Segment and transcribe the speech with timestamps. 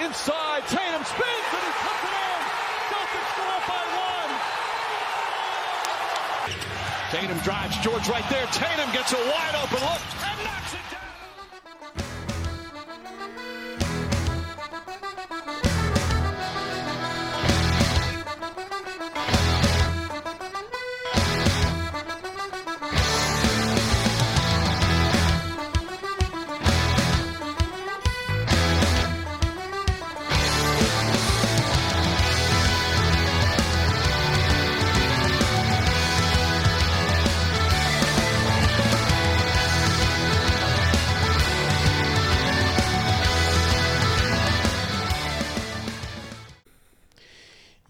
[0.00, 0.62] Inside.
[0.68, 2.40] Tatum spins and he puts it in.
[2.88, 4.30] Celtics go up by one.
[7.10, 8.46] Tatum drives George right there.
[8.52, 10.87] Tatum gets a wide open look and knocks it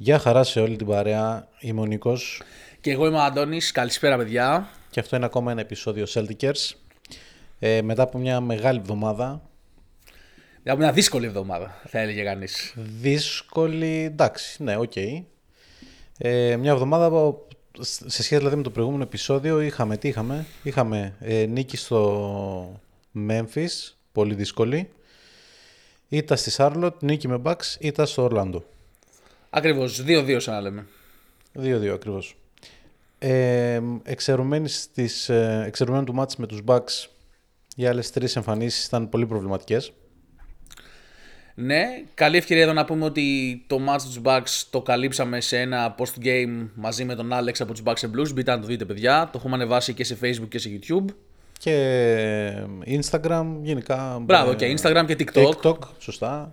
[0.09, 2.43] Γεια χαρά σε όλη την παρέα, είμαι ο Νίκος
[2.81, 3.73] Και εγώ είμαι ο Αντώνης.
[3.73, 4.69] Καλησπέρα, παιδιά.
[4.91, 6.73] και αυτό είναι ακόμα ένα επεισόδιο Celticers.
[7.59, 9.43] Ε, μετά από μια μεγάλη εβδομάδα,
[10.65, 12.75] Από μια δύσκολη εβδομάδα, θα έλεγε κανείς.
[12.77, 14.97] δύσκολη, εντάξει, ναι, οκ.
[16.19, 17.47] Ε, μια εβδομάδα που,
[17.83, 22.81] σε σχέση δηλαδή με το προηγούμενο επεισόδιο είχαμε, τι είχαμε, είχαμε ε, νίκη στο
[23.29, 24.91] Memphis, πολύ δύσκολη.
[26.09, 28.78] Ήττα στη Charlotte, νίκη με Bucks, ήττα στο Orlando.
[29.51, 30.05] Ακριβώς.
[30.07, 30.87] 2-2, σαν να λέμε.
[31.53, 32.37] 2-2 ακριβώς.
[33.19, 37.09] Ε, εξαιρουμένοι στις, ε, εξαιρουμένου του μάτς με τους Bucks,
[37.77, 39.93] οι άλλες τρεις εμφανίσεις ήταν πολύ προβληματικές.
[41.61, 43.25] Ναι, καλή ευκαιρία εδώ να πούμε ότι
[43.67, 47.83] το match τους Bucks το καλύψαμε σε ένα post-game μαζί με τον Alex από τους
[47.85, 48.33] Bucks and Blues.
[48.35, 49.29] Μπείτε να το δείτε, παιδιά.
[49.33, 51.05] Το έχουμε ανεβάσει και σε Facebook και σε YouTube.
[51.59, 51.73] Και
[52.87, 54.19] ε, Instagram γενικά.
[54.21, 55.51] Μπράβο, ε, και Instagram και TikTok.
[55.51, 56.53] TikTok, σωστά.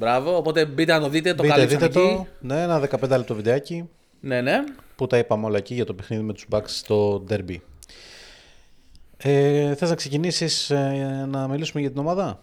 [0.00, 1.34] Μπράβο, οπότε μπείτε να το δείτε.
[1.34, 2.08] Το Μπείτε, καλύψαμε δείτε εκεί.
[2.16, 2.26] το.
[2.40, 3.88] Ναι, ένα 15 λεπτό βιντεάκι
[4.20, 4.64] Ναι, ναι.
[4.96, 7.56] που τα είπαμε όλα εκεί για το παιχνίδι με τους Bucks στο Derby.
[9.16, 12.42] Ε, θες να ξεκινήσεις ε, να μιλήσουμε για την ομάδα;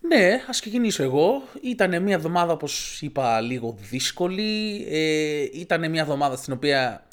[0.00, 1.42] Ναι, ας ξεκινήσω εγώ.
[1.62, 4.86] Ήταν μια εβδομάδα, όπως είπα, λίγο δύσκολη.
[4.90, 7.06] Ε, ήταν μια εβδομάδα στην οποία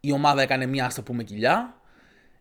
[0.00, 1.74] η ομάδα έκανε μια, ας το πούμε, κοιλιά.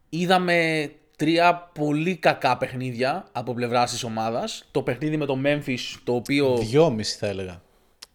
[0.10, 4.68] Είδαμε τρία πολύ κακά παιχνίδια από πλευράς της ομάδας.
[4.72, 6.58] Το παιχνίδι με το Memphis, το οποίο.
[6.58, 7.62] Δυόμιση θα έλεγα.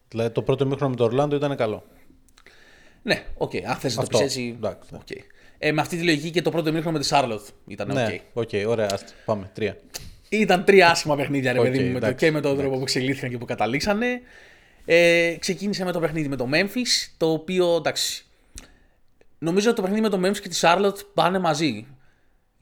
[0.08, 1.84] Δηλαδή το πρώτο ημίχρονο με το Ορλάντο ήταν καλό.
[3.02, 4.54] Ναι, οκ, αν θες να το Αυτό, πεις έτσι.
[4.56, 4.98] εντάξει, ναι.
[4.98, 5.24] οκ.
[5.58, 7.96] Ε, με αυτή τη λογική και το πρώτο ημίχρονο με τη Charlotte ήταν οκ.
[7.96, 9.50] Ναι, οκ, ωραία, ας, πάμε.
[9.54, 9.76] Τρία.
[10.28, 12.76] Ήταν τρία άσχημα παιχνίδια, ρε Οκ, παιδί μου, με το, εντάξει, και με τον τρόπο
[12.76, 14.20] που εξελίχθηκαν και που καταλήξανε.
[14.84, 18.24] Ε, ξεκίνησε με το παιχνίδι με το Memphis, το οποίο εντάξει.
[19.38, 21.86] Νομίζω ότι το παιχνίδι με το Memphis και τη Charlotte πάνε μαζί.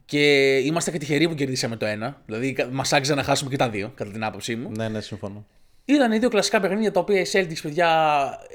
[0.05, 2.21] Και είμαστε και τυχεροί που κερδίσαμε το ένα.
[2.25, 4.71] Δηλαδή, μας άξιζε να χάσουμε και τα δύο, κατά την άποψή μου.
[4.75, 5.45] Ναι, ναι, συμφωνώ.
[5.85, 7.89] Ήταν οι δύο κλασικά παιχνίδια τα οποία οι Celtics, παιδιά,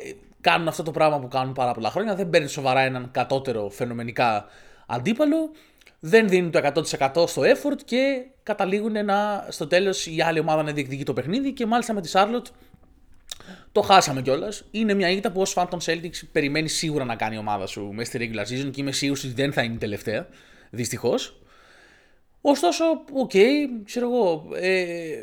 [0.05, 2.15] ε, κάνουν αυτό το πράγμα που κάνουν πάρα πολλά χρόνια.
[2.15, 4.47] Δεν παίρνουν σοβαρά έναν κατώτερο φαινομενικά
[4.87, 5.51] αντίπαλο.
[6.01, 10.73] Δεν δίνουν το 100% στο effort και καταλήγουν να, στο τέλος η άλλη ομάδα να
[10.73, 11.53] διεκδικεί το παιχνίδι.
[11.53, 12.47] Και μάλιστα με τη Charlotte
[13.73, 14.65] το χάσαμε κιόλας.
[14.71, 17.91] Είναι μια ήττα που ως fan των Celtics περιμένει σίγουρα να κάνει η ομάδα σου
[17.93, 20.27] μέσα στη regular season και είμαι σίγουρος ότι δεν θα είναι η τελευταία.
[20.71, 21.41] Δυστυχώς.
[22.41, 23.33] Ωστόσο, οκ,
[23.85, 24.49] ξέρω εγώ.
[24.55, 25.23] Ε,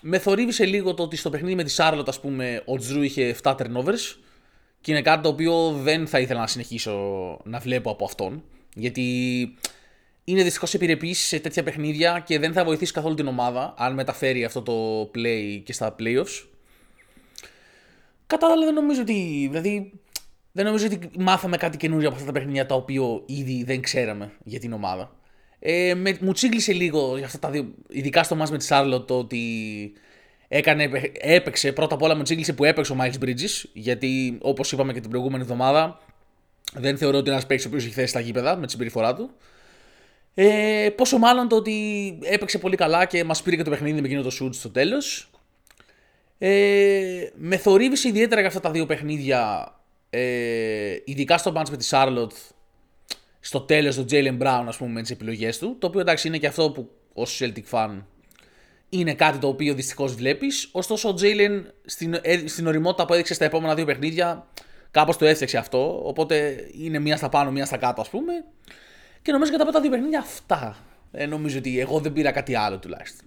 [0.00, 3.36] με θορύβησε λίγο το ότι στο παιχνίδι με τη Charlotte, ας πούμε, ο Jrue είχε
[3.42, 4.16] 7 turnovers.
[4.80, 6.92] Και είναι κάτι το οποίο δεν θα ήθελα να συνεχίσω
[7.44, 8.44] να βλέπω από αυτόν.
[8.74, 9.02] Γιατί
[10.24, 14.44] είναι δυστυχώς επιρρεπής σε τέτοια παιχνίδια και δεν θα βοηθήσει καθόλου την ομάδα αν μεταφέρει
[14.44, 16.44] αυτό το play και στα playoffs.
[18.26, 19.48] Κατά τα άλλα, δεν νομίζω ότι.
[19.50, 19.92] Δηλαδή,
[20.56, 24.32] δεν νομίζω ότι μάθαμε κάτι καινούριο από αυτά τα παιχνίδια τα οποία ήδη δεν ξέραμε
[24.44, 25.16] για την ομάδα.
[25.58, 29.06] Ε, με, μου τσίγκλισε λίγο για αυτά τα δύο, ειδικά στο μάτς με τη Charlotte,
[29.06, 29.42] το ότι
[30.48, 34.92] έκανε, έπαιξε, πρώτα απ' όλα μου τσίγκλισε που έπαιξε ο Miles Bridges, γιατί όπως είπαμε
[34.92, 36.00] και την προηγούμενη εβδομάδα,
[36.74, 39.14] δεν θεωρώ ότι είναι ένας παίκτης ο οποίος έχει θέση στα γήπεδα με τη συμπεριφορά
[39.14, 39.30] του.
[40.34, 44.06] Ε, πόσο μάλλον το ότι έπαιξε πολύ καλά και μας πήρε και το παιχνίδι με
[44.06, 45.30] εκείνο το shoot στο τέλος.
[46.38, 49.72] Ε, με θορύβησε ιδιαίτερα για αυτά τα δύο παιχνίδια,
[50.16, 52.36] ε, ειδικά στο match με τη Charlotte,
[53.40, 55.76] στο τέλος το Jalen Brown, ας πούμε, με τις επιλογές του.
[55.78, 58.02] Το οποίο εντάξει είναι και αυτό που ως Celtic fan
[58.88, 60.68] είναι κάτι το οποίο δυστυχώς βλέπεις.
[60.72, 64.46] Ωστόσο, ο Jalen στην, ε, στην οριμότητα που έδειξε στα επόμενα δύο παιχνίδια,
[64.90, 66.00] κάπως το έφτιαξε αυτό.
[66.04, 68.32] Οπότε είναι μία στα πάνω, μία στα κάτω, ας πούμε.
[69.22, 70.76] Και νομίζω και τα πρώτα δύο παιχνίδια αυτά.
[71.12, 73.26] Ε, νομίζω ότι εγώ δεν πήρα κάτι άλλο τουλάχιστον.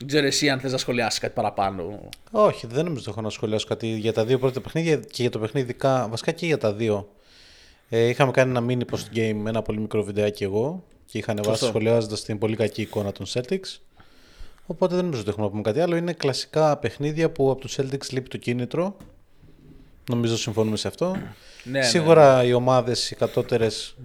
[0.00, 2.08] Δεν ξέρω εσύ αν θες να σχολιάσεις κάτι παραπάνω.
[2.30, 5.30] Όχι, δεν νομίζω ότι έχω να σχολιάσω κάτι για τα δύο πρώτα παιχνίδια και για
[5.30, 7.08] το παιχνίδι ειδικά, βασικά και για τα δύο.
[7.88, 11.64] Ε, είχαμε κάνει ένα mini post game, ένα πολύ μικρό βιντεάκι εγώ και είχα ανεβάσει
[11.64, 13.78] σχολιάζοντας την πολύ κακή εικόνα των Celtics.
[14.66, 15.96] Οπότε δεν νομίζω ότι έχουμε να πούμε κάτι άλλο.
[15.96, 18.96] Είναι κλασικά παιχνίδια που από τους Celtics λείπει το κίνητρο.
[20.10, 21.16] Νομίζω συμφωνούμε σε αυτό.
[21.64, 22.48] Ναι, Σίγουρα ναι.
[22.48, 23.96] οι ομάδες οι κατώτερες,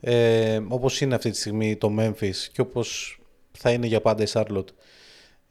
[0.00, 3.20] ε, όπως είναι αυτή τη στιγμή το Memphis και όπως
[3.52, 4.66] θα είναι για πάντα η Charlotte,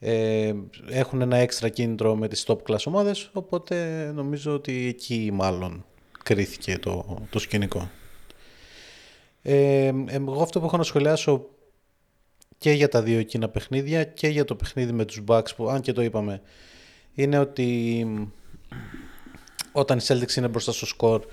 [0.03, 0.53] ε,
[0.89, 5.86] έχουν ένα έξτρα κίνητρο με τις top class ομάδες, οπότε νομίζω ότι εκεί μάλλον
[6.24, 7.89] κρίθηκε το, το σκηνικό.
[9.42, 11.45] Ε, εγώ αυτό που έχω να σχολιάσω
[12.57, 15.81] και για τα δύο εκείνα παιχνίδια και για το παιχνίδι με τους Bucks που αν
[15.81, 16.42] και το είπαμε
[17.13, 18.06] είναι ότι
[19.71, 21.25] όταν η Celtics είναι μπροστά στο σκορ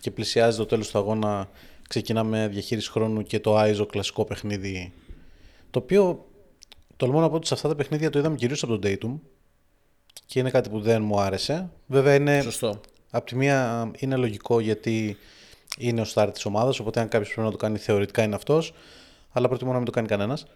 [0.00, 1.50] και πλησιάζει το τέλος του αγώνα
[1.88, 4.92] ξεκινάμε διαχείριση χρόνου και το ISO κλασικό παιχνίδι
[5.70, 6.26] το οποίο
[6.96, 9.18] τολμώ να πω ότι σε αυτά τα παιχνίδια το είδαμε κυρίως από τον Dayton
[10.26, 11.70] και είναι κάτι που δεν μου άρεσε.
[11.86, 12.80] Βέβαια είναι, Σωστό.
[13.10, 15.16] από τη μία είναι λογικό γιατί
[15.78, 18.72] είναι ο στάρ της ομάδας οπότε αν κάποιος πρέπει να το κάνει θεωρητικά είναι αυτός
[19.32, 20.46] αλλά προτιμώ να μην το κάνει κανένας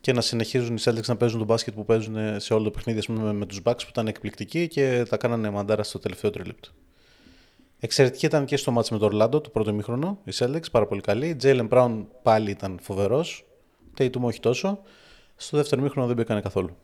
[0.00, 2.98] και να συνεχίζουν οι Celtics να παίζουν τον μπάσκετ που παίζουν σε όλο το παιχνίδι
[2.98, 6.70] ας πούμε, με τους Bucks που ήταν εκπληκτικοί και τα κάνανε μαντάρα στο τελευταίο τρίλεπτο.
[7.78, 11.00] Εξαιρετική ήταν και στο μάτς με το Ορλάντο, το πρώτο μήχρονο, οι Celtics, πάρα πολύ
[11.00, 11.36] καλή.
[11.42, 13.44] Jalen Brown πάλι ήταν φοβερός,
[13.98, 14.80] Tatum όχι τόσο.
[15.36, 16.76] Στο δεύτερο μήχρονο δεν μπήκανε καθόλου.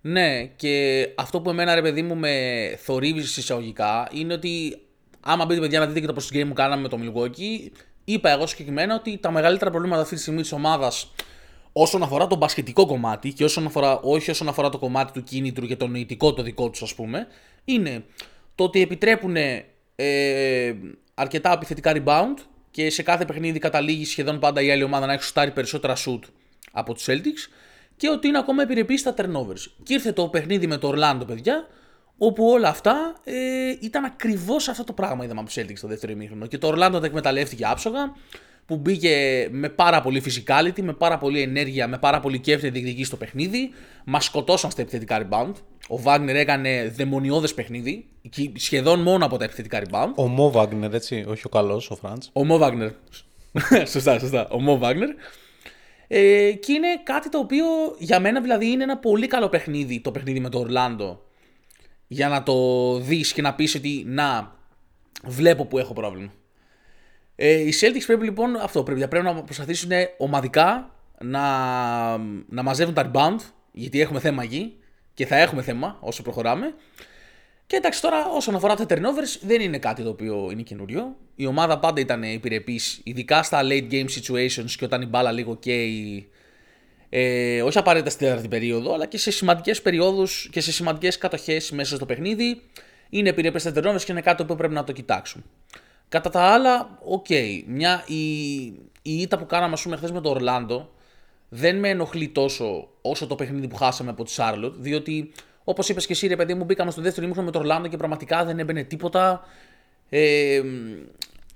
[0.00, 2.34] Ναι, και αυτό που εμένα ρε παιδί μου με
[2.78, 4.78] θορύβει εισαγωγικά είναι ότι
[5.20, 7.70] άμα μπείτε παιδιά να δείτε και το post game που κάναμε με το Milwaukee,
[8.04, 11.12] είπα εγώ συγκεκριμένα ότι τα μεγαλύτερα προβλήματα αυτή τη στιγμή της ομάδας
[11.72, 15.66] όσον αφορά το μπασκετικό κομμάτι και όσον αφορά, όχι όσον αφορά το κομμάτι του κίνητρου
[15.66, 17.26] και το νοητικό το δικό τους, ας πούμε,
[17.64, 18.04] είναι
[18.54, 20.74] το ότι επιτρέπουν ε,
[21.14, 22.34] αρκετά επιθετικά rebound
[22.78, 26.18] και σε κάθε παιχνίδι καταλήγει σχεδόν πάντα η άλλη ομάδα να έχει σουτάρει περισσότερα shoot
[26.72, 27.50] από τους Celtics
[27.96, 29.66] και ότι είναι ακόμα επιρρεπής στα turnovers.
[29.82, 31.68] Και ήρθε το παιχνίδι με το Orlando, παιδιά,
[32.18, 33.34] όπου όλα αυτά ε,
[33.80, 36.46] ήταν ακριβώς αυτό το πράγμα είδαμε από τους Celtics στο δεύτερο ημίχρονο.
[36.46, 38.12] Και το Orlando τα εκμεταλλεύτηκε άψογα,
[38.68, 43.04] που μπήκε με πάρα πολύ physicality, με πάρα πολύ ενέργεια, με πάρα πολύ κέφτη διεκδικεί
[43.04, 43.70] στο παιχνίδι.
[44.04, 45.52] Μας σκοτώσαν στα επιθετικά rebound.
[45.88, 48.06] Ο Wagner έκανε δαιμονιώδες παιχνίδι,
[48.54, 50.12] σχεδόν μόνο από τα επιθετικά rebound.
[50.14, 52.22] Ο Μο Wagner, έτσι, όχι ο καλός, ο Φραντ.
[52.32, 52.90] Ο Μο Wagner.
[53.92, 54.48] σωστά, σωστά.
[54.48, 55.08] Ο Μο Wagner.
[56.08, 57.64] Ε, και είναι κάτι το οποίο
[57.98, 61.22] για μένα δηλαδή είναι ένα πολύ καλό παιχνίδι το παιχνίδι με το Ορλάντο.
[62.06, 64.56] Για να το δεις και να πεις ότι να,
[65.24, 66.32] βλέπω που έχω πρόβλημα.
[67.40, 71.40] Ε, οι Celtics πρέπει λοιπόν αυτό, πρέπει, πρέπει να προσπαθήσουν ομαδικά να,
[72.48, 73.36] να μαζεύουν τα rebound,
[73.72, 74.76] γιατί έχουμε θέμα εκεί
[75.14, 76.74] και θα έχουμε θέμα όσο προχωράμε.
[77.66, 81.16] Και εντάξει, τώρα όσον αφορά τα turnovers, δεν είναι κάτι το οποίο είναι καινούριο.
[81.34, 85.56] Η ομάδα πάντα ήταν επιρρεπής, ειδικά στα late game situations και όταν η μπάλα λίγο
[85.56, 86.28] καίει.
[87.08, 91.70] Ε, όχι απαραίτητα στην τέταρτη περίοδο, αλλά και σε σημαντικές περιόδους και σε σημαντικές κατοχές
[91.70, 92.62] μέσα στο παιχνίδι.
[93.10, 95.44] Είναι επιρρεπής στα turnovers και είναι κάτι που πρέπει να το κοιτάξουμε.
[96.08, 97.26] Κατά τα άλλα, OK.
[97.28, 98.62] Okay, μια, η,
[99.02, 100.88] η ήττα που κάναμε ας πούμε, χθες με το Ορλάντο
[101.48, 105.32] δεν με ενοχλεί τόσο όσο το παιχνίδι που χάσαμε από τη Σάρλοτ, διότι
[105.68, 107.96] Όπως είπες και εσύ, ρε παιδί μου, μπήκαμε στο δεύτερο ημίχρονο με το Ορλάντο και
[107.96, 109.40] πραγματικά δεν έμπαινε τίποτα.
[110.08, 110.60] Ε,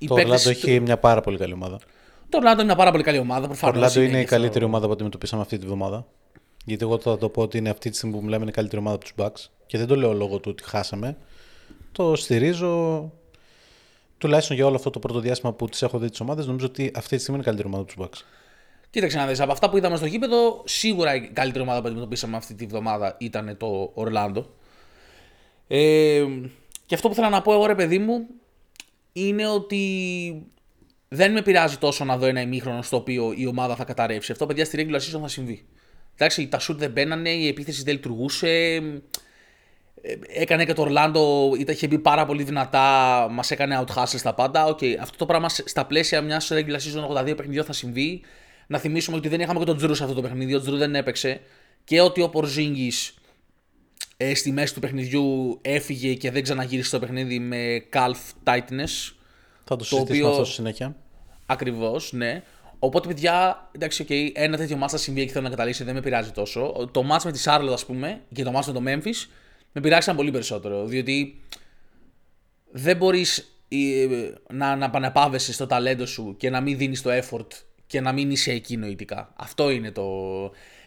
[0.06, 1.78] το Ορλάντο έχει μια πάρα πολύ καλή ομάδα.
[2.28, 3.48] Το Ορλάντο είναι μια πάρα πολύ καλή ομάδα.
[3.48, 6.06] Το Ορλάντο είναι, είναι η καλύτερη ομάδα που αντιμετωπίσαμε αυτή τη βδομάδα.
[6.64, 8.80] Γιατί εγώ θα το πω ότι είναι αυτή τη στιγμή που μιλάμε είναι η καλύτερη
[8.80, 9.50] ομάδα από τους Bucks.
[9.66, 11.16] Και δεν το λέω λόγω του ότι χάσαμε.
[11.92, 13.12] Το στηρίζω
[14.22, 16.46] τουλάχιστον για όλο αυτό το πρώτο διάστημα που τις έχω δει τις ομάδες.
[16.46, 18.24] Νομίζω ότι αυτή τη στιγμή είναι η καλύτερη ομάδα τους Bucks.
[18.90, 22.36] Κοίταξε να δεις, από αυτά που είδαμε στο γήπεδο, σίγουρα η καλύτερη ομάδα που αντιμετωπίσαμε
[22.36, 24.54] αυτή τη βδομάδα ήταν το Ορλάντο.
[25.68, 26.24] Ε,
[26.86, 28.26] και αυτό που θέλω να πω εγώ ρε παιδί μου,
[29.12, 29.82] είναι ότι
[31.08, 34.32] δεν με πειράζει τόσο να δω ένα ημίχρονο στο οποίο η ομάδα θα καταρρεύσει.
[34.32, 35.66] Αυτό παιδιά στη regular season θα συμβεί.
[36.14, 38.80] Εντάξει, τα shoot δεν μπαίνανε, η επίθεση δεν λειτουργούσε.
[40.02, 44.34] Ε, έκανε και το Ορλάντο, είχε μπει πάρα πολύ δυνατά, μας έκανε out hustle στα
[44.34, 44.74] πάντα.
[44.74, 48.20] Okay, αυτό το πράγμα στα πλαίσια μιας regular season 82 παιχνιδιών θα συμβεί.
[48.66, 50.54] Να θυμίσουμε ότι δεν είχαμε και τον Τζρου σε αυτό το παιχνίδι.
[50.54, 51.40] Ο Τζρου δεν έπαιξε.
[51.84, 52.92] Και ότι ο Πορζίνγκη
[54.16, 59.12] ε, στη μέση του παιχνιδιού έφυγε και δεν ξαναγύρισε στο παιχνίδι με calf tightness.
[59.64, 60.96] Θα το συζητήσουμε αυτό στη συνέχεια.
[61.46, 62.42] Ακριβώς, ναι.
[62.78, 66.00] Οπότε, παιδιά, εντάξει, okay, ένα τέτοιο μάτσα θα συμβεί και θέλω να καταλήξει, δεν με
[66.00, 66.88] πειράζει τόσο.
[66.92, 69.28] Το μάτσα με τη Σάρλοτ, ας πούμε, και το μάτσα με το Memphis,
[69.72, 70.84] με πειράξαν πολύ περισσότερο.
[70.84, 71.40] Διότι
[72.70, 74.06] δεν μπορείς ε,
[74.52, 77.46] να, να πανεπάβεσαι στο ταλέντο σου και να μην δίνεις το effort
[77.86, 79.32] και να μην είσαι εκεί νοητικά.
[79.36, 80.04] Αυτό είναι το.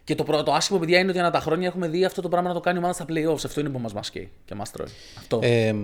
[0.03, 2.47] Και το, πρώτο άσχημο, παιδιά, είναι ότι ανά τα χρόνια έχουμε δει αυτό το πράγμα
[2.47, 3.45] να το κάνει η ομάδα στα playoffs.
[3.45, 4.87] Αυτό είναι που μας μασκεί και μας τρώει.
[5.17, 5.39] Αυτό.
[5.41, 5.75] Ε,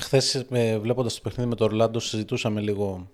[0.00, 0.46] Χθες,
[0.80, 3.10] βλέποντας το παιχνίδι με το Ορλάντο, συζητούσαμε λίγο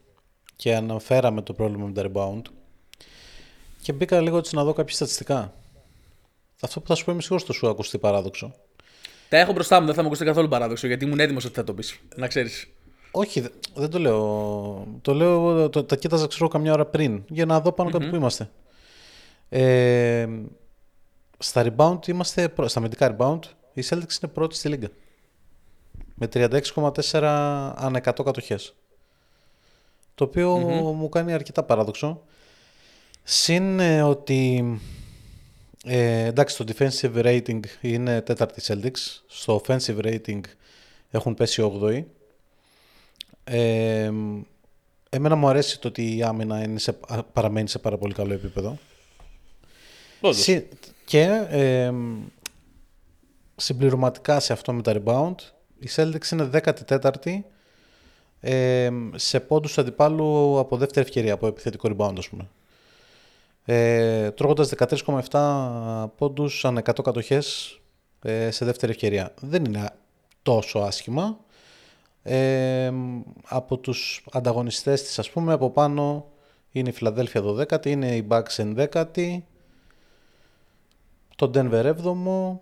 [0.57, 2.43] και αναφέραμε το πρόβλημα με τα rebound.
[3.83, 5.55] και μπήκα λίγο έτσι να δω κάποια στατιστικά.
[6.61, 8.55] Αυτό που θα σου πω είμαι σίγουρος ότι θα σου ακουστεί παράδοξο.
[9.35, 11.65] Τα έχω μπροστά μου, δεν θα μου ακουστεί καθόλου παράδοξο γιατί ήμουν έτοιμος ότι θα
[11.65, 11.99] το πεις.
[12.17, 12.67] Να ξέρεις.
[13.11, 14.87] Όχι, δε- δεν το λέω.
[15.03, 18.15] Το λέω, το, τα κοίταζα ξέρω καμιά ώρα πριν για να δω πάνω κάτω που
[18.17, 18.51] είμαστε.
[19.49, 20.29] Ε,
[21.39, 23.39] στα rebound είμαστε, πρω- στα αμυντικά rebound,
[23.73, 24.89] η Celtics είναι πρώτη στη λίγα.
[26.15, 28.75] Με 36,4 ανά 100 κατοχές.
[30.15, 30.57] Το οποιο
[30.97, 32.23] μου κάνει αρκετά παράδοξο.
[33.23, 34.65] Συν ε, ότι
[35.85, 39.23] ε, εντάξει, το defensive rating είναι τέταρτη Celtics.
[39.27, 40.41] Στο offensive rating
[41.11, 42.05] έχουν πέσει 8η.
[43.45, 44.11] Ε,
[45.11, 48.33] εμένα μου αρέσει το ότι η άμυνα είναι σε, α, παραμένει σε πάρα πολύ καλό
[48.33, 48.79] επίπεδο.
[50.33, 50.67] Συ-
[51.05, 51.93] και ε,
[53.57, 55.35] συμπληρωματικά σε αυτό με τα rebound,
[55.79, 57.39] η Celtics είναι 14η
[58.41, 62.49] ε, σε πόντους αντιπάλου από δεύτερη ευκαιρία, από επιθετικό rebound ας πούμε.
[63.65, 64.73] Ε, τρώγοντας
[65.31, 67.79] 13,7 πόντους ανά 100 κατοχές
[68.23, 69.35] ε, σε δεύτερη ευκαιρία.
[69.41, 69.91] Δεν είναι
[70.43, 71.39] τόσο άσχημα.
[72.23, 72.93] Ε,
[73.45, 76.27] από τους ανταγωνιστές της ας πούμε από πάνω
[76.71, 79.39] είναι η Φιλαδέλφια 12η, είναι η Bucks 11η,
[81.37, 82.59] το Denver 7ο,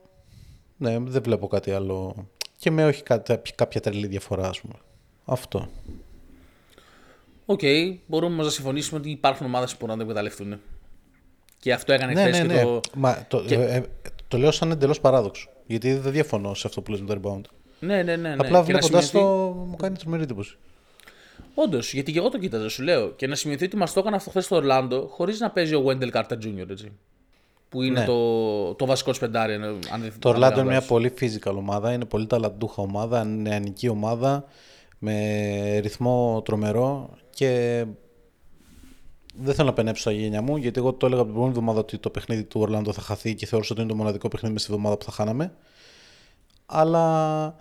[0.77, 4.75] ναι δεν βλέπω κάτι άλλο και με όχι κάποια, κάποια τρελή διαφορά ας πούμε.
[5.25, 5.69] Αυτό.
[7.47, 7.61] Οκ,
[8.07, 10.61] μπορούμε όμως να συμφωνήσουμε ότι υπάρχουν ομάδες που μπορούν να το εκμεταλλευτούν.
[11.63, 12.63] Και αυτό έκανε Ναι, χθες ναι, και ναι.
[12.63, 12.81] το.
[12.95, 13.83] Μα, το, και- ε, ε,
[14.29, 15.49] το λέω σαν εντελώς παράδοξο.
[15.67, 17.41] Γιατί δεν διαφωνώ σε αυτό που λες με το rebound.
[17.81, 18.17] Ναι, ναι, ναι.
[18.17, 18.33] ναι.
[18.33, 20.57] Απλά Και να βλέποντας σημειωθεί- το μου κάνει τρομερή εντύπωση.
[21.55, 23.11] Όντως, γιατί και εγώ το κοίταζα, σου λέω.
[23.11, 25.85] Και να σημειωθεί ότι μας το έκανε αυτό χθες στο Ορλάντο χωρίς να παίζει ο
[25.87, 26.69] Wendell Carter Jr.
[26.71, 26.93] Έτσι,
[27.69, 28.07] που είναι Ναι.
[28.07, 29.55] το, το βασικό της πεντάρι.
[29.55, 30.87] αν- αν δεν- Το αν Orlando δεν είναι μια λάθος.
[30.89, 34.45] πολύ physical ομάδα, είναι πολύ ταλαντούχα ομάδα, νεανική ομάδα
[34.99, 37.85] με ρυθμό τρομερό και
[39.33, 41.79] δεν θέλω να πενέψω τα γένια μου γιατί εγώ το έλεγα από την προηγούμενη εβδομάδα
[41.81, 44.63] ότι το παιχνίδι του Orlando θα χαθεί και θεώρησα ότι είναι το μοναδικό παιχνίδι μες
[44.63, 45.55] στη εβδομάδα που θα χάναμε.
[46.67, 47.57] Αλλά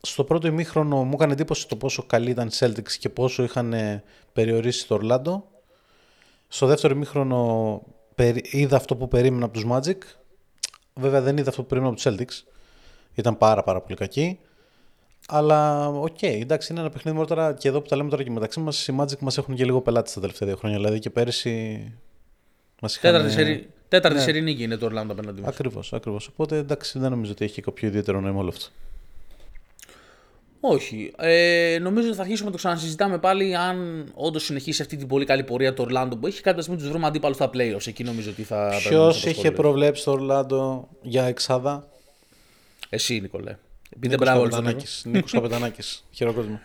[0.00, 3.72] στο πρώτο ημίχρονο μου έκανε εντύπωση το πόσο καλή ήταν οι Celtics και πόσο είχαν
[3.72, 4.02] ε,
[4.32, 5.42] περιορίσει το Orlando.
[6.48, 7.82] Στο δεύτερο ημίχρονο
[8.14, 9.98] περι- είδα αυτό που περίμενα από τους Magic.
[10.94, 12.48] Βέβαια δεν είδα αυτό που περίμενα από τους Celtics.
[13.14, 14.38] Ήταν πάρα πάρα πολύ κακοί.
[15.28, 18.30] Αλλά οκ, εντάξει, είναι ένα παιχνίδι μόνο τώρα και εδώ που τα λέμε τώρα και
[18.30, 18.88] μεταξύ μας.
[18.88, 20.76] Οι Magic μας έχουν και λίγο πελάτη τα τελευταία δύο χρόνια.
[20.78, 21.92] Δηλαδή και πέρυσι.
[22.80, 23.12] Μας είχαν.
[23.12, 24.22] Τέταρτη, σερί, τέταρτη Ναι.
[24.24, 25.50] σερί νίκη είναι το Orlando απέναντι μας.
[25.50, 26.26] Ακριβώς, ακριβώς.
[26.28, 28.66] Οπότε εντάξει, δεν νομίζω ότι έχει κάποιο ιδιαίτερο νόημα όλο αυτό.
[30.60, 31.12] Όχι.
[31.16, 35.24] Ε, νομίζω ότι θα αρχίσουμε να το ξανασυζητάμε πάλι αν όντως συνεχίσει αυτή την πολύ
[35.24, 37.86] καλή πορεία του Orlando και κάποια στιγμή τους βρούμε αντίπαλους στα playoffs.
[37.86, 38.66] Εκεί νομίζω ότι θα.
[38.68, 39.54] πρέπει να Ποιο μας είχε απασχολεί.
[39.54, 41.88] προβλέψει το Ορλάντο για εξάδα;
[42.88, 43.56] Εσύ, Νικολέ.
[44.00, 45.02] Πείτε Νίκος μπράβο στον Καπετανάκης.
[45.06, 46.04] Νίκος Καπετανάκης.
[46.12, 46.60] Χειροκρότημα.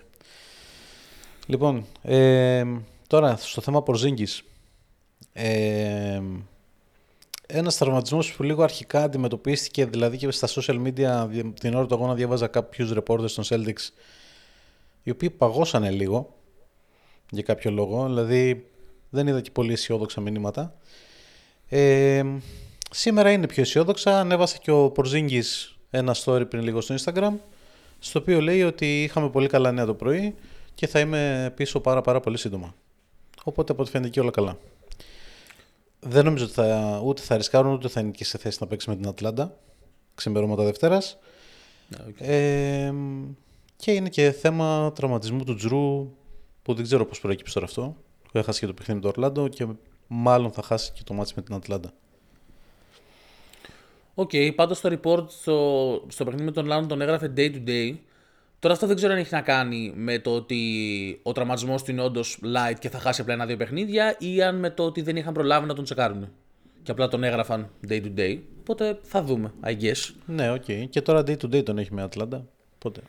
[1.46, 2.64] Λοιπόν, ε,
[3.08, 4.44] τώρα στο θέμα Πορζίνγκης.
[5.34, 6.22] Ε,
[7.48, 11.96] ένας τραυματισμός που λίγο αρχικά αντιμετωπίστηκε, δηλαδή και στα social media δι- την ώρα του
[11.96, 13.90] αγώνα διάβαζα κάποιους reporters των Celtics
[15.04, 16.36] οι οποίοι παγώσανε λίγο
[17.30, 18.66] για κάποιο λόγο, δηλαδή
[19.10, 20.76] δεν είδα και πολύ αισιόδοξα μηνύματα.
[21.68, 22.24] Ε,
[22.92, 24.20] σήμερα είναι πιο αισιόδοξα.
[24.20, 27.34] Ανέβασε και ο Πορζίνγκης ένα story πριν λίγο στο Instagram,
[28.00, 30.36] στο οποίο λέει ότι είχαμε πολύ καλά νέα το πρωί
[30.76, 32.76] και θα είμαι πίσω πάρα πάρα πολύ σύντομα.
[33.44, 34.58] Οπότε από ό,τι φαίνεται και όλα καλά.
[36.00, 38.90] Δεν νομίζω ότι θα, ούτε θα ρισκάρουν ούτε θα είναι και σε θέση να παίξει
[38.90, 39.58] με την Ατλάντα
[40.16, 41.18] ξημερώματα Δευτέρας.
[42.18, 42.94] Ε,
[43.76, 46.12] και είναι και θέμα τραυματισμού του Jrue
[46.62, 47.96] που δεν ξέρω πώς προέκυψε τώρα αυτό.
[48.32, 49.68] Που έχασε και το παιχνίδι με το Ορλάντο και
[50.08, 51.94] μάλλον θα χάσει και το ματς με την Ατλάντα.
[54.20, 57.96] Οκ, πάντως το report στο, στο παιχνίδι με το Ορλάντο τον έγραφε day to day.
[58.60, 60.60] Τώρα αυτό δεν ξέρω αν έχει να κάνει με το ότι
[61.24, 64.70] ο τραυματισμός του είναι όντως light και θα χάσει απλά ένα-δύο παιχνίδια ή αν με
[64.70, 66.30] το ότι δεν είχαν προλάβει να τον τσεκάρουν.
[66.84, 68.40] Και απλά τον έγραφαν day to day.
[68.60, 70.14] Οπότε θα δούμε, I guess.
[70.26, 70.90] Ναι, οκ.
[70.90, 72.46] Και τώρα day to day τον έχει με Ατλάντα.
[72.76, 73.02] Οπότε.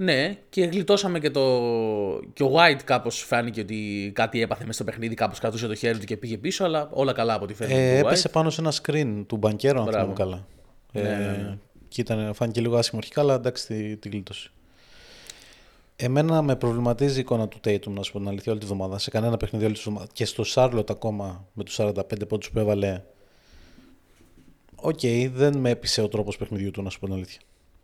[0.00, 1.40] Ναι, και γλιτώσαμε και το.
[2.32, 5.98] Και ο White κάπως φάνηκε ότι κάτι έπαθε μέσα στο παιχνίδι, κάπως κρατούσε το χέρι
[5.98, 7.80] του και πήγε πίσω, αλλά όλα καλά από ό,τι φαίνεται.
[7.80, 8.32] Ε, με τον έπεσε White.
[8.32, 10.14] πάνω σε ένα screen του μπανκέρου, αν Μπράβο.
[10.14, 10.46] θυμάμαι καλά.
[10.92, 11.58] Ναι, ε, ναι, ναι.
[11.88, 14.50] Και ήταν, φάνηκε λίγο άσχημο αρχικά, αλλά εντάξει την τη γλίτωσε.
[15.96, 18.98] Εμένα με προβληματίζει η εικόνα του Tatum, να σου πω την αλήθεια, όλη τη βδομάδα.
[18.98, 20.06] Σε κανένα παιχνίδι όλη τη βδομάδα.
[20.12, 23.02] Και στο Charlotte ακόμα με τους 45 πόντους που έβαλε.
[24.74, 25.00] Οκ,
[25.32, 27.40] δεν με έπεισε ο τρόπος παιχνιδιού του, να σου πω την αλήθεια.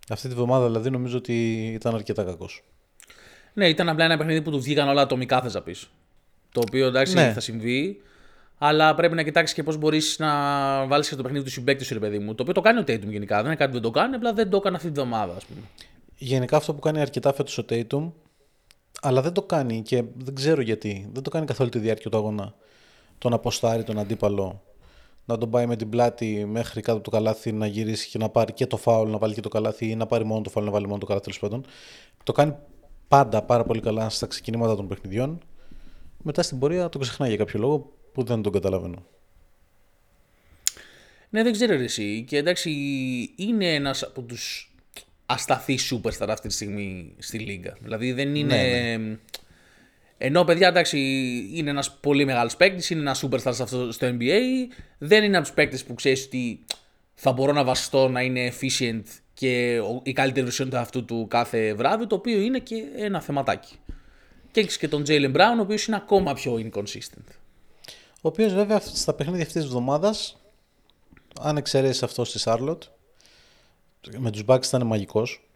[0.08, 2.62] Αυτή τη βδομάδα δηλαδή νομίζω ότι ήταν αρκετά κακός.
[3.52, 5.90] Ναι, ήταν απλά ένα παιχνίδι που του βγήκαν όλα ατομικά, θες να πεις.
[6.52, 7.32] Το οποίο εντάξει Ναι.
[7.32, 8.02] θα συμβεί,
[8.58, 10.30] αλλά πρέπει να κοιτάξεις και πώς μπορείς να
[10.86, 12.34] βάλεις και το παιχνίδι του συμπαίκτη σου, ρε παιδί μου.
[12.34, 13.36] Το οποίο το κάνει ο Tatum γενικά.
[13.36, 15.44] Δεν είναι κάτι που δεν το κάνει, απλά δεν το έκανε αυτή τη βδομάδα, ας
[15.44, 15.60] πούμε.
[16.16, 18.10] Γενικά αυτό που κάνει αρκετά φέτος ο Tatum,
[19.00, 21.08] αλλά δεν το κάνει και δεν ξέρω γιατί.
[21.12, 22.54] Δεν το κάνει καθόλου τη διάρκεια του αγώνα.
[23.18, 24.62] Τον αποστάρει τον αντίπαλο
[25.24, 28.28] να τον πάει με την πλάτη μέχρι κάτω από το καλάθι να γυρίσει και να
[28.28, 30.66] πάρει και το φάουλ να βάλει και το καλάθι ή να πάρει μόνο το φάουλ
[30.66, 31.66] να βάλει μόνο το καλάθι τέλος πάντων.
[32.22, 32.54] Το κάνει
[33.08, 35.40] πάντα πάρα πολύ καλά στα ξεκινήματα των παιχνιδιών.
[36.22, 39.06] Μετά στην πορεία το ξεχνάει για κάποιο λόγο που δεν τον καταλαβαίνω.
[41.30, 42.24] Ναι, δεν ξέρω εσύ.
[42.28, 42.70] Και εντάξει,
[43.36, 44.74] είναι ένας από τους
[45.26, 47.76] ασταθείς superstar αυτή τη στιγμή στη Λίγκα.
[47.80, 48.56] Δηλαδή δεν είναι.
[48.56, 49.18] Ναι, ναι.
[50.18, 50.98] Ενώ παιδιά, εντάξει,
[51.54, 54.40] είναι ένας πολύ μεγάλος παίκτης, είναι ένας superstar σε αυτό, στο NBA.
[54.98, 56.64] Δεν είναι από τους παίκτες που ξέρεις ότι
[57.14, 59.02] θα μπορώ να βασιστώ να είναι efficient
[59.34, 63.20] και ο- η καλύτερη version του αυτού του κάθε βράδυ, το οποίο είναι και ένα
[63.20, 63.74] θεματάκι.
[64.50, 67.26] Και έχεις και τον Jalen Brown, ο οποίος είναι ακόμα πιο inconsistent.
[68.16, 70.36] Ο οποίος βέβαια στα παιχνίδια αυτής της εβδομάδας,
[71.40, 72.82] αν εξαιρέσεις αυτό στη Σάρλοτ,
[74.18, 75.48] με τους Bucks ήταν μαγικός.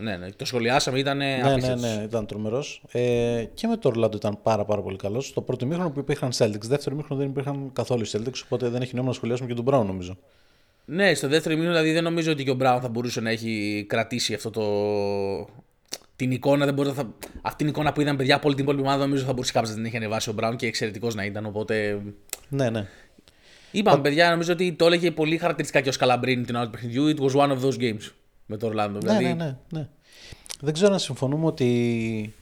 [0.00, 2.82] Ναι, ναι, το σχολιάσαμε, ήταν Ναι, ναι, ναι, ήταν τρομερός.
[2.92, 5.26] Ε, και με το Ορλάντο ήταν πάρα, πάρα πολύ καλός.
[5.26, 6.64] Στο πρώτο μήχρονο που υπήρχαν Celtics.
[6.66, 9.64] Δεύτερο μήχρονο δεν υπήρχαν καθόλου οι Celtics, οπότε δεν έχει νόημα να σχολιάσουμε και τον
[9.68, 10.16] Brown νομίζω.
[10.84, 13.84] Ναι, στο δεύτερο μήνυμα δηλαδή δεν νομίζω ότι και ο Μπράουν θα μπορούσε να έχει
[13.88, 14.64] κρατήσει αυτό το.
[16.16, 17.14] Την εικόνα, δεν μπορεί, θα...
[17.42, 19.70] αυτή την εικόνα που είδαν παιδιά από όλη την υπόλοιπη ομάδα νομίζω θα μπορούσε κάποιος
[19.70, 21.46] να την είχε ανεβάσει ο Μπράουν και εξαιρετικός να ήταν.
[21.46, 22.02] Οπότε.
[22.48, 22.86] Ναι, ναι.
[23.70, 27.08] Είπαμε, παιδιά, νομίζω ότι το έλεγε πολύ χαρακτηριστικά και ο Σκαλαμπρίνη την ώρα του παιχνιδιού.
[27.08, 28.12] It was one of those games
[28.46, 28.98] με το Ορλάντο.
[28.98, 29.88] Ναι, ναι, ναι, ναι.
[30.60, 32.34] Δεν ξέρω αν συμφωνούμε ότι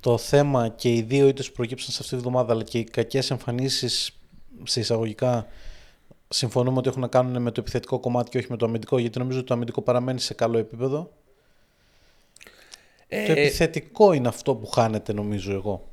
[0.00, 2.84] το θέμα και οι δύο ήττες που προκύψαν σε αυτή τη βδομάδα αλλά και οι
[2.84, 4.18] κακές εμφανίσεις
[4.62, 5.46] σε εισαγωγικά
[6.28, 9.18] συμφωνούμε ότι έχουν να κάνουν με το επιθετικό κομμάτι και όχι με το αμυντικό γιατί
[9.18, 11.12] νομίζω ότι το αμυντικό παραμένει σε καλό επίπεδο.
[13.08, 15.92] Ε, το επιθετικό είναι αυτό που χάνεται νομίζω εγώ.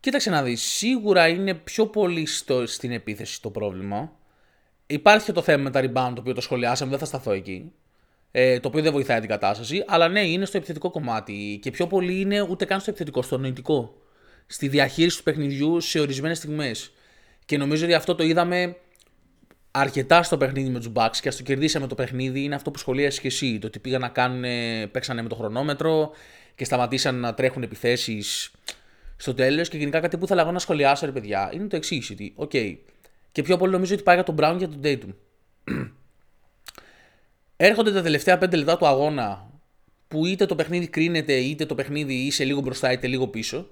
[0.00, 4.12] Κοίταξε να δεις, σίγουρα είναι πιο πολύ στο, στην επίθεση το πρόβλημα.
[4.90, 7.72] Υπάρχει και το θέμα με τα rebound, το οποίο το σχολιάσαμε, δεν θα σταθώ εκεί.
[8.30, 9.84] Ε, το οποίο δεν βοηθάει την κατάσταση.
[9.86, 11.58] Αλλά ναι, είναι στο επιθετικό κομμάτι.
[11.62, 13.94] Και πιο πολύ είναι ούτε καν στο επιθετικό, στο νοητικό.
[14.46, 16.92] Στη διαχείριση του παιχνιδιού σε ορισμένες στιγμές.
[17.44, 18.76] Και νομίζω ότι αυτό το είδαμε
[19.70, 22.78] αρκετά στο παιχνίδι με τους Bucks κι ας το κερδίσαμε το παιχνίδι είναι αυτό που
[22.78, 23.58] σχολίασες και εσύ.
[23.58, 24.44] Το ότι πήγαν να κάνουν,
[24.90, 26.10] παίξανε με το χρονόμετρο
[26.54, 28.50] και σταματήσαν να τρέχουν επιθέσεις
[29.16, 29.68] στο τέλος.
[29.68, 32.10] Και γενικά κάτι που ήθελα εγώ να σχολιάσω, ρε παιδιά, είναι το εξής.
[32.10, 32.52] Ότι, οκ,
[33.32, 35.14] και πιο πολύ νομίζω ότι πάει για τον Brown και για τον Dayton.
[37.56, 39.50] Έρχονται τα τελευταία 5 λεπτά του αγώνα
[40.08, 43.68] που είτε το παιχνίδι κρίνεται, είτε το παιχνίδι είσαι λίγο μπροστά, είτε λίγο πίσω.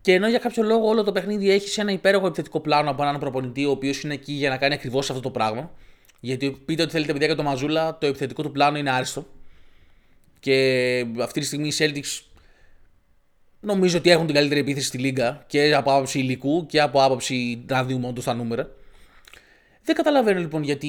[0.00, 3.18] Και ενώ για κάποιο λόγο όλο το παιχνίδι έχει ένα υπέροχο επιθετικό πλάνο από έναν
[3.18, 5.70] προπονητή, ο οποίος είναι εκεί για να κάνει ακριβώς αυτό το πράγμα.
[6.20, 9.26] Γιατί πείτε ότι θέλετε παιδιά για το Μαζούλα, το επιθετικό του πλάνο είναι άριστο.
[10.40, 12.20] Και αυτή τη στιγμή οι Celtics
[13.60, 17.64] νομίζω ότι έχουν την καλύτερη επίθεση στη Λίγκα και από άποψη υλικού και από άποψη
[17.68, 18.70] να δούμε όντως τα νούμερα.
[19.84, 20.88] Δεν καταλαβαίνω λοιπόν γιατί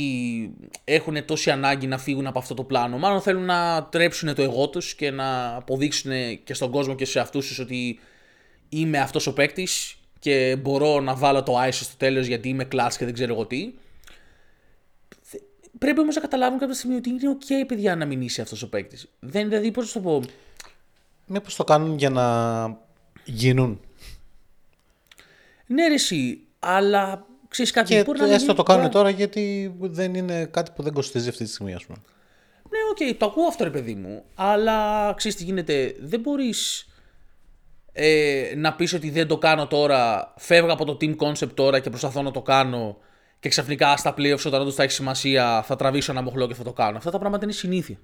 [0.84, 2.98] έχουν τόση ανάγκη να φύγουν από αυτό το πλάνο.
[2.98, 6.12] Μάλλον θέλουν να τρέψουν το εγώ τους και να αποδείξουν
[6.44, 8.00] και στον κόσμο και σε αυτούς τους ότι
[8.70, 12.94] είμαι αυτός ο παίκτης και μπορώ να βάλω το ISO στο τέλος γιατί είμαι κλατ
[12.98, 13.74] και δεν ξέρω εγώ τι.
[15.78, 18.70] Πρέπει όμως να καταλάβουν κάποια στιγμή ότι είναι OK, παιδιά, να μην είσαι αυτός ο
[18.70, 19.08] παίκτης.
[19.20, 20.22] Δεν δηλαδή, πώς το πω;
[21.28, 22.78] Μήπως το κάνουν για να
[23.24, 23.82] γίνουν;
[25.66, 27.94] Ναι, ρε, εσύ, αλλά ξέρεις κάτι.
[27.96, 30.94] Και μπορεί να έστω μην- το κάνουν μπορεί- τώρα γιατί δεν είναι κάτι που δεν
[30.94, 31.98] κοστίζει αυτή τη στιγμή, ας πούμε.
[32.70, 34.24] Ναι, οκ, το ακούω αυτό ρε παιδί μου.
[34.36, 35.96] Αλλά ξέρεις τι γίνεται.
[36.00, 36.88] Δεν μπορείς
[37.92, 40.34] ε, να πεις ότι δεν το κάνω τώρα.
[40.38, 42.98] Φεύγω από το team concept τώρα και προσπαθώ να το κάνω.
[43.40, 46.64] Και ξαφνικά στα playoffs όταν όντως θα έχει σημασία θα τραβήσω ένα μοχλό και θα
[46.64, 46.98] το κάνω.
[46.98, 47.98] Αυτά τα πράγματα είναι συνήθεια.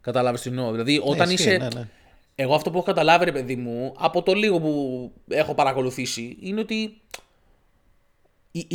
[0.00, 0.70] Κατάλαβες τι εννοώ.
[0.70, 1.56] Δηλαδή όταν ισχύει, είσαι.
[1.56, 1.88] ναι, ναι.
[2.34, 6.60] Εγώ αυτό που έχω καταλάβει, ρε παιδί μου, από το λίγο που έχω παρακολουθήσει, είναι
[6.60, 7.00] ότι οι- οι-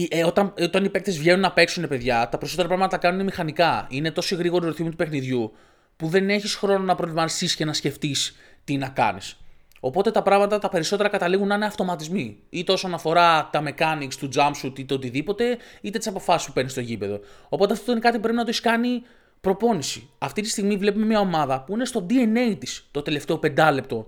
[0.09, 3.87] ε, όταν, όταν οι παίκτες βγαίνουν να παίξουν, παιδιά, τα περισσότερα πράγματα τα κάνουν μηχανικά.
[3.89, 5.53] Είναι τόσο γρήγορο το ρυθμό του παιχνιδιού
[5.95, 9.37] που δεν έχεις χρόνο να προετοιμαστεί και να σκεφτείς τι να κάνεις.
[9.79, 12.37] Οπότε τα πράγματα τα περισσότερα καταλήγουν να είναι αυτοματισμοί.
[12.49, 16.71] Είτε όσον αφορά τα mechanics του jump shoot είτε οτιδήποτε, είτε τις αποφάσεις που παίρνεις
[16.71, 17.19] στο γήπεδο.
[17.49, 19.01] Οπότε αυτό είναι κάτι που πρέπει να το έχεις κάνει
[19.41, 20.09] προπόνηση.
[20.17, 24.07] Αυτή τη στιγμή βλέπουμε μια ομάδα που είναι στο DNA της το τελευταίο πεντάλεπτο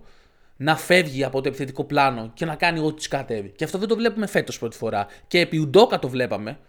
[0.58, 3.50] να φεύγει από το επιθετικό πλάνο και να κάνει ό,τι της κατέβει.
[3.56, 5.08] Και αυτό δεν το βλέπουμε φέτος πρώτη φορά.
[5.28, 6.60] Και επί Ουντόκα το βλέπαμε.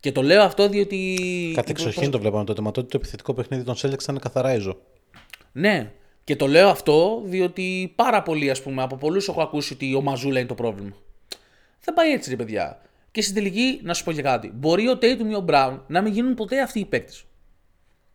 [0.00, 1.18] Και το λέω αυτό διότι.
[1.54, 4.78] Κατ' εξοχήν το βλέπαμε τότε, μα τότε το επιθετικό παιχνίδι των Celtics ήταν καθαρά ίζο.
[5.52, 5.92] Ναι.
[6.24, 10.00] Και το λέω αυτό διότι πάρα πολλοί, ας πούμε, από πολλούς έχω ακούσει ότι ο
[10.00, 10.92] Μαζούλα είναι το πρόβλημα.
[11.84, 12.80] Δεν πάει έτσι, ρε παιδιά.
[13.10, 14.52] Και στην τελική, να σου πω και κάτι.
[14.54, 17.24] Μπορεί ο Tatum ή ο Brown να μην γίνουν ποτέ αυτοί οι παίκτες.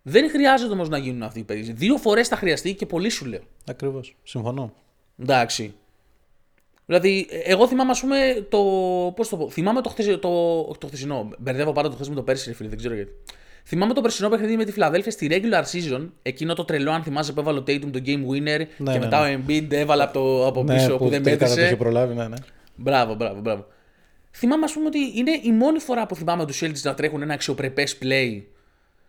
[0.02, 1.74] Δεν χρειάζεται όμως να γίνουν αυτοί οι παίκτες.
[1.74, 3.42] Δύο φορές θα χρειαστεί και πολύ σου λέω.
[3.66, 4.16] Ακριβώς.
[4.24, 4.74] Συμφωνώ.
[5.22, 5.74] Εντάξει.
[6.86, 8.58] Δηλαδή, ε, εγώ θυμάμαι, ας πούμε, το.
[9.16, 9.50] Πώς το πω.
[9.50, 11.30] Θυμάμαι το, χθεσι, το, το χθεσινό.
[11.40, 13.12] Μπερδεύω πάρα το χθε με το πέρσι, ρε φίλε, δεν ξέρω γιατί.
[13.68, 16.10] Θυμάμαι το περσινό παιχνίδι με τη Φιλαδέλφια στη regular season.
[16.22, 18.66] Εκείνο το τρελό, αν θυμάσαι, που έβαλε ο Tatum το game winner.
[18.68, 19.36] και ναι, μετά ναι.
[19.36, 21.66] ο Embiid έβαλε από, το, από Ναι, πίσω που, δεν τελικά το μέτρησε.
[21.66, 22.36] είχε προλάβει, ναι, ναι.
[22.76, 23.66] Μπράβο, μπράβο, μπράβο.
[24.32, 27.34] θυμάμαι, ας πούμε, ότι είναι η μόνη φορά που θυμάμαι τους Celtics να τρέχουν ένα
[27.34, 28.42] αξιοπρεπές play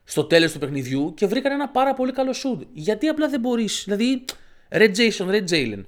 [0.05, 2.67] στο τέλος του παιχνιδιού και βρήκαν ένα πάρα πολύ καλό shoot.
[2.73, 3.83] Γιατί απλά δεν μπορείς.
[3.85, 4.25] Δηλαδή,
[4.71, 5.81] Red Jason, Red Jalen.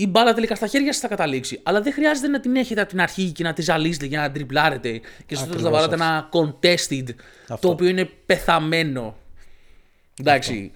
[0.00, 1.60] Η μπάλα τελικά στα χέρια σας θα καταλήξει.
[1.62, 4.30] Αλλά δεν χρειάζεται να την έχετε από την αρχή και να τη ζαλίζετε για να
[4.30, 7.04] τριπλάρετε και στο τέλος να βάλετε ένα contested
[7.60, 9.16] το οποίο είναι πεθαμένο.
[10.20, 10.72] Εντάξει.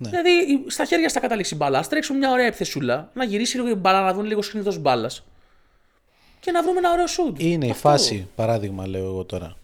[0.00, 0.08] Ναι.
[0.08, 0.30] Δηλαδή
[0.66, 1.78] στα χέρια σας θα καταλήξει η μπάλα.
[1.78, 5.24] Α τρέξουμε μια ωραία επιθεσούλα, να γυρίσει λίγο η μπάλα, να δουν λίγο συνήθω μπάλας.
[6.40, 7.40] Και να βρούμε ένα ωραίο shoot.
[7.40, 7.88] Είναι η Αυτό.
[7.88, 9.56] φάση, παράδειγμα λέω εγώ τώρα,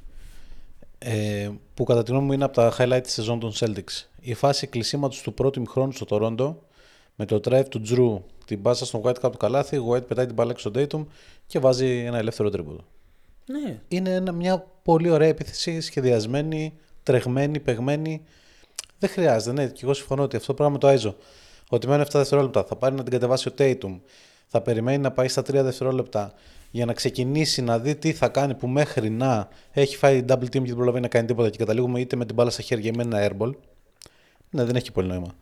[0.99, 4.07] ε, που κατά τη γνώμη μου είναι από τα highlight της σεζόν των Celtics.
[4.20, 6.55] Η φάση κλεισίματος του πρώτου ημιχρόνου στο Toronto
[7.20, 10.26] με το drive του Drew, την πάσα στον White κάτω του καλάθι, ο White πετάει
[10.26, 11.06] την μπάλα έξω στον Tatum
[11.46, 12.85] και βάζει ένα ελεύθερο τρίποδο.
[13.46, 13.80] Ναι.
[13.88, 18.22] Είναι ένα- μια πολύ ωραία επίθεση, σχεδιασμένη, τρεγμένη, παιγμένη.
[18.98, 21.16] Δεν χρειάζεται, ναι, και εγώ συμφωνώ ότι αυτό το πράγμα με το Άιζο.
[21.68, 24.00] Ότι μένουν 7 δευτερόλεπτα, θα πάρει να την κατεβάσει ο Tatum,
[24.46, 26.33] θα περιμένει να πάει στα 3 δευτερόλεπτα
[26.70, 30.48] για να ξεκινήσει να δει τι θα κάνει που μέχρι να έχει φάει double team
[30.50, 32.96] και δεν προλαβαίνει να κάνει τίποτα και καταλήγουμε είτε με την μπάλα στα χέρια ή
[32.96, 33.52] με ένα airball.
[34.50, 35.35] Ναι, δεν έχει πολύ νόημα.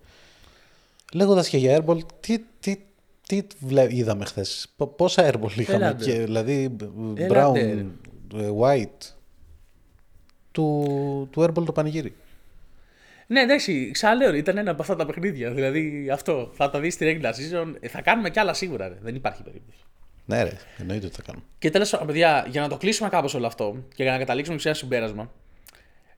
[1.14, 2.76] Λέγοντας και για airball, τι, τι,
[3.26, 6.04] τι βλέ- είδαμε χθες; Πόσα airball είχαμε, Έλατε.
[6.04, 6.76] και, δηλαδή
[7.16, 7.26] Έλατε.
[7.30, 7.86] brown,
[8.40, 9.12] ε, white,
[10.52, 12.14] του, του airball το πανηγύρι.
[13.26, 15.50] Ναι, εντάξει, ξαναλέω, ήταν ένα από αυτά τα παιχνίδια.
[15.50, 17.74] Δηλαδή αυτό θα τα δεις στη regular season.
[17.80, 18.88] Ε, Θα κάνουμε κι άλλα σίγουρα.
[18.88, 18.98] Ρε.
[19.02, 19.78] Δεν υπάρχει περίπτωση.
[20.24, 21.44] Ναι, ρε, εννοείται ότι θα κάνουμε.
[21.58, 24.58] Και τέλος πάντων, παιδιά, για να το κλείσουμε κάπως όλο αυτό και για να καταλήξουμε
[24.58, 25.32] σε ένα συμπέρασμα.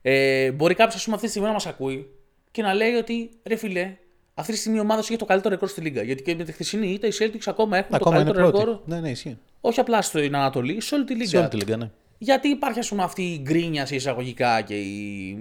[0.01, 2.09] Ε, μπορεί κάποιος, ας πούμε, αυτή τη στιγμή να μας ακούει
[2.51, 3.95] και να λέει ότι ρε φιλέ,
[4.41, 6.03] αυτή τη στιγμή η ομάδα σου έχει το καλύτερο ρεκόρ στη Λίγκα.
[6.03, 8.65] Γιατί και με τη χθεσινή ήττα οι Celtics ακόμα έχουν Ακόμα το είναι καλύτερο πρώτη.
[8.65, 8.81] ρεκόρ.
[8.85, 9.37] Ναι, ναι, ισχύει.
[9.61, 11.29] Όχι απλά στην Ανατολή, σε όλη τη Λίγκα.
[11.29, 11.91] Σε όλη τη λίγα, ναι.
[12.17, 15.37] Γιατί υπάρχει ας πούμε αυτή η γκρίνια σε εισαγωγικά και η...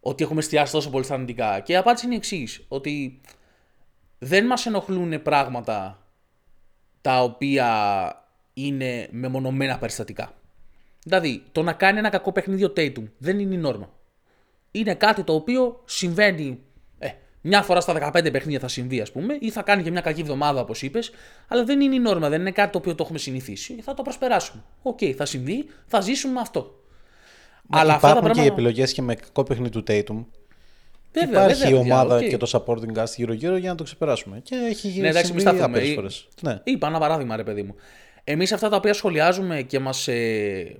[0.00, 1.60] ότι έχουμε εστιάσει τόσο πολύ στα αρνητικά.
[1.60, 3.20] Και η απάντηση είναι η εξής, ότι
[4.18, 5.98] δεν μας ενοχλούν πράγματα
[7.00, 7.70] τα οποία
[8.54, 10.32] είναι μεμονωμένα περιστατικά.
[11.02, 13.90] Δηλαδή, το να κάνει ένα κακό παιχνίδι ο Tatum δεν είναι η νόρμα.
[14.70, 16.58] Είναι κάτι το οποίο συμβαίνει ε,
[17.46, 20.20] μια φορά στα 15 παιχνίδια θα συμβεί, ας πούμε, ή θα κάνει και μια κακή
[20.20, 21.10] εβδομάδα, όπως είπες,
[21.48, 23.76] αλλά δεν είναι η νόρμα, δεν είναι κάτι το οποίο το έχουμε συνηθίσει.
[23.82, 24.62] Θα το προσπεράσουμε.
[24.82, 26.80] Οκ, θα συμβεί, θα ζήσουμε με αυτό.
[27.70, 28.52] αλλά αυτά τα Υπάρχουν και οι πράγματα.
[28.62, 30.24] επιλογές και με κακό παιχνίδι του Tatum.
[31.12, 32.22] Βέβαια, Υπάρχει βέβαια, η παιδιά, ομάδα οκ.
[32.22, 34.40] και το supporting cast γύρω-γύρω για να το ξεπεράσουμε.
[34.42, 35.76] Και έχει γίνει Ναι, εντάξει, μην συμβεί σταθούμε.
[35.78, 36.28] άπειρες Ή- φορές.
[36.40, 36.60] Ναι.
[36.64, 37.74] Είπα ένα παράδειγμα, ρε παιδί μου.
[38.24, 40.76] Εμείς αυτά τα οποία σχολιάζουμε και μας ε,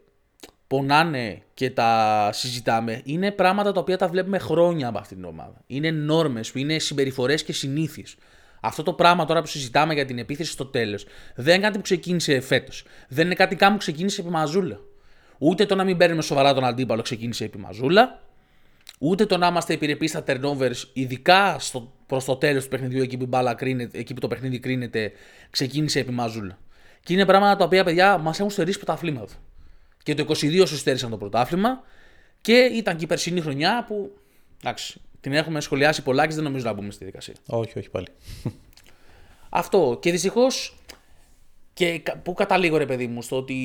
[0.67, 5.63] πονάνε και τα συζητάμε είναι πράγματα τα οποία τα βλέπουμε χρόνια από αυτήν την ομάδα.
[5.67, 8.05] Είναι νόρμες, είναι συμπεριφορές και συνήθειες.
[8.61, 11.83] Αυτό το πράγμα τώρα που συζητάμε για την επίθεση στο τέλος δεν είναι κάτι που
[11.83, 12.85] ξεκίνησε φέτος.
[13.09, 14.81] Δεν είναι κάτι καν που ξεκίνησε επί Mazzulla.
[15.39, 18.21] Ούτε το να μην παίρνουμε σοβαρά τον αντίπαλο ξεκίνησε επί μαζούλα.
[18.99, 23.17] Ούτε το να είμαστε επιρρεπείς στα turnovers, ειδικά στο, προς το τέλος του παιχνιδιού, εκεί
[23.17, 25.13] που, η μπάλα κρίνεται, εκεί που το παιχνίδι κρίνεται,
[25.51, 26.59] ξεκίνησε επί μαζούλα.
[27.03, 29.33] Και είναι πράγματα τα οποία, παιδιά, μας έχουν στερήσει πρωταθλήματα.
[30.07, 31.83] Και το 22 σου στέρισαν το πρωτάθλημα
[32.41, 34.17] και ήταν και η περσινή χρονιά που,
[34.61, 37.35] εντάξει, την έχουμε σχολιάσει πολλά και δεν νομίζω να μπούμε στη δικασία.
[37.47, 38.07] Όχι, όχι πάλι.
[39.49, 39.99] Αυτό.
[40.03, 40.77] Και δυστυχώς.
[41.73, 43.57] Και κα- πού καταλήγω, ρε παιδί μου, στο ότι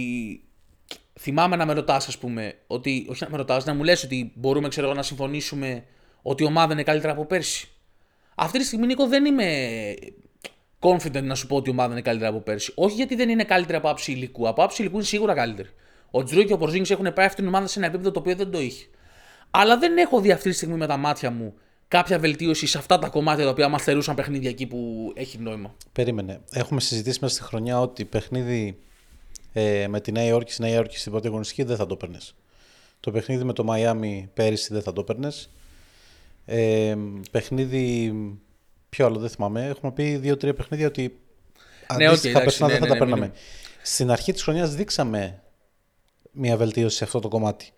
[1.20, 3.06] θυμάμαι να με ρωτάς, ας πούμε, ότι.
[3.10, 5.84] Όχι να με ρωτάς, να μου λες ότι μπορούμε, ξέρω εγώ, να συμφωνήσουμε
[6.22, 7.70] ότι η ομάδα είναι καλύτερα από πέρσι.
[8.36, 9.48] Αυτή τη στιγμή, Νίκο, δεν είμαι
[10.80, 12.72] confident να σου πω ότι η ομάδα είναι καλύτερα από πέρσι.
[12.76, 14.48] Όχι γιατί δεν είναι καλύτερη από άψη υλικού.
[14.48, 15.70] Από άψη υλικού είναι σίγουρα καλύτερη.
[16.12, 18.36] Ο Τζρου και ο Πορζίνγκης έχουν πάει αυτή την ομάδα σε ένα επίπεδο το οποίο
[18.36, 18.86] δεν το είχε.
[19.52, 21.54] Αλλά δεν έχω δει αυτή τη στιγμή με τα μάτια μου
[21.88, 25.76] κάποια βελτίωση σε αυτά τα κομμάτια τα οποία μας θερούσαν παιχνίδια εκεί που έχει νόημα.
[25.92, 26.42] Περίμενε.
[26.52, 28.78] Έχουμε συζητήσει μέσα στη χρονιά ότι παιχνίδι
[29.54, 32.18] ε, με τη Νέα Υόρκη, στη Νέα Υόρκη στην πρώτη αγωνιστική δεν θα το παίρναμε.
[33.00, 35.28] Το παιχνίδι με το Μαϊάμι πέρυσι δεν θα το παίρναμε.
[36.46, 36.96] Ε,
[37.32, 38.14] παιχνίδι.
[38.90, 39.66] Ποιο άλλο δεν θυμάμαι.
[39.66, 41.02] Έχουμε πει δύο-τρία παιχνίδια ότι
[41.98, 43.34] Ναι, οκ, αντίστοιχα εντάξει, περσινά ναι, δεν θα ναι, τα ναι, παίρναμε.
[43.82, 45.42] Στην αρχή της χρονιάς δείξαμε
[46.32, 47.70] μια βελτίωση σε αυτό το κομμάτι.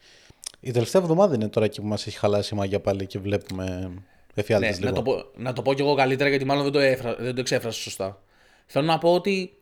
[0.60, 3.92] Η τελευταία εβδομάδα είναι τώρα εκεί που μας έχει χαλάσει η μαγιά πάλι και βλέπουμε
[4.34, 4.90] εφιάλτες Ναι, λίγο.
[4.90, 7.34] να, το πω, να το πω κι εγώ καλύτερα γιατί μάλλον δεν το, έφρα, δεν
[7.36, 8.22] το εξέφρασα σωστά.
[8.66, 9.54] Θέλω να πω ότι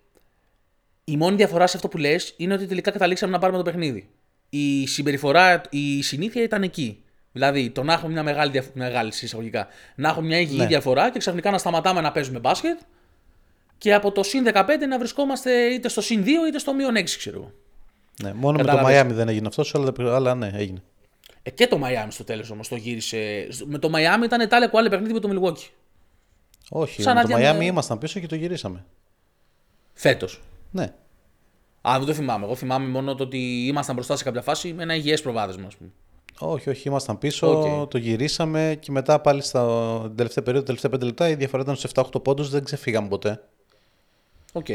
[1.03, 4.09] η μόνη διαφορά σε αυτό που λες είναι ότι τελικά καταλήξαμε να πάρουμε το παιχνίδι.
[4.49, 7.03] Η συμπεριφορά, η συνήθεια ήταν εκεί.
[7.31, 10.65] Δηλαδή το να έχουμε μια μεγάλη, διαφ- μεγάλη σε εισαγωγικά, να έχουμε μια υγιή Ναι.
[10.65, 12.79] διαφορά και ξαφνικά να σταματάμε να παίζουμε μπάσκετ
[13.77, 17.03] και από το συν 15 να βρισκόμαστε είτε στο συν 2 είτε στο μείον 6,
[17.17, 17.51] ξέρω εγώ.
[18.23, 18.83] Ναι, μόνο με το Κατάλαβες.
[18.91, 20.81] Μαϊάμι δεν έγινε αυτός, σε όλα τα άλλα ναι, έγινε.
[21.43, 23.47] Ε, και το Miami στο τέλος όμως το γύρισε.
[23.65, 25.67] Με το Miami ήταν τελείως άλλο παιχνίδι με το Milwaukee.
[26.69, 28.85] Όχι, Σαν με να το διαμε- Μαϊάμι ήμασταν πίσω και το γυρίσαμε.
[29.93, 30.41] Φέτος.
[30.71, 30.93] Ναι.
[31.81, 32.45] Α, δεν το θυμάμαι.
[32.45, 35.75] Εγώ θυμάμαι μόνο το ότι ήμασταν μπροστά σε κάποια φάση με ένα υγιές προβάδισμα, ας
[35.75, 35.89] πούμε.
[36.39, 37.89] Όχι, όχι, ήμασταν πίσω, Οκ.
[37.89, 41.61] το γυρίσαμε και μετά πάλι στα την τελευταία περίοδο, τα τελευταία 5 λεπτά, η διαφορά
[41.63, 43.43] ήταν στους 7-8 πόντους, δεν ξεφύγαμε ποτέ.
[44.53, 44.67] Οκ.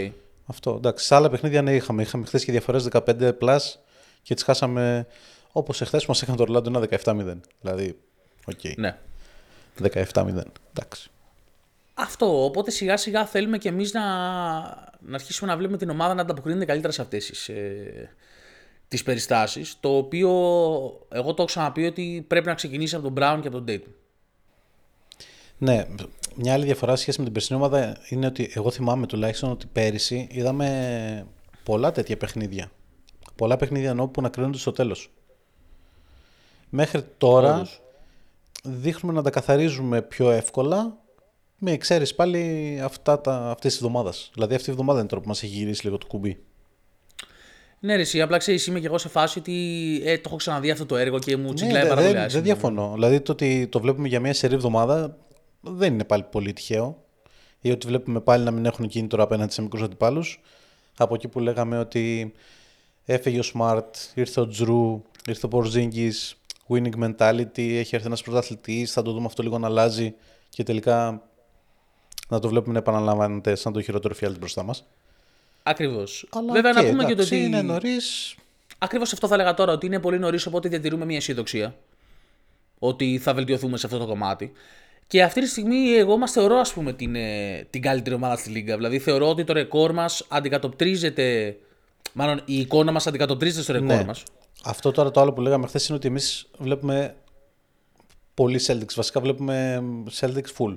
[0.46, 0.74] Αυτό.
[0.76, 2.02] Εντάξει, σε άλλα παιχνίδια ναι, είχαμε.
[2.02, 3.59] Είχαμε χθες και διαφορές 15 plus
[4.22, 5.06] και τις χάσαμε
[5.52, 7.38] όπως εχθές που μας έκανε το Ορλάντο ένα 17-0.
[7.61, 7.98] Δηλαδή,
[8.46, 8.59] OK.
[8.62, 8.74] Okay.
[8.76, 8.98] Ναι.
[9.82, 10.42] 17-0.
[10.72, 11.11] Εντάξει.
[11.94, 12.44] Αυτό.
[12.44, 14.02] Οπότε σιγά σιγά θέλουμε και εμείς να,
[15.00, 18.11] να αρχίσουμε να βλέπουμε την ομάδα να ανταποκρίνεται καλύτερα σε αυτές τις ε,
[18.88, 19.76] τις περιστάσεις.
[19.80, 20.30] Το οποίο
[21.09, 23.92] εγώ το έχω ξαναπεί ότι πρέπει να ξεκινήσει από τον Brown και από τον Tatum.
[25.59, 25.87] Ναι,
[26.37, 30.27] μια άλλη διαφορά σχέση με την περσινή ομάδα είναι ότι εγώ θυμάμαι τουλάχιστον ότι πέρυσι
[30.31, 31.27] είδαμε
[31.62, 32.70] πολλά τέτοια παιχνίδια.
[33.37, 35.11] Πολλά παιχνίδια ενώ που να κρίνονται στο τέλος.
[36.70, 37.81] Μέχρι τώρα Όντως.
[38.64, 40.96] δείχνουμε να τα καθαρίζουμε πιο εύκολα
[41.59, 44.31] με εξαίρεση πάλι αυτά τα, αυτές τις εβδομάδες.
[44.35, 46.38] Δηλαδή αυτή η εβδομάδα είναι τώρα που μας έχει γυρίσει λίγο το κουμπί.
[47.81, 49.53] Ναι, ρε, εσύ, απλά ξέρεις, είμαι και εγώ σε φάση ότι
[50.05, 52.16] ε, το έχω ξαναδεί αυτό το έργο και μου τσιγκλάει Ναι, πάρα δεν, πολύ.
[52.18, 52.44] δεν άσχημα.
[52.44, 52.90] διαφωνώ.
[52.94, 55.16] Δηλαδή το ότι το βλέπουμε για μια σερή εβδομάδα
[55.68, 57.05] δεν είναι πάλι πολύ τυχαίο.
[57.61, 60.40] Ή ότι βλέπουμε πάλι να μην έχουν κίνητρο απέναντι σε μικρούς αντιπάλους.
[60.96, 62.33] Από εκεί που λέγαμε ότι
[63.04, 66.12] έφυγε ο Smart, ήρθε ο Jrue, ήρθε ο Porzingis,
[66.68, 70.14] winning mentality, έχει έρθει ένας πρωταθλητής, θα το δούμε αυτό λίγο να αλλάζει
[70.48, 71.22] και τελικά
[72.29, 74.87] να το βλέπουμε να επαναλαμβάνεται σαν το χειρότερο εφιάλτη μπροστά μας.
[75.62, 76.29] Ακριβώς.
[76.31, 77.44] Αλλά Βέβαια, να οκ, πούμε και το εντάξει, ότι.
[77.44, 78.37] Είναι νωρίς.
[78.79, 81.76] Ακριβώς αυτό θα έλεγα τώρα, ότι είναι πολύ νωρίς, οπότε διατηρούμε μια αισιοδοξία.
[82.79, 84.52] Ότι θα βελτιωθούμε σε αυτό το κομμάτι.
[85.06, 88.50] Και αυτή τη στιγμή εγώ μας θεωρώ, ας πούμε, την, ε, την καλύτερη ομάδα στη
[88.50, 88.76] Λίγκα.
[88.76, 91.56] Δηλαδή θεωρώ ότι το ρεκόρ μας αντικατοπτρίζεται.
[92.12, 94.04] Μάλλον η εικόνα μας αντικατοπτρίζεται στο ρεκόρ Ναι.
[94.04, 94.22] μας.
[94.64, 97.14] Αυτό τώρα το άλλο που λέγαμε χθες είναι ότι εμείς βλέπουμε
[98.34, 98.94] πολύ Celtics.
[98.94, 99.82] Βασικά βλέπουμε
[100.20, 100.74] Celtics full.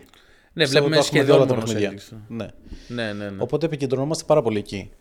[0.53, 1.93] Ναι, Πιστεύω βλέπουμε το έχουμε δει σχεδόν όλα τα μόνο παιχνίδια.
[1.97, 2.17] Celtics.
[2.27, 2.47] Ναι.
[2.87, 3.41] Ναι, ναι, ναι.
[3.41, 4.91] Οπότε επικεντρωνόμαστε πάρα πολύ εκεί.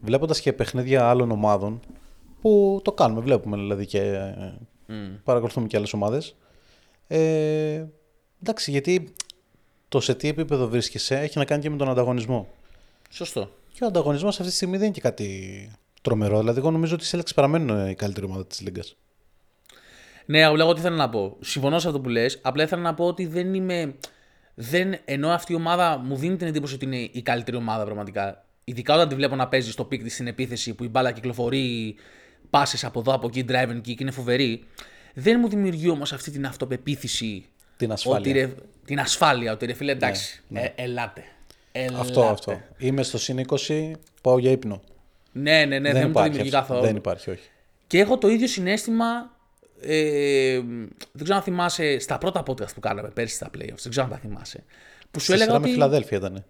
[0.00, 1.80] Βλέποντας και παιχνίδια άλλων ομάδων
[2.40, 6.36] που το κάνουμε, βλέπουμε δηλαδή και ε, παρακολουθούμε και άλλες ομάδες.
[7.06, 7.84] Ε,
[8.42, 9.12] εντάξει, γιατί
[9.88, 12.48] το σε τι επίπεδο βρίσκεσαι έχει να κάνει και με τον ανταγωνισμό.
[13.10, 13.50] Σωστό.
[13.72, 15.70] Και ο ανταγωνισμός αυτή τη στιγμή δεν είναι και κάτι
[16.02, 16.38] τρομερό.
[16.38, 18.96] Δηλαδή, εγώ νομίζω ότι οι Celtics παραμένουν η καλύτερη ομάδα της Λίγκας.
[20.26, 21.36] Ναι, απλά εγώ τι θέλω να πω.
[21.40, 22.38] Συμφωνώ σε αυτό που λες.
[22.42, 23.94] Απλά ήθελα να πω ότι δεν είμαι.
[24.54, 28.44] Δεν, ενώ αυτή η ομάδα μου δίνει την εντύπωση ότι είναι η καλύτερη ομάδα πραγματικά.
[28.64, 31.94] Ειδικά όταν τη βλέπω να παίζει στο peak της στην επίθεση που η μπάλα κυκλοφορεί,
[32.50, 34.64] πάσες από εδώ, από εκεί, drive and kick και είναι φοβερή.
[35.14, 37.44] Δεν μου δημιουργεί όμως αυτή την αυτοπεποίθηση.
[37.76, 38.18] Την ασφάλεια.
[38.18, 38.54] Ότι, ρε,
[38.84, 39.52] την ασφάλεια.
[39.52, 41.24] Ότι ρε φίλε, εντάξει, Ε, ελάτε.
[41.72, 42.00] ελάτε.
[42.00, 42.60] Αυτό, αυτό.
[42.78, 43.90] Είμαι στο συν 20,
[44.22, 44.82] πάω για ύπνο.
[45.32, 46.58] Ναι, ναι, ναι, δεν, μου το δημιουργεί αυτό.
[46.58, 46.80] καθόλου.
[46.80, 47.48] Δεν υπάρχει, όχι.
[47.86, 49.04] Και έχω το ίδιο συναίσθημα.
[49.80, 50.60] Ε,
[51.12, 53.78] δεν ξέρω αν θυμάσαι στα πρώτα podcast που κάναμε πέρσι στα playoffs.
[53.82, 54.64] Δεν ξέρω αν τα θυμάσαι.
[55.10, 55.68] Που σου Στη έλεγα σειρά ότι.
[55.68, 56.44] με Φιλαδέλφια ήταν.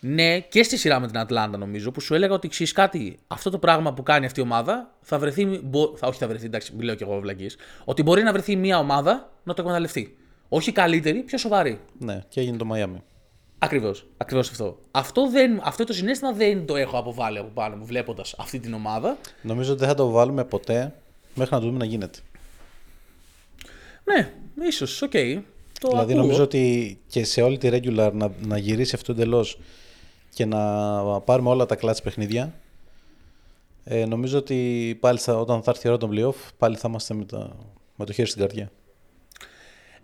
[0.00, 1.90] Ναι, και στη σειρά με την Ατλάντα νομίζω.
[1.90, 3.18] Που σου έλεγα ότι ξέρεις κάτι.
[3.26, 5.44] Αυτό το πράγμα που κάνει αυτή η ομάδα θα βρεθεί.
[5.62, 7.46] Μπο, θα, όχι θα βρεθεί, εντάξει, μιλάω και εγώ βλακεία.
[7.84, 10.16] Ότι μπορεί να βρεθεί μια ομάδα να το εκμεταλλευτεί.
[10.52, 11.80] Όχι καλύτερη, πιο σοβαρή.
[11.98, 13.02] Ναι, και έγινε το Μαϊάμι.
[13.58, 14.06] Ακριβώς.
[14.16, 14.78] Ακριβώς αυτό.
[14.90, 18.74] Αυτό, δεν, αυτό το συναίσθημα δεν το έχω αποβάλει από πάνω μου βλέποντας αυτή την
[18.74, 19.18] ομάδα.
[19.42, 20.94] Νομίζω ότι δεν θα το αποβάλουμε ποτέ
[21.34, 22.18] μέχρι να το δούμε να γίνεται.
[24.04, 24.32] Ναι,
[24.66, 25.10] ίσως, οκ.
[25.80, 26.22] Το δηλαδή ακούω.
[26.22, 29.58] νομίζω ότι και σε όλη τη regular να, να γυρίσει αυτό εντελώς
[30.34, 30.60] και να
[31.20, 32.54] πάρουμε όλα τα clutch παιχνίδια.
[33.84, 37.14] Ε, νομίζω ότι πάλι θα, όταν θα έρθει η ώρα των playoff πάλι θα είμαστε
[37.14, 37.56] με, τα,
[37.96, 38.70] με το χέρι στην καρδιά.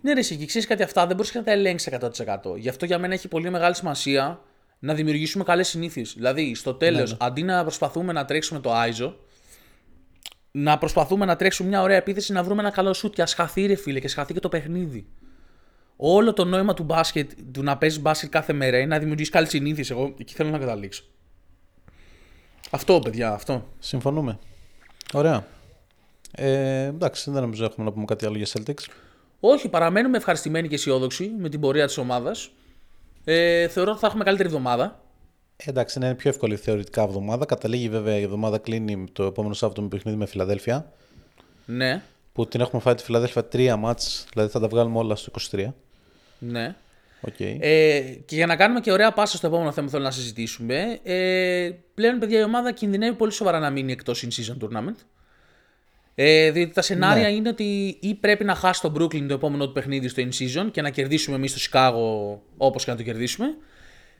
[0.01, 2.57] Ναι, ρε, εσύ, και ξέρεις κάτι αυτά δεν μπορείς να τα ελέγξεις 100%.
[2.57, 4.41] Γι' αυτό για μένα έχει πολύ μεγάλη σημασία
[4.79, 6.13] να δημιουργήσουμε καλές συνήθειες.
[6.13, 9.15] Δηλαδή, στο τέλος, αντί να προσπαθούμε να τρέξουμε το Άιζο,
[10.51, 13.65] να προσπαθούμε να τρέξουμε μια ωραία επίθεση, να βρούμε ένα καλό σουτ και ας χαθεί,
[13.65, 15.07] ρε φίλε, και σχαθεί και το παιχνίδι.
[15.95, 19.49] Όλο το νόημα του μπάσκετ, του να παίζεις μπάσκετ κάθε μέρα, είναι να δημιουργήσει καλές
[19.49, 19.89] συνήθειες.
[19.89, 21.03] Εγώ εκεί θέλω να καταλήξω.
[22.69, 23.67] Αυτό, παιδιά, αυτό.
[23.79, 24.39] Συμφωνούμε.
[25.13, 25.45] Ωραία.
[26.31, 28.85] Ε, εντάξει, δεν νομίζω έχουμε να πούμε κάτι άλλο για Celtics.
[29.39, 32.49] Όχι, παραμένουμε ευχαριστημένοι και αισιόδοξοι με την πορεία της ομάδας.
[33.23, 35.01] Ε, θεωρώ ότι θα έχουμε καλύτερη εβδομάδα.
[35.57, 37.45] Ε, εντάξει, είναι πιο εύκολη θεωρητικά εβδομάδα.
[37.45, 40.91] Καταλήγει βέβαια η εβδομάδα κλείνει το επόμενο Σάββατο με παιχνίδι με Φιλαδέλφια.
[41.65, 42.01] Ναι,
[42.33, 45.65] Που την έχουμε φάει τη Φιλαδέλφια τρία μάτς, δηλαδή θα τα βγάλουμε όλα στο 23.
[46.39, 46.75] ναι.
[47.21, 47.39] Οκ.
[47.39, 50.99] Ε, και για να κάνουμε και ωραία πάσα στο επόμενο θέμα που θέλω να συζητήσουμε,
[51.03, 54.95] ε, πλέον παιδιά η ομάδα κινδυνεύει πολύ σοβαρά να μείνει εκτός in-season tournament.
[56.19, 57.35] Ε, διότι τα σενάρια Ναι.
[57.35, 60.81] είναι ότι ή πρέπει να χάσει το Brooklyn το επόμενο του παιχνίδι στο in-season και
[60.81, 63.47] να κερδίσουμε εμείς το Chicago όπως και να το κερδίσουμε,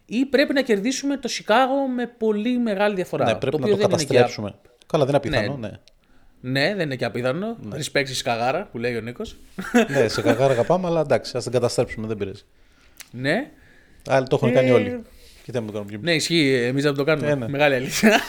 [0.05, 3.25] ή πρέπει να κερδίσουμε το Chicago με πολύ μεγάλη διαφορά.
[3.25, 4.55] ναι, πρέπει το να οποίο το δεν είναι και καταστρέψουμε.
[4.87, 5.67] Καλά, δεν είναι απίθανο, Ναι.
[5.67, 5.77] ναι.
[6.41, 7.57] Ναι, δεν είναι και απίθανο.
[7.73, 9.35] Respect στη Σκαγάρα που λέει ο Νίκος.
[9.89, 12.41] ναι, σε καγάρα αγαπάμε, αλλά εντάξει, ας την καταστρέψουμε, δεν πειράζει.
[13.11, 13.51] ναι.
[14.09, 15.01] Άλλοι το έχουν Ε, κάνει όλοι.
[15.43, 15.97] Κοίτα με το κάνουμε.
[16.01, 16.53] Ναι, ισχύει.
[16.53, 17.29] Εμείς δεν το κάνουμε.
[17.29, 17.47] Ε, ναι.
[17.47, 18.21] Μεγάλη αλήθεια.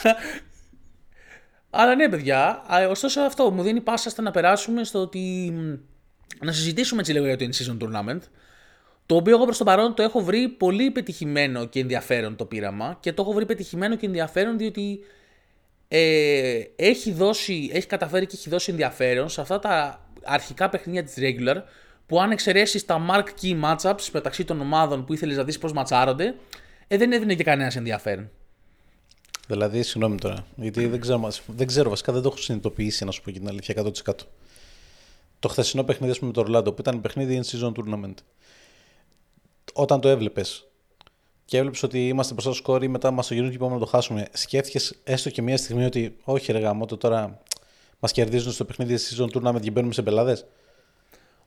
[1.71, 2.65] Αλλά ναι, παιδιά.
[2.75, 5.53] α, Ωστόσο, αυτό μου δίνει πάσα στο να περάσουμε στο ότι.
[5.55, 5.75] μ,
[6.45, 8.21] Να συζητήσουμε έτσι λίγο για το In-Season Tournament.
[9.07, 12.97] Το οποίο εγώ προς το παρόν το έχω βρει πολύ πετυχημένο και ενδιαφέρον το πείραμα
[13.01, 15.01] και το έχω βρει πετυχημένο και ενδιαφέρον διότι
[15.89, 21.15] ε, έχει, δώσει, έχει καταφέρει και έχει δώσει ενδιαφέρον σε αυτά τα αρχικά παιχνίδια της
[21.19, 21.63] regular
[22.07, 25.73] που αν εξαιρέσεις τα mark key matchups μεταξύ των ομάδων που ήθελες να δεις πώς
[25.73, 26.35] ματσάρονται,
[26.89, 28.31] ε, δεν έδινε και κανένας ενδιαφέρον.
[29.49, 33.23] Δηλαδή, συγγνώμη τώρα, γιατί δεν ξέρω, δεν ξέρω βασικά, δεν το έχω συνειδητοποιήσει να σου
[33.23, 33.75] πω και την αλήθεια
[34.07, 34.13] 100%.
[35.39, 38.15] Το χθεσινό παιχνίδι με το Ορλάντο που ήταν παιχνίδι in season tournament.
[39.73, 40.67] Όταν το έβλεπες
[41.45, 43.81] και έβλεπες ότι είμαστε μπροστά στο σκόρ ή μετά μας το γυρνούν και πάμε να
[43.81, 47.43] το χάσουμε, σκέφτηκες έστω και μία στιγμή ότι όχι, ρε γάμο, τώρα
[47.99, 50.45] μας κερδίζουν στο παιχνίδι season tournament και μπαίνουμε σε πελάδες.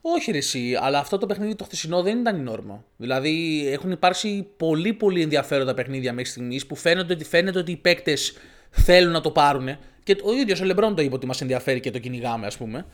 [0.04, 2.84] Όχι ρε εσύ, αλλά αυτό το παιχνίδι το χθεσινό δεν ήταν η νόρμα.
[2.96, 7.76] Δηλαδή έχουν υπάρξει πολύ πολύ ενδιαφέροντα παιχνίδια μέχρι στιγμής που φαίνεται ότι, φαίνεται ότι οι
[7.76, 8.36] παίκτες
[8.70, 9.68] θέλουν να το πάρουν.
[10.02, 12.86] Και ο ίδιος ο Λεμπρόν το είπε ότι μας ενδιαφέρει και το κυνηγάμε, ας πούμε.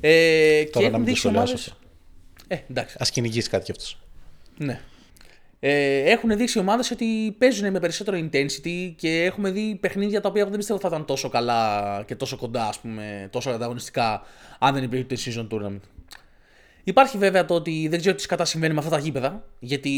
[0.00, 1.66] Ε, Τώρα και να μην το δείξει σχολιάσω ομάδες...
[1.66, 1.78] αυτό.
[2.48, 2.96] Ε, εντάξει.
[3.00, 3.98] Α κυνηγήσει κάτι κι αυτός.
[4.58, 4.80] Ναι.
[5.60, 10.28] Ε, έχουν δείξει οι ομάδες ότι παίζουν με περισσότερο intensity και έχουμε δει παιχνίδια τα
[10.28, 14.22] οποία δεν πιστεύω θα ήταν τόσο καλά και τόσο κοντά, ας πούμε, τόσο ανταγωνιστικά,
[14.58, 15.80] αν δεν υπήρχε το season tournament.
[16.90, 19.90] Υπάρχει βέβαια το ότι δεν ξέρω τι κατά συμβαίνει με αυτά τα γήπεδα, γιατί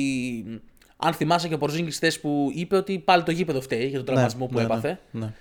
[0.46, 0.54] μ,
[0.96, 4.04] αν θυμάσαι και ο Πορζίνγκης χθες που είπε ότι πάλι το γήπεδο φταίει για τον
[4.04, 5.00] τραυματισμό που έπαθε.
[5.10, 5.32] Ναι.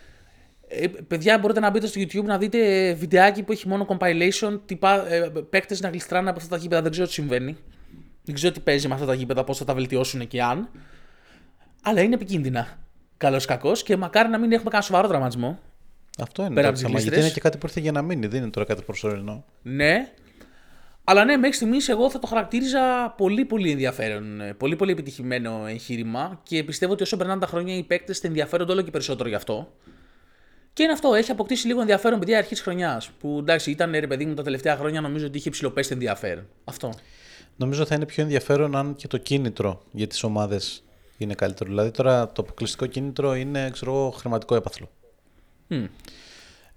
[0.67, 5.11] Ε, παιδιά, μπορείτε να μπείτε στο YouTube να δείτε βιντεάκι που έχει μόνο compilation, τυπά,
[5.11, 6.81] ε, παίκτες να γλιστράνε από αυτά τα γήπεδα.
[6.81, 7.57] Δεν ξέρω τι συμβαίνει.
[8.23, 10.69] Δεν ξέρω τι παίζει με αυτά τα γήπεδα, πώς θα τα βελτιώσουν και αν.
[11.81, 12.67] Αλλά είναι επικίνδυνα.
[13.17, 15.59] Καλός κακός και μακάρι να μην έχουμε κανένα σοβαρό τραυματισμό.
[16.19, 16.99] Αυτό είναι Πέρα το από τις θέμα.
[16.99, 17.23] Γιατί γλίστρες.
[17.23, 18.27] είναι και κάτι που ήρθε για να μείνει.
[18.27, 19.45] Δεν είναι τώρα κάτι προσωρινό.
[19.61, 20.11] Ναι.
[21.03, 24.41] Αλλά ναι, μέχρι στιγμής εγώ θα το χαρακτήριζα πολύ πολύ ενδιαφέρον.
[24.41, 28.27] ε, Πολύ πολύ επιτυχημένο εγχείρημα και πιστεύω ότι όσο περνάνε τα χρόνια οι παίκτες θα
[28.27, 29.73] ενδιαφέρονται όλο και περισσότερο γι' αυτό.
[30.73, 33.09] Και είναι αυτό, έχει αποκτήσει λίγο ενδιαφέρον παιδιά αρχής τη χρονιάς.
[33.19, 36.47] Που εντάξει, ήταν ρε παιδί μου τα τελευταία χρόνια νομίζω ότι είχε ψηλοπέσει ενδιαφέρον.
[36.63, 36.93] Αυτό.
[37.55, 40.83] Νομίζω θα είναι πιο ενδιαφέρον αν και το κίνητρο για τις ομάδες
[41.17, 41.69] είναι καλύτερο.
[41.69, 44.89] Δηλαδή τώρα το αποκλειστικό κίνητρο είναι ξέρω, εγώ, χρηματικό έπαθλο.
[45.67, 45.85] Μμ.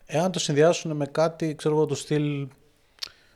[0.07, 2.49] Εάν το συνδυάσουν με κάτι, ξέρω εγώ, του στυλ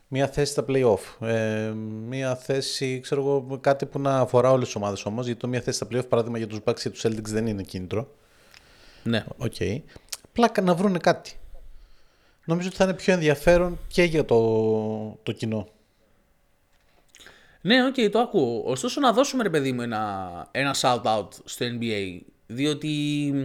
[0.09, 1.73] μια θέση στα play-off, ε,
[2.09, 5.49] μια θέση, ξέρω εγώ, με κάτι που να αφορά όλες τις ομάδες όμως, γιατί το
[5.49, 8.14] μια θέση στα play-off, παράδειγμα για τους Bucks και τους Celtics δεν είναι κίνητρο.
[9.03, 9.25] Ναι.
[9.37, 9.55] Οκ.
[10.33, 11.33] Πλάκα να βρούνε κάτι.
[12.44, 14.38] Νομίζω ότι θα είναι πιο ενδιαφέρον και για το,
[15.23, 15.68] το κοινό.
[17.61, 18.62] Ναι, οκ, το ακούω.
[18.64, 22.21] Ωστόσο, να δώσουμε ρε παιδί μου ένα, ένα shout-out στο NBA.
[22.47, 22.88] Διότι
[23.35, 23.42] μ,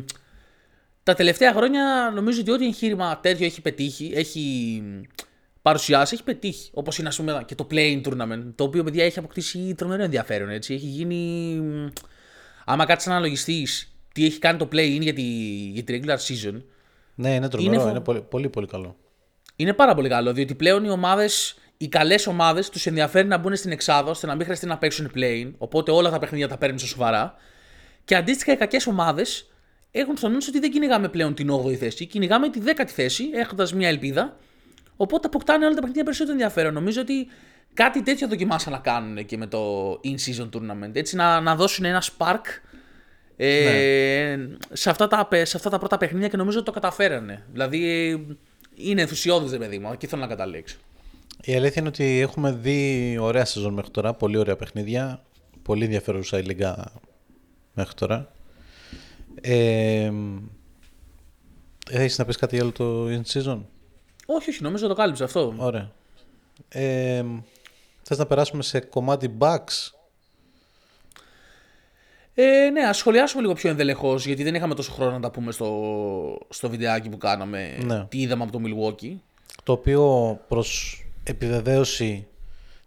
[1.04, 5.02] τα τελευταία χρόνια νομίζω ότι ό,τι εγχείρημα τέτοιο έχει πετύχει, έχει μ,
[5.64, 6.70] παρουσιάσει, έχει πετύχει.
[6.74, 10.50] Όπως είναι, ας πούμε, και το Playing Tournament, το οποίο παιδιά έχει αποκτήσει τρομερό ενδιαφέρον.
[10.50, 10.74] Έτσι.
[10.74, 11.16] Έχει γίνει.
[11.62, 11.88] μ,
[12.66, 15.22] Άμα κάτσεις να αναλογιστείς τι έχει κάνει το Play-in για τη,
[15.74, 16.62] για τη regular season,
[17.16, 18.96] Ναι, είναι τρομερό, Είναι είναι, φο- πολύ, πολύ, πολύ καλό.
[19.56, 23.56] είναι πάρα πολύ καλό, διότι πλέον οι ομάδες, οι καλές ομάδες, τους ενδιαφέρει να μπουν
[23.56, 26.78] στην εξάδα ώστε να μην χρειαστεί να παίξουν play Οπότε όλα τα παιχνίδια τα παίρνουν
[26.80, 27.36] στα σοβαρά.
[28.06, 29.52] Και αντίστοιχα οι κακές ομάδες
[29.92, 33.24] έχουν στο νου τους ότι δεν κυνηγάμε πλέον την 8η θέση, κυνηγάμε τη 10η θέση,
[33.34, 34.38] έχοντας μια ελπίδα.
[34.96, 36.74] Οπότε αποκτάνε όλα τα παιχνίδια περισσότερο ενδιαφέρον.
[36.74, 37.28] Νομίζω ότι
[37.74, 40.92] κάτι τέτοιο δοκιμάσαν να κάνουν και με το in-season tournament.
[40.96, 42.42] Έτσι να, να δώσουν ένα spark
[43.38, 44.38] ε,
[44.72, 47.46] σε, αυτά τα, σε αυτά τα πρώτα παιχνίδια και νομίζω ότι το καταφέρανε.
[47.52, 48.36] Δηλαδή ε,
[48.76, 50.78] είναι ενθουσιώδης ρε παιδί μου, εκεί θέλω να καταλήξω.
[51.42, 55.24] Η αλήθεια είναι ότι έχουμε δει ωραία σεζόν μέχρι τώρα, πολύ ωραία παιχνίδια,
[55.62, 56.92] πολύ ενδιαφέρουσα η λίγα
[57.74, 58.32] μέχρι τώρα.
[59.42, 60.12] Ε,
[61.90, 63.60] έχεις να πεις κάτι άλλο το in season?
[64.26, 65.54] Όχι, όχι, νομίζω το κάλυψε αυτό.
[65.58, 65.92] Ωραία.
[66.70, 67.24] Ε,
[68.02, 69.92] θες να περάσουμε σε κομμάτι bugs?
[72.34, 75.52] Ε, ναι, ας σχολιάσουμε λίγο πιο ενδελεχώς, γιατί δεν είχαμε τόσο χρόνο να τα πούμε
[75.52, 77.78] στο, στο βιντεάκι που κάναμε.
[77.84, 78.06] Ναι.
[78.06, 79.16] Τι είδαμε από το Milwaukee.
[79.64, 82.28] το οποίο προς επιβεβαίωση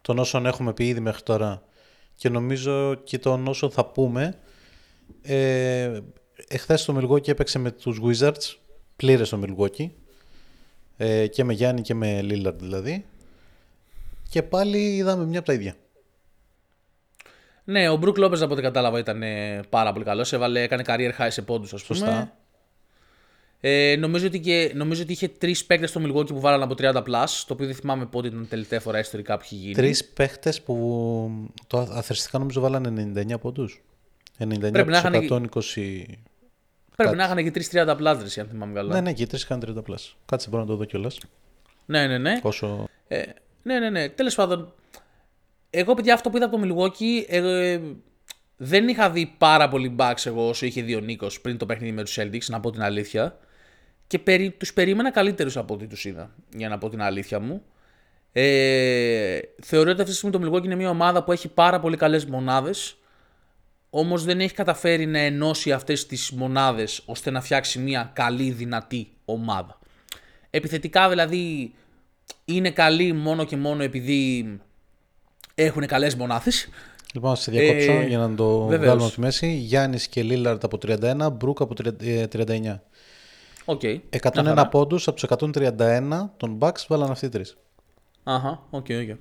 [0.03, 1.63] των όσων έχουμε πει ήδη μέχρι τώρα
[2.17, 4.39] και νομίζω και των όσων θα πούμε
[5.23, 6.01] ε,
[6.49, 8.57] εχθές το Milwaukee έπαιξε με τους Wizards
[8.97, 9.91] πλήρες το Milwaukee
[10.97, 13.05] ε, και με Γιάννη και με Lillard δηλαδή
[14.29, 15.75] και πάλι είδαμε μια από τα ίδια
[17.65, 20.33] Ναι, ο Μπρουκ Λόπεζ από ό,τι κατάλαβα ήταν ε, πάρα πολύ καλός.
[20.33, 21.99] Έβαλε, έκανε career high σε πόντους, ας πούμε.
[21.99, 22.37] Σωστά.
[23.61, 26.97] Ε, νομίζω, ότι και, νομίζω ότι είχε τρεις παίκτες στο Milwaukee που βάλανε από 30
[26.97, 29.75] plus, το οποίο δεν θυμάμαι πότε ήταν η τελευταία φορά ιστορικά που είχε γίνει.
[29.75, 33.83] τρεις παίχτες που το αθρηστικά νομίζω βάλανε 99 πόντους
[34.39, 36.15] 99 Πρέπει από να τους είχαν 120
[36.97, 38.95] Πρέπει να είχαν και 3 30 plus, ρε, αν θυμάμαι καλά.
[38.95, 41.19] ναι ναι και οι τρεις είχαν 30 plus κάτσε μπορώ να το δω κιόλας
[41.87, 42.19] ναι, ναι.
[42.19, 42.41] ναι.
[42.43, 43.23] όσο Ε,
[43.63, 44.09] ναι, ναι, ναι.
[44.09, 44.73] Τέλος πάντων,
[45.71, 47.81] εγώ παιδιά αυτό που είδα από το Milwaukee, ε,
[48.57, 51.93] δεν είχα δει πάρα πολύ bugs εγώ όσο είχε δει ο Νίκος πριν το παιχνίδι
[51.93, 53.39] με τους Celtics, να πω την αλήθεια.
[54.07, 57.63] Και περί, τους περίμενα καλύτερους από ό,τι τους είδα, για να πω την αλήθεια μου.
[58.33, 61.97] Ε, θεωρώ ότι αυτή τη στιγμή το Milwaukee είναι μια ομάδα που έχει πάρα πολύ
[61.97, 62.97] καλές μονάδες.
[63.91, 69.09] Όμως δεν έχει καταφέρει να ενώσει αυτές τις μονάδες ώστε να φτιάξει μια καλή, δυνατή
[69.25, 69.79] ομάδα.
[70.51, 71.75] Επιθετικά δηλαδή
[72.45, 74.47] είναι καλή μόνο και μόνο επειδή
[75.55, 76.69] έχουν καλές μονάδες.
[77.15, 78.81] Λοιπόν, σε διακόψω Ε, για να το βεβαίως.
[78.85, 79.53] βγάλουμε από τη μέση.
[79.53, 82.83] Γιάννης και Λίλαρντ από 31, Μπρουκ από 39.
[83.65, 83.83] Οκ.
[83.83, 84.01] 101
[84.43, 84.69] Μια χαρά.
[84.69, 87.57] πόντους από τους 131 των Bucks βάλαν αυτοί οι τρεις.
[88.23, 89.17] Αχα, OK, OK.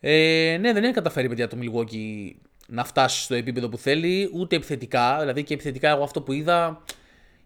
[0.00, 2.32] Ε, ναι, δεν έχει καταφέρει παιδιά το Milwaukee
[2.70, 5.18] να φτάσει στο επίπεδο που θέλει, ούτε επιθετικά.
[5.20, 6.82] Δηλαδή και επιθετικά, εγώ αυτό που είδα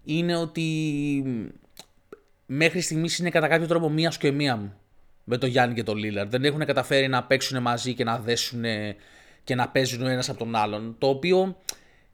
[0.05, 0.67] είναι ότι
[2.47, 4.73] μέχρι στιγμής είναι κατά κάποιο τρόπο μία σου και μία μου
[5.25, 6.31] με τον Γιάννη και τον Λίλαρντ.
[6.31, 8.65] Δεν έχουν καταφέρει να παίξουν μαζί και να δέσουν
[9.45, 10.95] και να παίζουν ο ένας από τον άλλον.
[10.99, 11.57] Το οποίο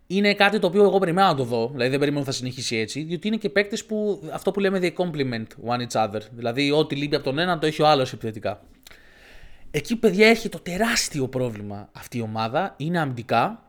[0.06, 1.68] είναι κάτι το οποίο εγώ περιμένω να το δω.
[1.72, 3.02] Δηλαδή δεν περιμένω ότι θα συνεχίσει έτσι.
[3.02, 6.20] Διότι είναι και παίκτες που αυτό που λέμε they complement one each other.
[6.30, 8.60] Δηλαδή ό,τι λείπει από τον έναν το έχει ο άλλος επιθετικά.
[9.70, 12.74] Εκεί, παιδιά, έχει το τεράστιο πρόβλημα αυτή η ομάδα.
[12.76, 13.62] Είναι αμυντικά.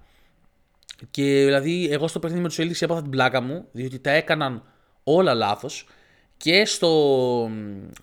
[1.12, 4.64] Και δηλαδή, εγώ στο παιχνίδι με τους Celtics έπαθα την πλάκα μου, διότι τα έκαναν
[5.04, 5.88] όλα λάθος.
[6.38, 7.52] Και στο.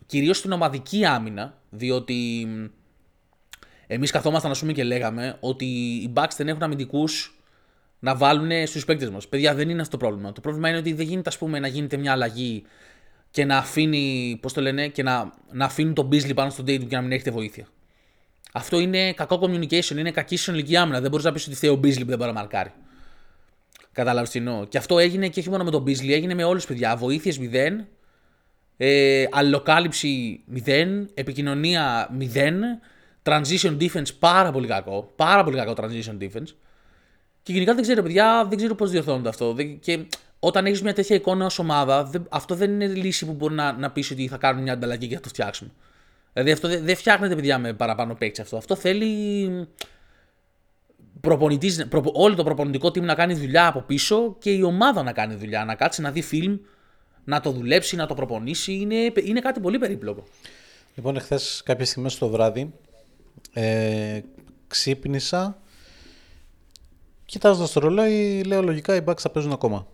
[0.06, 2.46] κυρίως στην ομαδική άμυνα, διότι
[3.86, 5.64] εμείς καθόμασταν, ας πούμε, και λέγαμε ότι
[6.02, 7.40] οι Bucks δεν έχουν αμυντικούς
[7.98, 9.28] να βάλουν στους παίκτες μας.
[9.28, 10.32] Παιδιά, δεν είναι αυτό το πρόβλημα.
[10.32, 12.64] Το πρόβλημα είναι ότι δεν γίνεται, ας πούμε, να γίνεται μια αλλαγή
[13.30, 16.86] και να αφήνει, πώς το λένε, και να, να αφήνουν τον Beasley πάνω στον Tatum
[16.86, 17.66] και να μην έχετε βοήθεια.
[18.56, 21.00] Αυτό είναι κακό communication, είναι κακή συνολική άμυνα.
[21.00, 22.72] Δεν μπορείς να πεις ότι φταίει ο Beasley που δεν μπορεί να μαρκάρει.
[23.92, 24.64] Κατάλαβες τι εννοώ.
[24.64, 26.96] Και αυτό έγινε και όχι μόνο με τον Beasley, έγινε με όλους παιδιά.
[26.96, 27.86] Βοήθειες 0,
[28.76, 32.80] ε, αλληλοκάλυψη 0, επικοινωνία 0,
[33.22, 35.12] transition defense πάρα πολύ κακό.
[35.16, 36.54] Πάρα πολύ κακό transition defense.
[37.42, 39.52] Και γενικά δεν ξέρω, παιδιά, δεν ξέρω πώς διορθώνονται αυτό.
[39.52, 39.98] Δεν- Και
[40.38, 43.72] όταν έχεις μια τέτοια εικόνα ως ομάδα, δεν- αυτό δεν είναι λύση που μπορεί να,
[43.72, 45.70] να πεις ότι θα κάνουν μια ανταλλαγή και θα το φτιάξουμε.
[46.36, 48.56] Δηλαδή αυτό δεν, δεν φτιάχνεται, παιδιά, με παραπάνω παίκτη αυτό.
[48.56, 49.68] Αυτό θέλει
[51.20, 55.12] προπονητής, προπο, όλο το προπονητικό team να κάνει δουλειά από πίσω και η ομάδα να
[55.12, 55.64] κάνει δουλειά.
[55.64, 56.58] Να κάτσει να δει φιλμ,
[57.24, 58.72] να το δουλέψει, να το προπονήσει.
[58.72, 60.24] Είναι, είναι κάτι πολύ περίπλοκο.
[60.94, 62.72] Λοιπόν, εχθές κάποια στιγμή το βράδυ
[63.52, 64.20] ε,
[64.66, 65.58] ξύπνησα.
[67.24, 69.86] Κοιτάζοντας το ρολόι, λέω λογικά οι Bucks θα παίζουν ακόμα.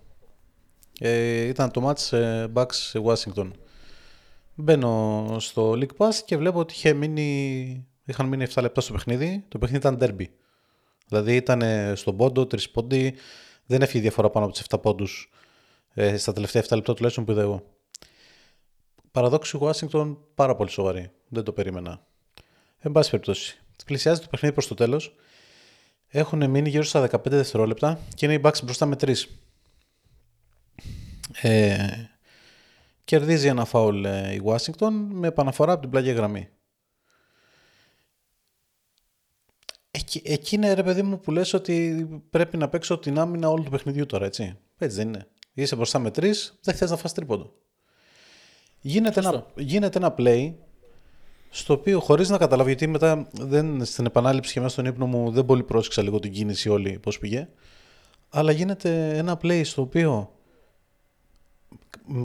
[1.00, 3.50] Ε, ήταν το match ε, Bucks σε Washington.
[4.54, 9.44] Μπαίνω στο League Pass και βλέπω ότι είχε μείνει, είχαν μείνει 7 λεπτά στο παιχνίδι.
[9.48, 10.26] Το παιχνίδι ήταν derby.
[11.08, 13.14] Δηλαδή ήταν ε, στον πόντο, 3 πόντι.
[13.66, 15.30] Δεν έφυγε διαφορά πάνω από τους 7 πόντους
[15.94, 17.64] ε, στα τελευταία 7 λεπτά τουλάχιστον που είδα εγώ.
[19.10, 21.10] Παραδόξη Washington πάρα πολύ σοβαρή.
[21.28, 22.06] Δεν το περίμενα.
[22.78, 23.60] Εν πάση περιπτώσει.
[23.86, 25.14] Πλησιάζει το παιχνίδι προς το τέλος.
[26.08, 29.14] Έχουν μείνει γύρω στα 15 δευτερόλεπτα και είναι οι Bucks μπροστά με 3.
[31.42, 31.76] Ε,
[33.04, 36.48] κερδίζει ένα φάουλ ε, η Washington με επαναφορά από την πλάγια γραμμή.
[39.90, 43.62] Εκεί, εκεί είναι ρε παιδί μου που λες ότι πρέπει να παίξω την άμυνα όλου
[43.62, 44.58] του παιχνιδιού τώρα, έτσι.
[44.78, 45.26] Έτσι δεν είναι.
[45.52, 47.52] Είσαι μπροστά με τρεις, δεν θες να φας τρίποντο.
[48.80, 50.54] Γίνεται ένα, γίνεται ένα play
[51.50, 55.30] στο οποίο χωρίς να καταλάβω, γιατί μετά δεν, στην επανάληψη και μέσα στον ύπνο μου
[55.30, 57.48] δεν πολύ πρόσεξα λίγο την κίνηση όλη πώς πήγε,
[58.28, 60.32] αλλά γίνεται ένα play στο οποίο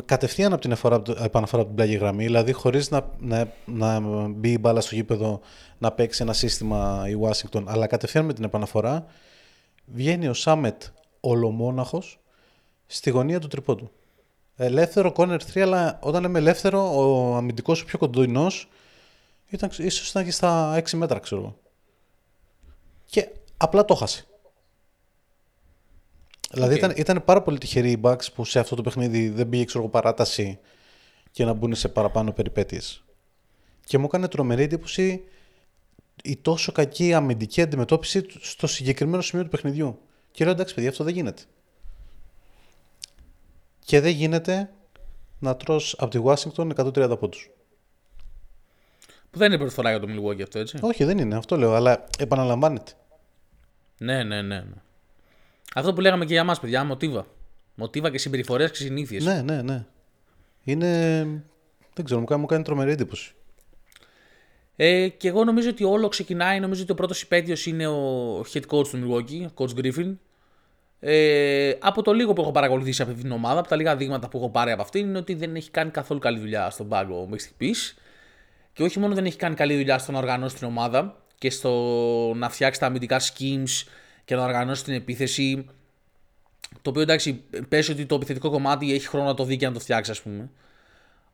[0.05, 4.51] κατευθείαν από την εφορά, επαναφορά από την πλάγια γραμμή, δηλαδή χωρίς να, να, να μπει
[4.51, 5.39] η μπάλα στο γήπεδο
[5.78, 9.05] να παίξει ένα σύστημα η Washington, αλλά κατευθείαν με την επαναφορά,
[9.86, 10.84] βγαίνει ο Shamet
[11.19, 12.19] ολομόναχος
[12.86, 13.91] στη γωνία του τριπόντου.
[14.55, 18.69] Ελεύθερο corner 3, αλλά όταν λέμε ελεύθερο, ο αμυντικός ο πιο κοντινός
[19.47, 21.57] ήταν, ίσως ήταν και στα 6 μέτρα, ξέρω εγώ.
[23.05, 24.25] Και απλά το 'χασε.
[26.51, 26.77] Δηλαδή Οκ.
[26.77, 29.83] ήταν, ήταν πάρα πολύ τυχεροί οι Bucks που σε αυτό το παιχνίδι δεν πήγε ξέρω,
[29.83, 30.59] εγώ, παράταση
[31.31, 33.03] και να μπουν σε παραπάνω περιπέτειες.
[33.85, 35.23] Και μου έκανε τρομερή εντύπωση
[36.23, 39.99] η τόσο κακή αμυντική αντιμετώπιση του στο συγκεκριμένο σημείο του παιχνιδιού.
[40.31, 41.41] Και λέω εντάξει παιδιά αυτό δεν γίνεται.
[43.79, 44.69] Και δεν γίνεται
[45.39, 47.49] να τρως από τη Washington 130 πόντους.
[49.31, 50.79] Που δεν είναι πρώτη φορά για το Milwaukee αυτό, έτσι.
[50.81, 52.91] Όχι δεν είναι, αυτό λέω, αλλά επαναλαμβάνεται.
[53.97, 54.81] Ναι, ναι, ναι, ναι.
[55.76, 57.28] Αυτό που λέγαμε και για μας, παιδιά, μοτίβα.
[57.76, 59.26] Μοτίβα και συμπεριφορές και συνήθειες.
[59.26, 59.86] Ναι, ναι, ναι.
[60.63, 61.22] Είναι,
[61.93, 63.32] δεν ξέρω, μου κάνει, μου κάνει τρομερή εντύπωση.
[64.76, 68.61] Ε, και εγώ νομίζω ότι όλο ξεκινάει, νομίζω ότι ο πρώτος υπέτειος είναι ο head
[68.70, 70.15] coach του Milwaukee, coach Griffin.
[70.99, 74.30] Ε, από το λίγο που έχω παρακολουθήσει από αυτή την ομάδα, από τα λίγα δείγματα
[74.30, 77.24] που έχω πάρει από αυτήν, είναι ότι δεν έχει κάνει καθόλου καλή δουλειά στον πάγκο
[77.24, 77.95] μέχρι στιγμής.
[78.74, 81.72] Και όχι μόνο δεν έχει κάνει καλή δουλειά στο να οργανώσει την ομάδα και στο
[82.36, 83.88] να φτιάξει τα αμυντικά schemes
[84.28, 85.65] και να οργανώσει την επίθεση.
[86.82, 89.73] Το οποίο εντάξει, πες ότι το επιθετικό κομμάτι έχει χρόνο να το δει και να
[89.73, 90.49] το φτιάξει, ας πούμε.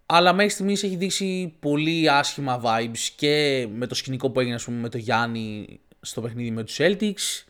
[0.06, 4.64] Αλλά μέχρι στιγμής έχει δείξει πολύ άσχημα vibes και με το σκηνικό που έγινε ας
[4.64, 7.46] πούμε, με το Γιάννη στο παιχνίδι με τους Celtics.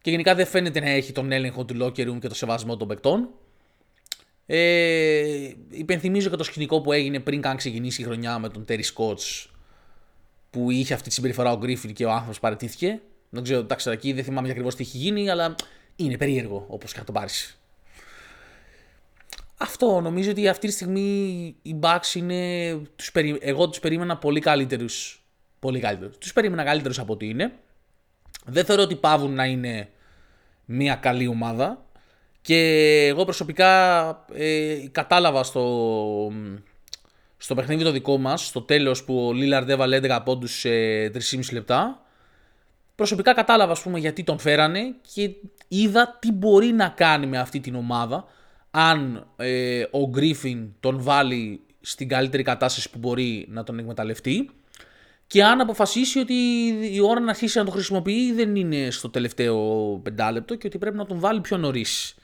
[0.00, 2.88] Και γενικά δεν φαίνεται να έχει τον έλεγχο του locker room και το σεβασμό των
[2.88, 3.28] παικτών.
[4.46, 8.82] Ε, υπενθυμίζω και το σκηνικό που έγινε πριν καν ξεκινήσει η χρονιά με τον Terry
[8.94, 9.46] Scotts
[10.50, 13.00] που είχε αυτή τη συμπεριφορά ο Γκρίφιν και ο άνθρωπος παρετήθηκε.
[13.30, 15.54] Δεν ξέρω, εντάξει, εκεί δεν θυμάμαι ακριβώς τι έχει γίνει, αλλά
[15.96, 17.30] είναι περίεργο όπως και να το πάρει.
[19.56, 21.00] Αυτό νομίζω ότι αυτή τη στιγμή
[21.62, 22.72] οι Bucks είναι.
[22.96, 23.38] Τους περι...
[23.40, 25.24] Εγώ τους περίμενα πολύ καλύτερους.
[25.58, 26.18] Πολύ καλύτερους.
[26.18, 27.52] Τους περίμενα καλύτερους από ό,τι είναι.
[28.46, 29.88] Δεν θεωρώ ότι πάβουν να είναι
[30.64, 31.84] μια καλή ομάδα.
[32.42, 32.56] Και
[33.06, 36.32] εγώ προσωπικά ε, κατάλαβα στο,
[37.36, 40.68] στο παιχνίδι το δικό μας, στο τέλος που ο Λίλαρντ έβαλε 11 πόντους σε
[41.06, 42.02] 3,5 λεπτά.
[43.00, 45.30] Προσωπικά κατάλαβα ας πούμε γιατί τον φέρανε και
[45.68, 48.24] είδα τι μπορεί να κάνει με αυτή την ομάδα
[48.70, 54.50] αν ε, ο Γκρίφιν τον βάλει στην καλύτερη κατάσταση που μπορεί να τον εκμεταλλευτεί
[55.26, 56.34] και αν αποφασίσει ότι
[56.92, 59.56] η ώρα να αρχίσει να το χρησιμοποιεί δεν είναι στο τελευταίο
[60.02, 62.14] πεντάλεπτο και ότι πρέπει να τον βάλει πιο νωρίς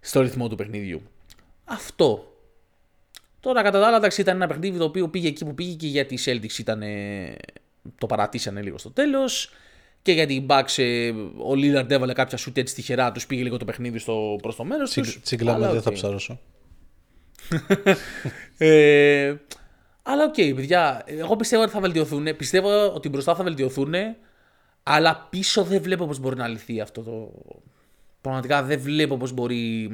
[0.00, 1.02] στο ρυθμό του παιχνιδιού.
[1.64, 2.36] Αυτό.
[3.40, 6.14] Τώρα κατά τα άλλα ήταν ένα παιχνίδι το οποίο πήγε εκεί που πήγε και γιατί
[6.14, 6.82] οι Celtics ήταν,
[7.98, 9.52] το παρατήσανε λίγο στο τέλος
[10.02, 13.56] και γιατί οι Bucks, ε, ο Lillard έβαλε κάποια σουτ έτσι τυχερά, τους πήγε λίγο
[13.56, 15.20] το παιχνίδι στο, προς το μέρος τους.
[15.22, 16.40] Τσίγκλα δεν θα ψαρώσω.
[18.58, 19.34] ε,
[20.02, 22.36] αλλά OK, okay, παιδιά, εγώ πιστεύω ότι θα βελτιωθούν.
[22.36, 23.94] Πιστεύω ότι μπροστά θα βελτιωθούν,
[24.82, 27.32] αλλά πίσω δεν βλέπω πώς μπορεί να λυθεί αυτό το.
[28.20, 29.90] Πραγματικά δεν βλέπω πώς μπορεί.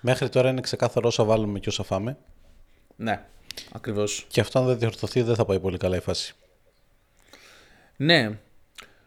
[0.00, 2.16] Μέχρι τώρα είναι ξεκάθαρο όσα βάλουμε και όσα φάμε.
[2.96, 3.24] Ναι,
[3.72, 4.26] ακριβώς.
[4.28, 6.34] Και αυτό αν δεν διορθωθεί δεν θα πάει πολύ καλά η φάση.
[7.96, 8.38] Ναι.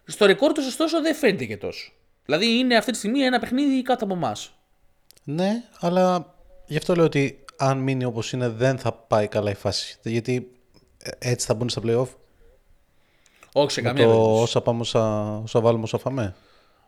[0.06, 1.92] Στο ρεκόρ του, ωστόσο, δεν φαίνεται και τόσο.
[2.26, 4.54] Δηλαδή είναι αυτή τη στιγμή ένα παιχνίδι κάτω από εμάς.
[5.24, 6.36] Ναι, αλλά
[6.66, 10.00] γι' αυτό λέω ότι αν μείνει όπως είναι, δεν θα πάει καλά η φάση.
[10.04, 10.52] Γιατί
[10.98, 12.08] ε, έτσι θα μπουν στα playoff.
[13.54, 14.42] Όχι, σε καμία το περίπτωση.
[14.42, 16.36] Όσα, πάμε, όσα, όσα βάλουμε, όσα φάμε.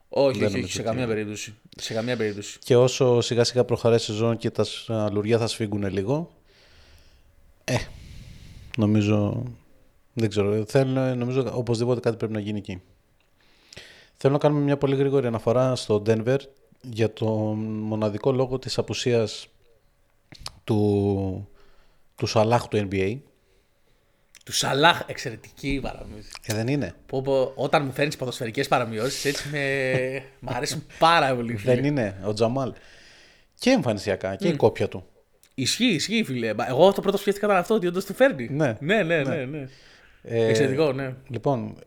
[0.10, 1.56] Όχι, όχι, όχι, σε καμία περίπτωση.
[1.78, 2.60] Σε καμία περίπτωση.
[2.64, 4.66] Και όσο σιγά σιγά προχωράει η σεζόν και τα
[5.12, 6.30] λουριά θα σφίγγουν λίγο.
[7.64, 7.78] Ε,
[8.78, 9.44] νομίζω.
[10.14, 10.66] Δεν ξέρω.
[10.66, 12.82] Θέλω, νομίζω οπωσδήποτε κάτι πρέπει να γίνει εκεί.
[14.18, 16.38] Θέλω να κάνουμε μια πολύ γρήγορη αναφορά στο Denver
[16.82, 17.26] για το
[17.66, 19.48] μοναδικό λόγο της απουσίας
[20.64, 21.50] του,
[22.16, 23.18] του Σαλάχ του NBA.
[24.46, 26.32] Του Σαλάχ, εξαιρετική παραμύθι.
[26.46, 26.94] Ε, δεν είναι.
[27.06, 30.24] Πω, πω, όταν μου φέρνεις ποδοσφαιρικές παραμοιώσεις, έτσι με.
[30.40, 31.56] μ' αρέσουν πάρα πολύ.
[31.56, 31.76] Φίλε.
[31.76, 32.22] Δεν είναι.
[32.26, 32.74] Ο Τζαμάλ.
[33.60, 34.54] Και εμφανισιακά και mm.
[34.54, 35.06] η κόπια του.
[35.56, 36.54] Ισχύει, ισχύει, φίλε.
[36.68, 38.50] Εγώ το πρώτο σκέφτηκα ήταν αυτό, ότι όντως του φέρνει.
[38.50, 39.24] Ναι, ναι, ναι.
[39.24, 39.68] ναι, ναι.
[40.22, 41.14] Ε, Εξαιρετικό, ναι.
[41.28, 41.78] Λοιπόν,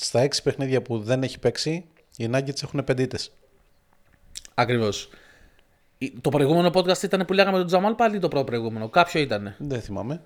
[0.00, 1.84] στα έξι παιχνίδια που δεν έχει παίξει,
[2.16, 3.18] οι Nuggets έχουν πεντήτε.
[4.54, 5.08] Ακριβώς.
[6.20, 8.88] Το προηγούμενο podcast ήταν που λέγαμε τον Τζαμάλ πάλι το πρώτο προηγούμενο.
[8.88, 9.54] Κάποιο ήταν.
[9.58, 10.22] Δεν θυμάμαι.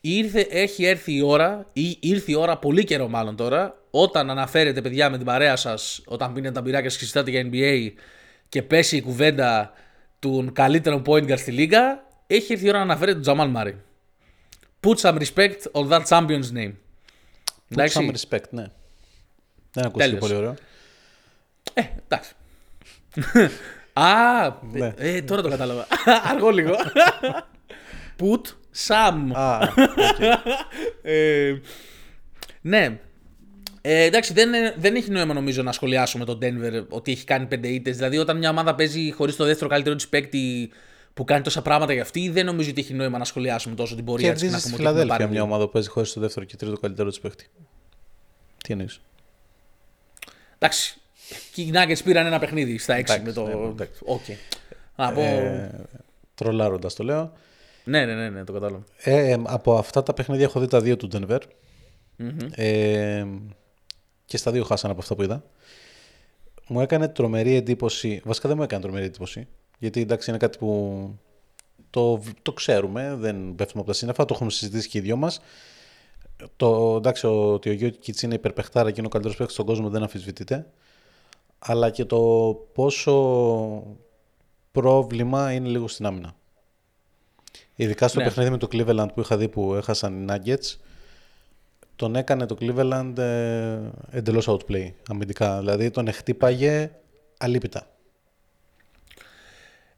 [0.00, 4.82] Ήρθε, έχει έρθει η ώρα, ή ήρθε η ώρα πολύ καιρό μάλλον τώρα, όταν αναφέρετε
[4.82, 7.92] παιδιά με την παρέα σας, όταν πίνετε τα μπυράκια και συζητάτε για NBA
[8.48, 9.72] και πέσει η κουβέντα
[10.18, 13.76] του καλύτερου point guard στη λίγα, έχει έρθει η ώρα να αναφέρετε τον Τζαμάλ Μάρι.
[14.80, 16.72] Put some respect on that champion's name.
[17.74, 18.66] Put some respect, ναι.
[19.72, 20.54] Δεν ακούστηκε πολύ ωραίο.
[21.74, 22.32] Ε, εντάξει.
[23.92, 24.92] Α, ναι.
[24.96, 25.86] ε, τώρα το κατάλαβα.
[26.30, 26.74] Αργό λίγο.
[28.20, 28.42] Put
[28.86, 29.30] some.
[29.32, 29.58] Α,
[31.02, 31.60] ε,
[32.60, 33.00] ναι.
[33.80, 37.68] Ε, εντάξει, δεν, δεν έχει νόημα νομίζω να σχολιάσουμε τον Denver ότι έχει κάνει πέντε
[37.68, 37.96] ήττες.
[37.96, 40.70] Δηλαδή, όταν μια ομάδα παίζει χωρίς το δεύτερο καλύτερο της παίκτη
[41.14, 44.04] που κάνει τόσα πράγματα για αυτή, δεν νομίζω ότι έχει νόημα να σχολιάσουμε τόσο την
[44.04, 44.42] πορεία της.
[44.42, 47.46] Και στη Φιλαδέλφια μια ομάδα που παίζει χωρίς το δεύτερο και τρίτο καλύτερο της παίκτη.
[48.64, 49.00] Τι εννοείς;
[50.58, 50.96] Εντάξει,
[51.52, 53.46] και οι Nuggets πήραν ένα παιχνίδι στα 6 με το.
[53.46, 54.34] Ναι, okay.
[54.96, 55.20] Να πω...
[55.20, 55.70] ε,
[56.34, 57.32] Τρολάροντας το λέω.
[57.84, 58.84] Ναι, ναι, ναι, ναι το κατάλαβα.
[59.02, 61.38] Ε, από αυτά τα παιχνίδια έχω δει τα δύο του Denver.
[62.18, 62.48] Mm-hmm.
[62.54, 63.26] Ε,
[64.24, 65.44] και στα δύο χάσανε από αυτά που είδα.
[66.66, 68.20] Μου έκανε τρομερή εντύπωση.
[68.24, 69.46] Βασικά δεν μου έκανε τρομερή εντύπωση.
[69.78, 71.18] Γιατί εντάξει είναι κάτι που
[71.90, 75.40] το, το ξέρουμε, δεν πέφτουμε από τα σύννεφα, το έχουμε συζητήσει και οι δυο μας.
[76.56, 79.88] Το, εντάξει, ότι ο Γιώργη Κιτσί είναι υπερπεχτάρα και είναι ο καλύτερος παίκτης στον κόσμο
[79.88, 80.66] δεν αμφισβητείται
[81.58, 82.18] αλλά και το
[82.72, 83.96] πόσο
[84.72, 86.34] πρόβλημα είναι λίγο στην άμυνα.
[87.74, 88.24] Ειδικά στο ναι.
[88.24, 90.76] παιχνίδι με το Cleveland που είχα δει που έχασαν οι Nuggets,
[91.96, 93.78] τον έκανε το Cleveland ε,
[94.10, 95.58] εντελώς outplay αμυντικά.
[95.58, 96.90] Δηλαδή τον χτύπαγε
[97.38, 97.86] αλίπητα.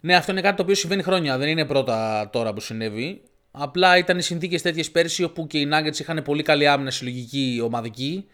[0.00, 1.38] Ναι, αυτό είναι κάτι το οποίο συμβαίνει χρόνια.
[1.38, 3.22] Δεν είναι πρώτα τώρα που συνέβη.
[3.50, 7.60] Απλά ήταν οι συνθήκες τέτοιες πέρσι όπου και οι Nuggets είχαν πολύ καλή άμυνα συλλογική
[7.64, 8.26] ομαδική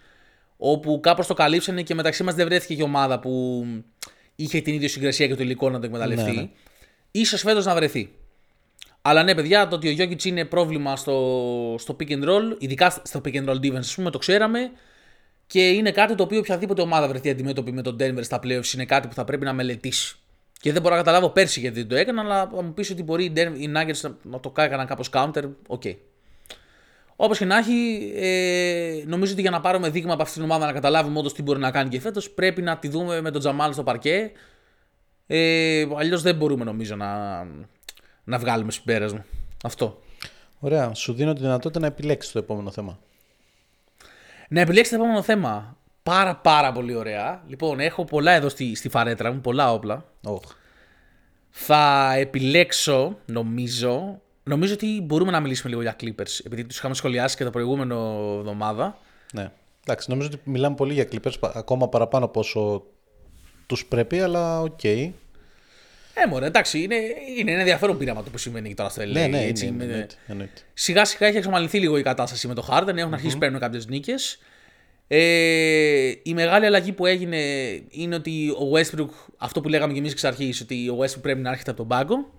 [0.57, 3.65] όπου κάπως το καλύψανε και μεταξύ μας δεν βρέθηκε και ομάδα που
[4.37, 6.31] είχε την ίδια συγκρασία και το υλικό να το εκμεταλλευτεί.
[6.31, 6.49] Ναι, ναι.
[7.11, 8.11] Ίσως φέτος να βρεθεί.
[9.03, 12.91] Αλλά ναι, παιδιά, το ότι ο Jokic είναι πρόβλημα στο, στο pick and roll, ειδικά
[12.91, 14.71] στο pick and roll defense, ας πούμε, το ξέραμε.
[15.47, 18.85] Και είναι κάτι το οποίο οποιαδήποτε ομάδα βρεθεί αντιμέτωπη με τον Denver στα playoffs είναι
[18.85, 20.17] κάτι που θα πρέπει να μελετήσει.
[20.61, 23.03] Και δεν μπορώ να καταλάβω πέρσι γιατί δεν το έκαναν, αλλά θα μου πεις ότι
[23.03, 25.51] μπορεί οι, Denver, οι Nuggets να το έκαναν κάπως counter.
[25.67, 25.83] OK.
[25.85, 25.97] Okay.
[27.17, 30.67] Όπως και να έχει, ε, νομίζω ότι για να πάρουμε δείγμα από αυτήν την ομάδα
[30.67, 33.41] να καταλάβουμε όντως τι μπορεί να κάνει και φέτος, πρέπει να τη δούμε με τον
[33.41, 34.33] Jamal στο παρκέ.
[35.27, 37.43] Ε, Αλλιώς δεν μπορούμε νομίζω να,
[38.25, 39.25] να βγάλουμε συμπέρασμα.
[39.65, 40.03] Αυτό.
[40.59, 40.95] Ωραία.
[40.95, 42.99] Σου δίνω τη δυνατότητα να επιλέξεις το επόμενο θέμα.
[44.49, 45.76] Να επιλέξεις το επόμενο θέμα.
[46.07, 47.43] Πάρα πάρα πολύ ωραία.
[47.49, 50.05] Λοιπόν, έχω πολλά εδώ στη, στη φαρέτρα μου, πολλά όπλα.
[50.25, 50.37] Oh.
[51.51, 57.37] Θα επιλέξω, νομίζω, νομίζω ότι μπορούμε να μιλήσουμε λίγο για Clippers, επειδή τους είχαμε σχολιάσει
[57.37, 58.99] και το προηγούμενο εβδομάδα.
[59.33, 59.51] Ναι.
[59.87, 62.85] Εντάξει, νομίζω ότι μιλάμε πολύ για Clippers, ακόμα παραπάνω από όσο
[63.67, 64.81] τους πρέπει, αλλά οκ.
[64.83, 65.11] Okay.
[66.15, 66.97] Ε, μωρέ, εντάξει, είναι,
[67.39, 69.13] είναι ένα ενδιαφέρον πείραμα το που σημαίνει τώρα στο LA.
[69.13, 70.61] Ναι, ναι, έτσι, είναι, με- εννοείται, εννοείται.
[70.75, 73.87] Σιγά σιγά έχει εξομαλυνθεί λίγο η κατάσταση με το Harden, έχουν αρχίσει να παίρνουν κάποιες
[73.87, 74.39] νίκες.
[75.09, 77.39] Ε, η μεγάλη αλλαγή που έγινε
[77.91, 81.41] είναι ότι ο Westbrook, αυτό που λέγαμε και εμείς εξ αρχής, ότι ο Westbrook πρέπει
[81.41, 82.31] να έρχεται από τον πάγκο.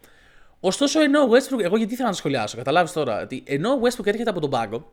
[0.59, 3.79] Ωστόσο, ενώ ο Westbrook, εγώ γιατί ήθελα να το σχολιάσω, καταλάβεις τώρα, ότι ενώ ο
[3.83, 4.91] Westbrook έρχεται από τον πάγκο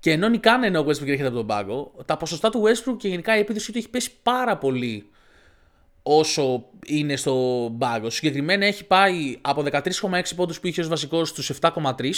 [0.00, 3.08] και ενώ νικάνε ενώ ο Westbrook έρχεται από τον πάγκο, τα ποσοστά του Westbrook και
[3.08, 5.08] γενικά η επίδοση του έχει πέσει πάρα πολύ
[6.02, 7.34] όσο είναι στο
[7.78, 8.10] πάγκο.
[8.10, 9.80] Συγκεκριμένα έχει πάει από 13,6
[10.36, 12.10] πόντους που είχε ως βασικός στους 7,3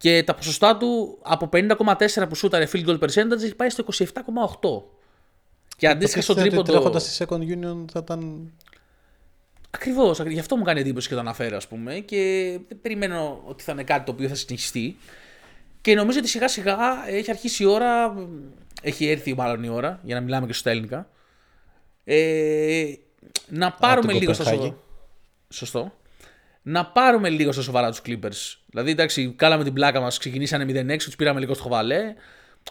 [0.00, 4.82] και τα ποσοστά του από 50,4 που σούταρε field goal percentage έχει πάει στο 27,8.
[5.76, 6.62] Και αντίστοιχα στο τρίποντο.
[6.62, 8.52] Τρέχοντας στη second union θα ήταν.
[9.70, 11.94] Ακριβώς, γι' αυτό μου κάνει εντύπωση και το αναφέρω, ας πούμε.
[11.94, 14.96] Και δεν περιμένω ότι θα είναι κάτι το οποίο θα συνεχιστεί.
[15.80, 16.76] Και νομίζω ότι σιγά σιγά
[17.06, 18.14] έχει αρχίσει η ώρα.
[18.82, 21.08] Έχει έρθει μάλλον η ώρα, για να μιλάμε και στα ελληνικά.
[22.04, 22.92] Ε,
[23.48, 24.68] να πάρουμε την λίγο στα Κοπενχάγη.
[24.68, 24.84] σοβαρά.
[25.48, 25.92] Σωστό.
[26.70, 28.58] Να πάρουμε λίγο στα σοβαρά τους Clippers.
[28.66, 32.14] Δηλαδή, εντάξει, κάναμε την πλάκα μας, ξεκινήσανε 0-6, τους πήραμε λίγο στο χαβαλέ.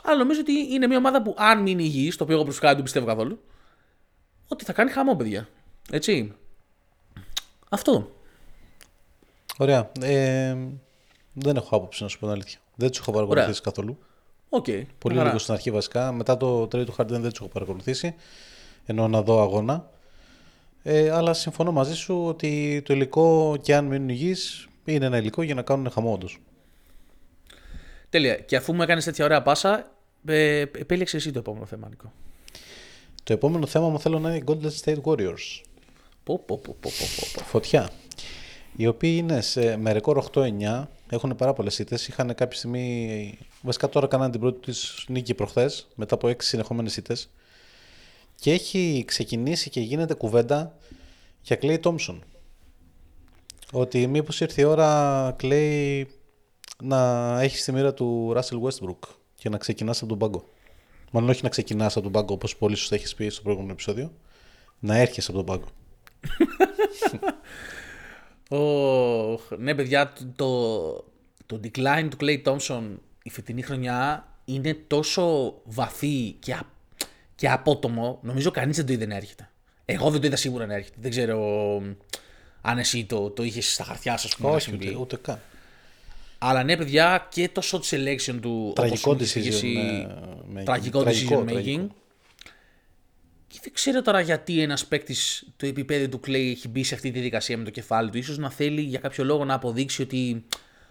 [0.03, 2.77] Αλλά νομίζω ότι είναι μια ομάδα που, αν μείνει υγιής, το οποίο εγώ προσωπικά δεν
[2.77, 3.41] το πιστεύω καθόλου,
[4.47, 5.47] ότι θα κάνει χαμό, παιδιά.
[5.91, 6.33] Έτσι.
[7.69, 8.11] Αυτό.
[9.57, 9.91] Ωραία.
[10.01, 10.55] Ε,
[11.33, 12.59] δεν έχω άποψη να σου πω την αλήθεια.
[12.75, 13.97] Δεν τους έχω παρακολουθήσει καθόλου.
[14.49, 14.65] Οκ.
[14.97, 15.27] Πολύ Χαρά.
[15.27, 16.11] λίγο στην αρχή βασικά.
[16.11, 18.15] Μετά το trade του Harden δεν τους έχω παρακολουθήσει.
[18.85, 19.89] Ενώ να δω αγώνα.
[20.83, 25.41] Ε, αλλά συμφωνώ μαζί σου ότι το υλικό και αν μείνουν υγιείς είναι ένα υλικό
[25.41, 26.39] για να κάνουν χαμό όντως.
[28.09, 28.35] Τέλεια.
[28.35, 29.91] Και αφού μου έκανες τέτοια ωραία πάσα,
[30.25, 32.11] ε, επέλεξε εσύ το επόμενο θέμα, Νικό.
[33.23, 35.61] Το επόμενο θέμα μου θέλω να είναι οι Golden State Warriors.
[36.23, 37.43] Πω, πω, πω, πω, πω, πω, πω.
[37.43, 37.89] Φωτιά.
[38.75, 42.07] Οι οποίοι είναι σε, με ρεκόρ 8-9, έχουν πάρα πολλές ήττες.
[42.07, 43.37] Είχαν κάποια στιγμή.
[43.61, 47.29] Βασικά τώρα κάνανε την πρώτη τους νίκη προχθές, μετά από 6 συνεχόμενες ήττες.
[48.39, 50.77] Και έχει ξεκινήσει και γίνεται κουβέντα
[51.41, 52.19] για Clay Thompson.
[53.71, 56.03] Ότι μήπως ήρθε η ώρα Clay
[56.83, 58.99] να έχεις στη μοίρα του Russell Westbrook
[59.35, 60.43] και να ξεκινάς από τον πάγκο.
[61.11, 64.11] Μάλλον όχι να ξεκινάς από τον πάγκο όπως πολύ σωστά έχεις πει στο προηγούμενο επεισόδιο.
[64.79, 65.67] Να έρχεσαι από τον πάγκο.
[69.31, 70.91] Οχ, ναι, παιδιά, το,
[71.45, 72.83] το decline του Clay Thompson
[73.23, 76.77] η φετινή χρονιά είναι τόσο βαθύ και, α-
[77.39, 78.19] και απότομο.
[78.21, 79.49] Νομίζω κανείς δεν το είδε να έρχεται.
[79.85, 80.95] Εγώ δεν το είδα σίγουρα να έρχεται.
[80.99, 81.37] Δεν ξέρω
[82.61, 85.39] αν εσύ το, το είχες στα χαρτιά σας που Όχι, ούτε, ούτε καν.
[86.37, 88.71] Αλλά ναι, παιδιά, και το shot selection του.
[88.75, 89.67] Τραγικό όπως μου decision εξήγησε,
[90.57, 90.63] making.
[90.63, 91.51] Τραγικό Τραγικό, decision making.
[91.51, 91.87] τραγικό.
[93.47, 97.11] Και δεν ξέρω τώρα γιατί ένας παίκτης του επίπεδου του Clay έχει μπει σε αυτή
[97.11, 98.23] τη δικασία με το κεφάλι του.
[98.23, 100.45] σω να θέλει για κάποιο λόγο να αποδείξει ότι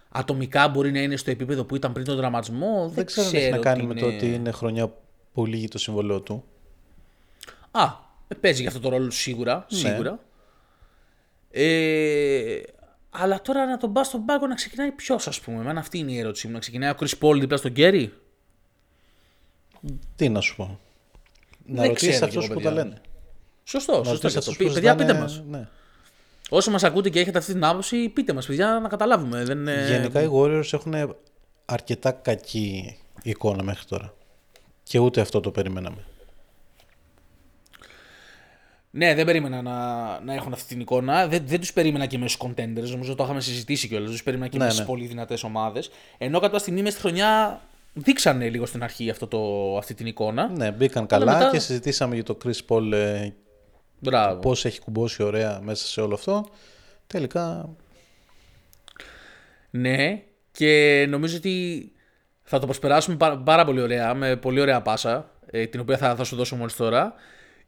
[0.09, 2.83] ατομικά μπορεί να είναι στο επίπεδο που ήταν πριν τον δραματισμό.
[2.85, 4.17] Δεν, Δεν ξέρω αν έχει να τι κάνει με το είναι.
[4.17, 4.93] ότι είναι χρονιά
[5.39, 6.45] που λύγει το συμβολέο του.
[7.71, 7.85] Α,
[8.29, 9.67] ε, παίζει για αυτό το ρόλο σίγουρα.
[9.71, 9.79] Ναι.
[9.79, 10.19] σίγουρα.
[11.51, 12.61] Ε,
[13.11, 15.61] αλλά τώρα να τον πας στον πάγκο να ξεκινάει ποιος, ας πούμε.
[15.61, 16.53] Εμένα αυτή είναι η ερώτησή μου.
[16.53, 18.13] Να ξεκινάει ο Chris Paul δίπλα στον Γκέρι.
[20.17, 20.79] Τι να σου πω.
[21.67, 22.85] Να Δεν ρωτήσεις ξέρω αυτούς κι εγώ, που τα παιδιά.
[22.85, 23.01] λένε.
[23.65, 24.13] Σωστό, Να σωστό.
[24.13, 24.51] ρωτήσεις και αυτό.
[24.51, 25.43] αυτούς Πη- που Παιδιά, ζητάνε- πείτε μας.
[25.49, 25.69] ναι.
[26.51, 29.45] Όσο μας ακούτε και έχετε αυτή την άποψη, πείτε μας, παιδιά, να καταλάβουμε.
[29.45, 31.17] Δεν, ε, Γενικά οι Warriors έχουν
[31.65, 34.15] αρκετά κακή εικόνα μέχρι τώρα.
[34.89, 36.05] Και ούτε αυτό το περιμέναμε.
[38.91, 39.75] Ναι, δεν περίμενα να,
[40.21, 41.27] να έχουν αυτή την εικόνα.
[41.29, 42.89] Δεν, δεν τους περίμενα και μέσα στου contenders.
[42.91, 44.05] Νομίζω το είχαμε συζητήσει κιόλας.
[44.07, 44.89] Δεν τους περίμενα και Ναι, μέσα στι ναι.
[44.91, 45.91] πολύ δυνατές ομάδες.
[46.19, 47.61] Ενώ κατά στιγμή μέσα στη χρονιά
[47.95, 50.49] δείξανε λίγο στην αρχή αυτό το, αυτή την εικόνα.
[50.49, 53.31] Ναι, μπήκαν Αλλά καλά μετά- και συζητήσαμε για το Chris Paul ε,
[53.99, 54.41] Μπράβο.
[54.41, 56.49] πώς έχει κουμπώσει ωραία μέσα σε όλο αυτό.
[57.07, 57.69] Τελικά
[59.71, 60.23] Ναι,
[60.53, 61.93] και νομίζω ότι
[62.49, 66.15] θα το προσπεράσουμε πάρα, πάρα πολύ ωραία, με πολύ ωραία πάσα, ε, την οποία θα,
[66.17, 67.13] θα σου δώσω μόλις τώρα.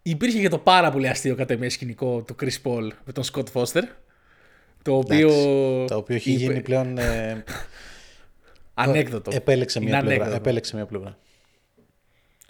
[0.03, 3.45] Υπήρχε και το πάρα πολύ αστείο κατά μία σκηνικό του Chris Paul με τον Scott
[3.53, 3.83] Foster,
[4.83, 5.29] Το οποίο.
[5.89, 6.99] Το οποίο έχει είπε- γίνει πλέον.
[6.99, 7.45] Ε,
[8.75, 9.31] Ανέκδοτο.
[9.35, 10.37] επέλεξε, Είναι μια πλευρά, ανέκδοτο.
[10.43, 11.19] επέλεξε μια πλευρά.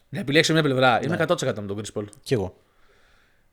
[0.08, 0.98] Να επιλέξει μια πλευρά.
[0.98, 1.06] Ναι.
[1.06, 2.04] Είμαι 100% με τον Chris Paul.
[2.22, 2.56] Κι εγώ.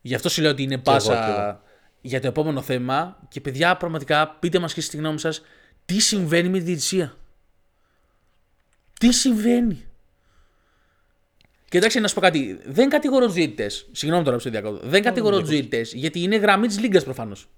[0.02, 1.62] Γι' αυτό σου λέω ότι είναι εγώ, πάσα κι εγώ.
[2.02, 3.18] για το επόμενο θέμα.
[3.28, 5.42] Και παιδιά, πραγματικά πείτε μας και στη γνώμη σας
[5.86, 7.16] τι συμβαίνει με τη διαιτησία;
[9.00, 9.86] Τι συμβαίνει;
[11.70, 12.60] Και εντάξει, να σου πω κάτι.
[12.66, 13.70] Δεν κατηγορώ του διαιτητέ.
[13.92, 14.88] Συγγνώμη τώρα που σε διακόπτω.
[14.88, 17.50] Δεν κατηγορώ του διαιτητέ γιατί είναι γραμμή της λίγκας προφανώς.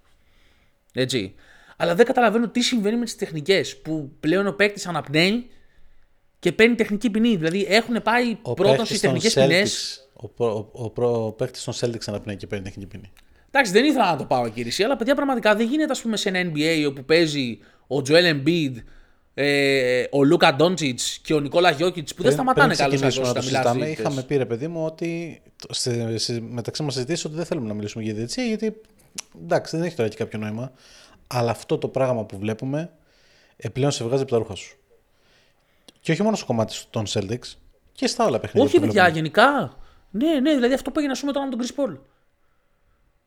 [0.92, 1.34] Έτσι.
[1.76, 5.46] Αλλά δεν καταλαβαίνω τι συμβαίνει με τις τεχνικές που πλέον ο παίκτης αναπνέει
[6.38, 7.36] και παίρνει τεχνική ποινή.
[7.36, 9.98] Δηλαδή έχουν πάει Ο πρώτον παίκτης στι των τεχνικές ποινές.
[9.98, 13.12] Celtics- Ο, προ, ο, ο, προ, ο παίκτης των Celtics αναπνέει και παίρνει τεχνική ποινή.
[13.50, 16.16] Εντάξει, δεν ήθελα να το πάω εκεί, εσύ, αλλά παιδιά πραγματικά δεν γίνεται, ας πούμε,
[16.16, 18.74] σε ένα NBA όπου παίζει ο Joel Embiid,
[19.34, 23.32] ε, ο Λούκα Ντόντζιτ και ο Νικόλα Γιώκητς που δεν σταματάνε πριν καλώς ξεκινήσουμε να
[23.32, 23.64] να το μιλάνε.
[23.64, 24.12] συζητάμε, στους διαιτητές.
[24.12, 27.68] είχαμε πει ρε παιδί μου ότι το- σε, σε, μεταξύ μας συζητήσει ότι δεν θέλουμε
[27.68, 28.80] να μιλήσουμε για διαιτησία γιατί
[29.42, 30.72] εντάξει δεν έχει τώρα και κάποιο νόημα.
[31.26, 32.90] Αλλά αυτό το πράγμα που βλέπουμε
[33.56, 34.76] ε, πλέον σε βγάζει από τα ρούχα σου.
[36.00, 37.54] Και όχι μόνο στο κομμάτι των Celtics
[37.92, 38.68] και στα άλλα παιχνίδια.
[38.68, 39.20] Όχι, που παιδιά, βλέπουμε.
[39.20, 39.76] γενικά.
[40.10, 41.98] Ναι, ναι, δηλαδή αυτό που έγινε, ας πούμε, τώρα με τον Chris Paul.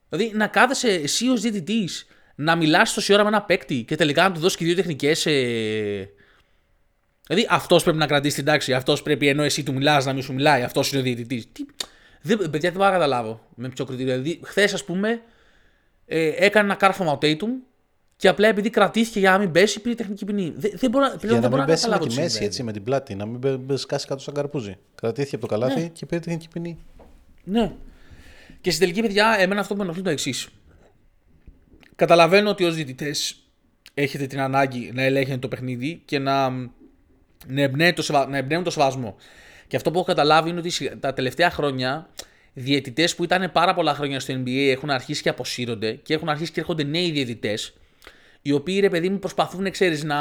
[0.09, 4.23] Δηλαδή να κάθεσαι εσύ ως διαιτητής να μιλάς τόση ώρα με ένα παίκτη και τελικά
[4.23, 5.25] να του δώσεις και δύο τεχνικές.
[5.25, 6.09] Ε...
[7.27, 8.73] Δηλαδή αυτός πρέπει να κρατήσει την τάξη.
[8.73, 10.63] Αυτός πρέπει ενώ εσύ του μιλάς να μην σου μιλάει.
[10.63, 11.47] Αυτός είναι ο διαιτητής.
[11.51, 11.65] Τι...
[12.21, 14.11] Δεν, παιδιά, δεν μπορώ να καταλάβω με ποιο κριτήριο.
[14.21, 15.21] Δηλαδή, χθες, ας πούμε,
[16.05, 17.47] ε, έκανε ένα κάρφωμα ο Tatum
[18.15, 20.53] και απλά επειδή κρατήθηκε για να μην πέσει, πήρε τεχνική ποινή.
[20.55, 22.15] Δεν, δεν μπορώ, πλέον Για δεν να μπορώ μην να πέσει με καταλάβω τη τι
[22.15, 22.45] μέση, συμβαίνει.
[22.45, 24.75] έτσι, με την πλάτη, να μην μπε- μπε- σκάσει κάτω σαν καρπούζι.
[24.95, 26.77] Κρατήθηκε από το καλάθι και πήρε τεχνική ποινή.
[27.43, 27.71] Ναι.
[28.61, 30.47] Και στην τελική, παιδιά, εμένα αυτό που με ενοχλεί είναι το εξής.
[31.95, 33.35] Καταλαβαίνω ότι ως διαιτητές
[33.93, 36.49] έχετε την ανάγκη να ελέγχετε το παιχνίδι και να,
[37.47, 39.15] να, εμπνέει το, σεβα- να εμπνέουν το σεβασμό.
[39.67, 42.09] Και αυτό που έχω καταλάβει είναι ότι σι- τα τελευταία χρόνια
[42.53, 46.51] διαιτητές που ήταν πάρα πολλά χρόνια στο NBA έχουν αρχίσει και αποσύρονται και έχουν αρχίσει
[46.51, 47.73] και έρχονται νέοι διαιτητές,
[48.41, 50.17] οι οποίοι ρε παιδί μου προσπαθούν, ξέρεις, να,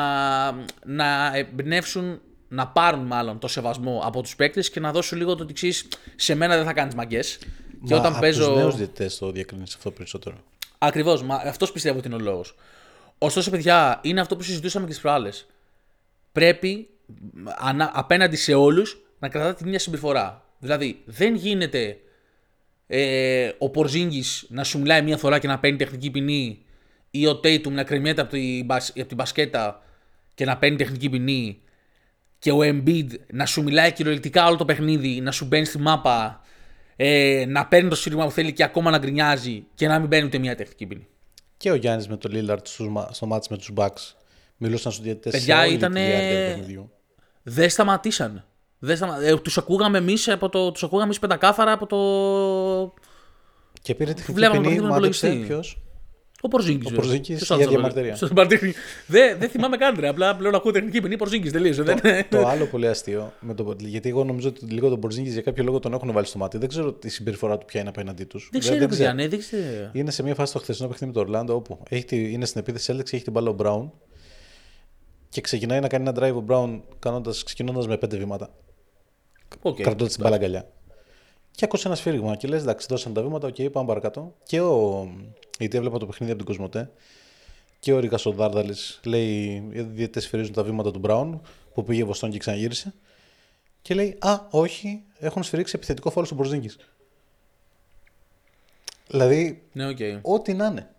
[0.86, 5.42] να εμπνεύσουν, να πάρουν μάλλον το σεβασμό από τους παίκτες και να δώσουν λίγο το
[5.42, 7.36] ότι ξέρεις, σε μένα δεν θα κάνεις μαγκές.
[7.86, 8.46] Και Μα όταν από παίζω.
[8.48, 10.36] τους νέους διαιτητές το διακρίνεις αυτό περισσότερο.
[10.85, 12.55] Ακριβώς, αυτός πιστεύω ότι είναι ο λόγος.
[13.18, 15.47] Ωστόσο, παιδιά, είναι αυτό που συζητούσαμε και τι προάλλες.
[16.33, 16.89] Πρέπει
[17.59, 20.45] ανα- απέναντι σε όλους να κρατάτε την ίδια συμπεριφορά.
[20.59, 21.97] Δηλαδή, δεν γίνεται
[22.87, 26.62] ε, ο Πορζίνγκης να σου μιλάει μία φορά και να παίρνει τεχνική ποινή
[27.11, 29.83] ή ο Τέιτουμ να κρεμιέται από την, μπασ- από την μπασκέτα
[30.35, 31.61] και να παίρνει τεχνική ποινή
[32.39, 36.41] και ο Embiid να σου μιλάει κυριολεκτικά όλο το παιχνίδι, να σου μπαίνει στη μάπα,
[36.97, 40.26] ε, να παίρνει το σύρμα που θέλει και ακόμα να γκρινιάζει και να μην παίρνει
[40.26, 41.07] ούτε μία τεχνική ποινή.
[41.57, 42.66] Και ο Γιάννης με τον Λίλαρτ
[43.11, 44.14] στο μάτς με τους Bucks.
[44.57, 46.90] Μιλούσαν στους διαιτητές Παιδιά, σε όλη ήτανε- τη διάρκεια του παιχνιδιού.
[47.43, 48.45] Δεν σταματήσαν.
[48.78, 49.22] Δεν σταμα...
[49.24, 50.72] ε, τους ακούγαμε εμείς, από το...
[50.72, 52.95] τους ακούγαμε εμείς πεντακάθαρα από το...
[53.82, 55.53] Και πήρε τεχνική Βλέπαμε ποινή, τον μάντεψε υπολογιστή.
[55.55, 55.82] ποιος.
[56.45, 56.86] Ο Πορζίνγκης.
[56.86, 57.05] Ο βέβαια.
[57.05, 58.09] Πορζίνγκης Ποιος για άλλος θα διαμαρτυρία.
[58.12, 58.16] πάρει.
[58.16, 58.72] Στον Παρτίχνη.
[59.07, 60.09] δεν, δεν θυμάμαι καν, ρε.
[60.09, 61.82] Απλά πλέον ακούω τεχνική ποινή Πορζίνγκης, τελείωσε.
[61.82, 61.99] δεν...
[62.30, 65.64] το άλλο πολύ αστείο, με το, γιατί εγώ νομίζω ότι λίγο τον Μπορζίνγκη για κάποιο
[65.64, 66.59] λόγο τον έχουν βάλει στο μάτι.
[66.59, 68.49] Δεν ξέρω τη συμπεριφορά του ποια είναι απέναντί τους.
[68.53, 69.90] δεν ξέρω, παιδιά, ναι, δεν ξέρω.
[69.93, 72.61] Είναι σε μια φάση στο χθεσινό παιχνίδι με το Ορλάντο όπου έχει τη, είναι στην
[72.61, 73.90] επίθεση Celtics και έχει την μπάλα ο Brown
[75.28, 78.55] και ξεκινάει να κάνει ένα drive ο Brown κάνοντας, ξεκινώντας με πέντε βήματα.
[79.62, 79.80] Οκ.
[79.80, 80.66] κρατώντας την μπάλα αγκαλιά.
[81.55, 84.34] Και άκουσες ένα σφύριγμα και λες: Εντάξει, δώσαν τα βήματα, οκ, πάμε παρακάτω.
[84.42, 85.09] Και ο.
[85.59, 86.90] Γιατί έβλεπα το παιχνίδι από την Cosmote.
[87.78, 88.74] Και ο Ρίκας ο Δάρδαλη
[89.05, 91.40] λέει: Οι διαιτητές σφυρίζουν τα βήματα του Μπράουν
[91.74, 92.94] που πήγε Βοστόν και ξαναγύρισε.
[93.82, 96.76] Και λέει: Α, όχι, έχουν σφυρίξει επιθετικό φάουλ στον Μπορζίνγκης.
[99.09, 99.98] Δηλαδή, Ναι, οκ.
[100.22, 100.90] ό,τι να 'ναι.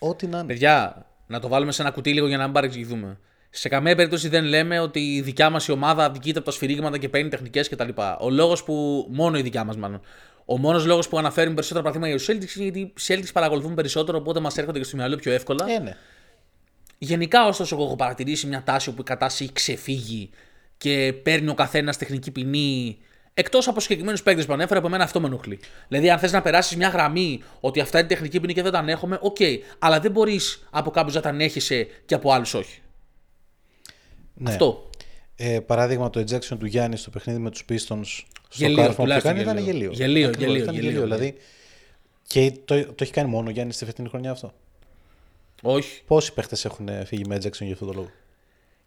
[0.00, 0.46] Ό,τι να είναι.
[0.46, 3.18] Παιδιά, να το βάλουμε σε ένα κουτί λίγο για να μην παρεξηγηθούμε.
[3.56, 7.08] Σε καμία περίπτωση δεν λέμε ότι η δικιά μας ομάδα αδικείται από τα σφυρίγματα και
[7.08, 7.88] παίρνει τεχνικές κτλ.
[8.20, 9.06] Ο λόγος που.
[9.10, 10.00] Μόνο η δικιά μας μάλλον.
[10.44, 13.74] Ο μόνος λόγος που αναφέρουμε περισσότερα παραδείγματα για τους Celtics είναι γιατί οι Celtics παρακολουθούν
[13.74, 15.70] περισσότερο, οπότε μας έρχονται και στο μυαλό πιο εύκολα.
[15.70, 15.96] Ε, ναι.
[16.98, 20.30] Γενικά, ωστόσο, εγώ έχω παρατηρήσει μια τάση όπου η κατάσταση έχει ξεφύγει
[20.76, 22.98] και παίρνει ο καθένας τεχνική ποινή.
[23.34, 25.60] Εκτός από συγκεκριμένους παίκτες που ανέφερα, από μένα αυτό με ενοχλεί.
[25.88, 28.78] Δηλαδή, αν θες να περάσεις μια γραμμή ότι αυτά είναι τεχνική ποινή και δεν τα
[28.78, 29.36] ανέχομαι, οκ.
[29.78, 32.78] Αλλά δεν μπορείς από κάποιου να τα ανέχεσαι και από άλλους όχι.
[34.34, 34.50] Ναι.
[34.50, 34.90] Αυτό.
[35.36, 37.78] Ε, παράδειγμα, το ejection του Γιάννη στο παιχνίδι με τους Pistons
[38.48, 39.90] στο γελοίο, κάρφωμα που τουλάχιστον κάνει ήταν γελοίο.
[39.90, 39.92] γελοίο.
[39.92, 41.04] Γελοίο, Ακριβώς, γελοίο, ήταν γελοίο, ναι.
[41.04, 41.34] Δηλαδή,
[42.26, 44.52] και το, το έχει κάνει μόνο ο Γιάννης στη φετινή χρονιά αυτό.
[45.62, 46.02] Όχι.
[46.06, 48.10] Πόσοι παίχτες έχουν φύγει με ejection για αυτόν τον λόγο;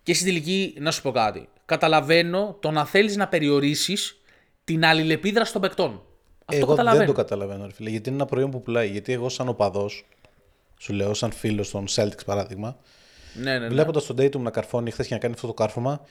[0.04, 1.48] Και στην τελική, να σου πω κάτι.
[1.66, 4.22] Καταλαβαίνω το να θέλεις να περιορίσεις
[4.64, 6.02] την αλληλεπίδραση των παικτών.
[6.46, 7.06] Αυτό εγώ καταλαβαίνω.
[7.06, 8.90] δεν το καταλαβαίνω, ρε φίλε, γιατί είναι ένα προϊόν που πουλάει.
[8.90, 10.06] Γιατί εγώ, σαν οπαδός,
[10.78, 12.78] σου λέω, σαν φίλος των Celtics παράδειγμα,
[13.42, 13.68] ναι, ναι, ναι.
[13.68, 16.02] βλέποντας τον Dayton να καρφώνει χθες και να κάνει αυτό το κάρφωμα,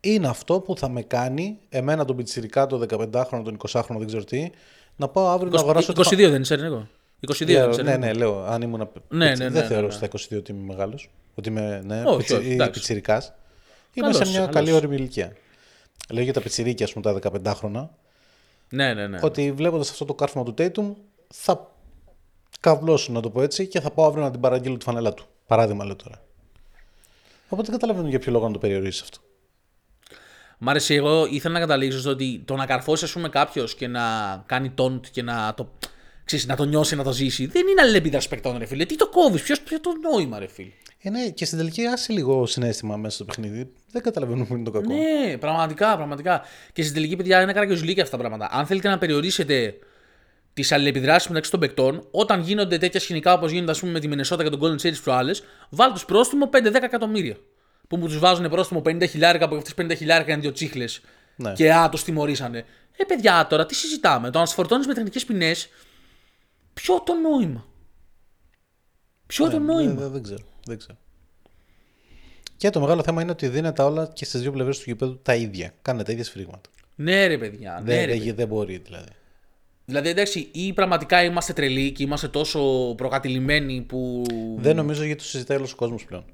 [0.00, 4.24] είναι αυτό που θα με κάνει, εμένα τον πιτσιρικά, τον 15χρονο, τον 20χρονο, δεν ξέρω
[4.24, 4.50] τι,
[4.96, 5.92] να πάω αύριο να αγοράσω.
[5.96, 6.88] 22 δεν είσαι, εγώ.
[7.26, 7.88] 22 δεν Για- ξέρω.
[7.88, 8.78] ναι, ναι, λέω, αν ήμουν.
[8.78, 9.08] Ναι, πιτσι-
[9.42, 11.10] ναι, δεν ναι, θεωρώ ναι, στα 22 ότι είμαι μεγάλος.
[11.34, 12.72] Ότι είμαι ναι, Όχι, πιτσι, όχι, εντάξει.
[12.72, 13.32] πιτσιρικάς.
[13.94, 14.54] Είμαι Καλός, σε μια καλός.
[14.54, 15.32] καλή όρημη ηλικία.
[16.10, 17.90] Λέω για τα πιτσιρίκια, ας πούμε, τα 15 χρόνια,
[18.68, 19.18] Ναι, ναι, ναι.
[19.22, 20.92] ότι βλέποντας αυτό το κάρφωμα του Tatum
[21.34, 21.70] θα
[22.60, 25.24] καβλώσω, να το πω έτσι, και θα πάω αύριο να την παραγγείλω τη φανέλα του.
[25.46, 26.22] Παράδειγμα, λέω τώρα.
[27.48, 29.18] Οπότε δεν καταλαβαίνω για ποιο λόγο να το περιορίσει αυτό.
[30.58, 33.86] Μ' άρεσε εγώ, ήθελα να καταλήξω στο ότι το να καρφώσει, ας πούμε, κάποιος και
[33.86, 34.02] να
[34.46, 35.72] κάνει τόντ και να το,
[36.24, 38.84] ξέρεις, να το νιώσει, να το ζήσει, δεν είναι αλληλεπίδραση παικτών, ρε φίλε.
[38.84, 40.72] Τι το κόβεις, ποιος ποιος το νόημα, ρε φίλε.
[40.98, 43.72] Ε, ναι, και στην τελική άσε λίγο συνέστημα μέσα στο παιχνίδι.
[43.90, 44.94] Δεν καταλαβαίνω που είναι το κακό.
[44.94, 46.42] Ναι, πραγματικά, πραγματικά.
[46.72, 48.48] Και στην τελική, παιδιά, είναι καραγκιόζηλίκια αυτά τα πράγματα.
[48.52, 49.74] Αν θέλετε να περιορίσετε
[50.56, 54.08] τις αλληλεπιδράσεις μεταξύ των παικτών, όταν γίνονται τέτοια σκηνικά όπως γίνονται ας πούμε, με τη
[54.08, 55.32] Μινεσότα και τον Golden State τι προάλλε,
[55.68, 57.36] βάλτε τους πρόστιμο 5-10 εκατομμύρια.
[57.88, 61.00] Που μου τους βάζουν πρόστιμο 50 χιλιάρικα, που αυτές 50 χιλιάρικα είναι δύο τσίχλες.
[61.36, 61.52] Ναι.
[61.52, 62.64] Και α, τους τιμωρήσανε.
[62.96, 64.30] Ε, παιδιά, τώρα τι συζητάμε.
[64.30, 65.68] Το να σφορτώνει με τεχνικές ποινές,
[66.74, 67.66] ποιο το νόημα;
[69.26, 70.98] Ποιο το Ναι, νόημα; δεν, δεν ξέρω, δεν ξέρω.
[72.56, 75.34] Και το μεγάλο θέμα είναι ότι δίνεται όλα και στις δύο πλευρές του γηπέδου τα
[75.34, 75.74] ίδια.
[75.82, 76.70] Κάνετε τα ίδια σφυρίγματα.
[76.94, 77.80] Ναι, ρε παιδιά.
[77.84, 79.10] Ναι, δεν, ρε, δεν, δεν μπορεί δηλαδή.
[79.88, 84.22] Δηλαδή, εντάξει, ή πραγματικά είμαστε τρελοί και είμαστε τόσο προκατηλημένοι που.
[84.56, 86.24] Δεν νομίζω γιατί το συζητάει όλος ο κόσμος πλέον.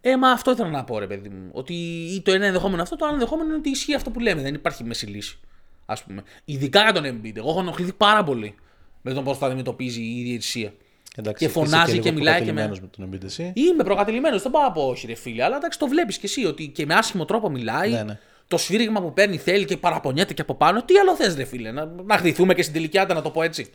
[0.00, 1.48] Ε, μα αυτό ήθελα να πω, ρε παιδί μου.
[1.52, 1.74] Ότι
[2.14, 4.42] ή το ένα ενδεχόμενο αυτό, το άλλο ενδεχόμενο είναι ότι ισχύει αυτό που λέμε.
[4.42, 5.38] Δεν υπάρχει μέση λύση.
[5.86, 6.22] Α πούμε.
[6.44, 7.36] Ειδικά για τον Embiid.
[7.36, 8.54] Εγώ έχω ενοχληθεί πάρα πολύ
[9.02, 10.72] με τον πώς το αντιμετωπίζει η διαιτησία.
[11.16, 13.52] Εντάξει, Και είσαι φωνάζει λίγο και μιλάει και με- προκατηλημένος με τον Embiid εσύ.
[13.54, 15.44] Είμαι προκατηλημένος, δεν πάω να πω όχι, ρε φίλε.
[15.44, 17.90] Αλλά εντάξει, το βλέπεις κι εσύ ότι και με άσχημο τρόπο μιλάει.
[17.90, 18.18] Ναι, ναι.
[18.50, 20.82] Το σφύριγμα που παίρνει θέλει και παραπονιέται και από πάνω.
[20.84, 21.70] Τι άλλο θες, ρε φίλε.
[21.70, 23.70] Να, να χτυθούμε και στην τελική άντα να το πω έτσι.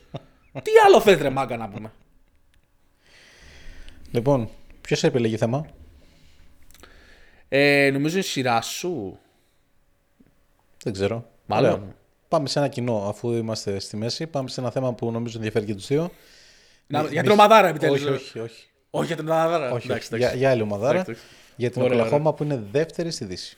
[0.51, 1.91] Τι άλλο θες, ρε μάγκα να πούμε.
[4.11, 4.49] Λοιπόν,
[4.81, 5.65] ποιος επιλέγει θέμα;
[7.49, 9.19] Ε, νομίζω η σειρά σου.
[10.83, 11.29] Δεν ξέρω.
[11.45, 11.71] Μάλλον.
[11.71, 11.95] Ωραία.
[12.27, 14.27] Πάμε σε ένα κοινό, αφού είμαστε στη μέση.
[14.27, 16.11] Πάμε σε ένα θέμα που νομίζω ενδιαφέρει και τους δύο.
[16.87, 18.01] Να, Μη- για μη- την ομαδάρα επιτέλους.
[18.03, 18.67] Όχι, όχι, όχι.
[18.89, 19.71] Όχι για την ομαδάρα.
[19.71, 20.15] όχι, Εντάξει, όχι.
[20.15, 20.17] εντάξει.
[20.17, 20.93] Για, για άλλη ομαδάρα.
[20.99, 21.27] Εντάξει, εντάξει.
[21.55, 23.57] Για την Ωραία, Οκλαχώμα που είναι δεύτερη στη Δύση.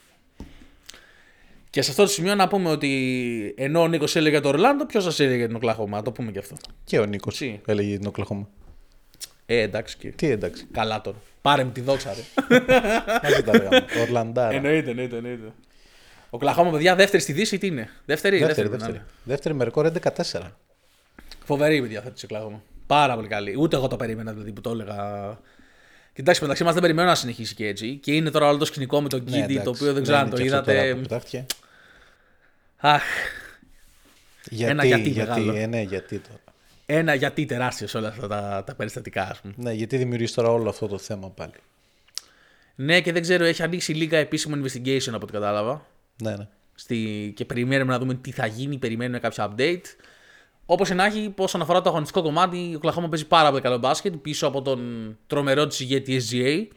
[1.77, 4.85] Και σε αυτό το σημείο να πούμε ότι ενώ ο Νίκος έλεγε για το Ορλάντο,
[4.85, 6.55] ποιος σας έλεγε για την Οκλαχώμα, να το πούμε και αυτό.
[6.83, 8.49] Και ο Νίκος Τι; έλεγε για την Οκλαχώμα.
[9.45, 10.09] Ε, εντάξει και.
[10.09, 10.67] Τι εντάξει.
[10.71, 11.17] Καλά τώρα.
[11.41, 12.21] Πάρε μου τη δόξα, ρε.
[13.23, 13.85] Μαζί τα λέγαμε.
[14.01, 14.55] Ορλαντάρα.
[14.55, 15.51] εννοείται, εννοείται, εννοείται.
[16.29, 18.91] Ο Κλαχώμα, παιδιά, δεύτερη στη Δύση, τι είναι; Δεύτερη, Δεύτερη, δεύτερη.
[18.91, 19.09] δεύτερη.
[19.23, 19.91] Δεύτερη με ρεκόρ
[20.31, 20.41] 11-4.
[21.45, 22.63] Φοβερή, παιδιά, φέτος η Κλαχώμα.
[22.87, 23.55] Πάρα πολύ καλή.
[23.59, 24.95] Ούτε εγώ το περίμενα, δηλαδή, που το έλεγα.
[26.13, 27.95] Κοιτάξτε, μεταξύ μας δεν περιμένω να συνεχίσει και έτσι.
[27.95, 29.69] Και είναι τώρα όλο το σκηνικό με τον Ναι, Κίντι, το εντάξει.
[29.69, 31.45] οποίο δεν ξέρω αν είναι το και αυτό τώρα είδατε.
[32.77, 33.03] Που πετάχτηκε.
[33.03, 33.03] Αχ,
[34.49, 35.55] Γιατί, Ένα γιατί γιατί, μεγάλο.
[35.55, 36.39] ε, ναι, γιατί τώρα.
[36.85, 39.53] ένα γιατί τεράστιος σε όλα αυτά τα, τα περιστατικά, ας πούμε.
[39.57, 41.53] Ναι, γιατί δημιουργείς τώρα όλο αυτό το θέμα πάλι.
[42.75, 45.85] Ναι, και δεν ξέρω, έχει ανοίξει λίγα επίσημο investigation από ό,τι κατάλαβα.
[46.23, 46.47] Ναι, ναι.
[46.75, 47.33] Στη...
[47.35, 49.81] Και περιμένουμε να δούμε τι θα γίνει, περιμένουμε κάποια update.
[50.65, 53.77] Όπως και να έχει, όσον αφορά το αγωνιστικό κομμάτι, ο Κλαχώμα παίζει πάρα πολύ καλό
[53.77, 54.81] μπάσκετ πίσω από τον
[55.27, 56.67] τρομερό της ηγέτη SGA.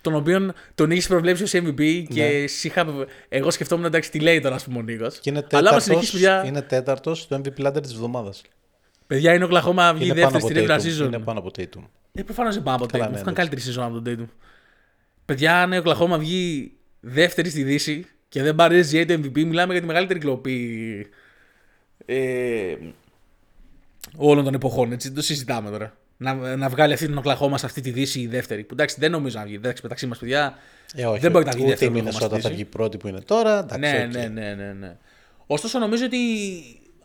[0.00, 2.26] Τον οποίον τον έχει προβλέψει ως MVP και Ναι.
[2.26, 2.86] εσύ είχα...
[3.28, 5.18] εγώ σκεφτόμουν εντάξει τι λέει τώρα, ας πούμε ο Νίκος.
[5.18, 8.42] Και είναι Αλλά άμα τέταρτος, συνεχίσεις, παιδιά, είναι τέταρτος στο MVP ladder της εβδομάδας.
[9.06, 11.02] παιδιά είναι ο Κλαχώμα βγει Είναι πάνω δεύτερη από στη regular Tatum.
[11.02, 11.06] season.
[11.06, 11.82] Είναι πάνω από Tatum.
[12.12, 13.14] Ε, προφανώς δεν πάμε από τον Καλά, Tatum.
[13.14, 13.48] ναι, Είχαν εντάξει.
[13.50, 14.32] καλύτερη season από τον Tatum.
[15.24, 19.72] Παιδιά, αν ο Οκλαχώμα βγει δεύτερη στη Δύση και δεν πάρει SGA το MVP, μιλάμε
[19.72, 21.06] για τη μεγαλύτερη κλοπή
[22.06, 22.74] ε,
[24.16, 24.92] όλων των εποχών.
[24.92, 25.96] Έτσι, δεν το συζητάμε τώρα.
[26.16, 28.64] Να, να βγάλει αυτή την Οκλαχώμα σε αυτή τη Δύση η δεύτερη.
[28.64, 29.54] Που εντάξει, δεν νομίζω να βγει.
[29.54, 30.54] Εντάξει, μεταξύ μας, παιδιά.
[30.94, 32.62] Ε, όχι, δεν μπορεί να βγει ούτε δεύτερη η Οκλαχώμα Μινεσότα στη θα Δύση.
[32.62, 33.58] βγει πρώτη που είναι τώρα.
[33.58, 34.12] Εντάξει, Ναι, οκ.
[34.12, 34.96] ναι, ναι, ναι, ναι.
[35.46, 36.16] Ωστόσο, νομίζω ότι.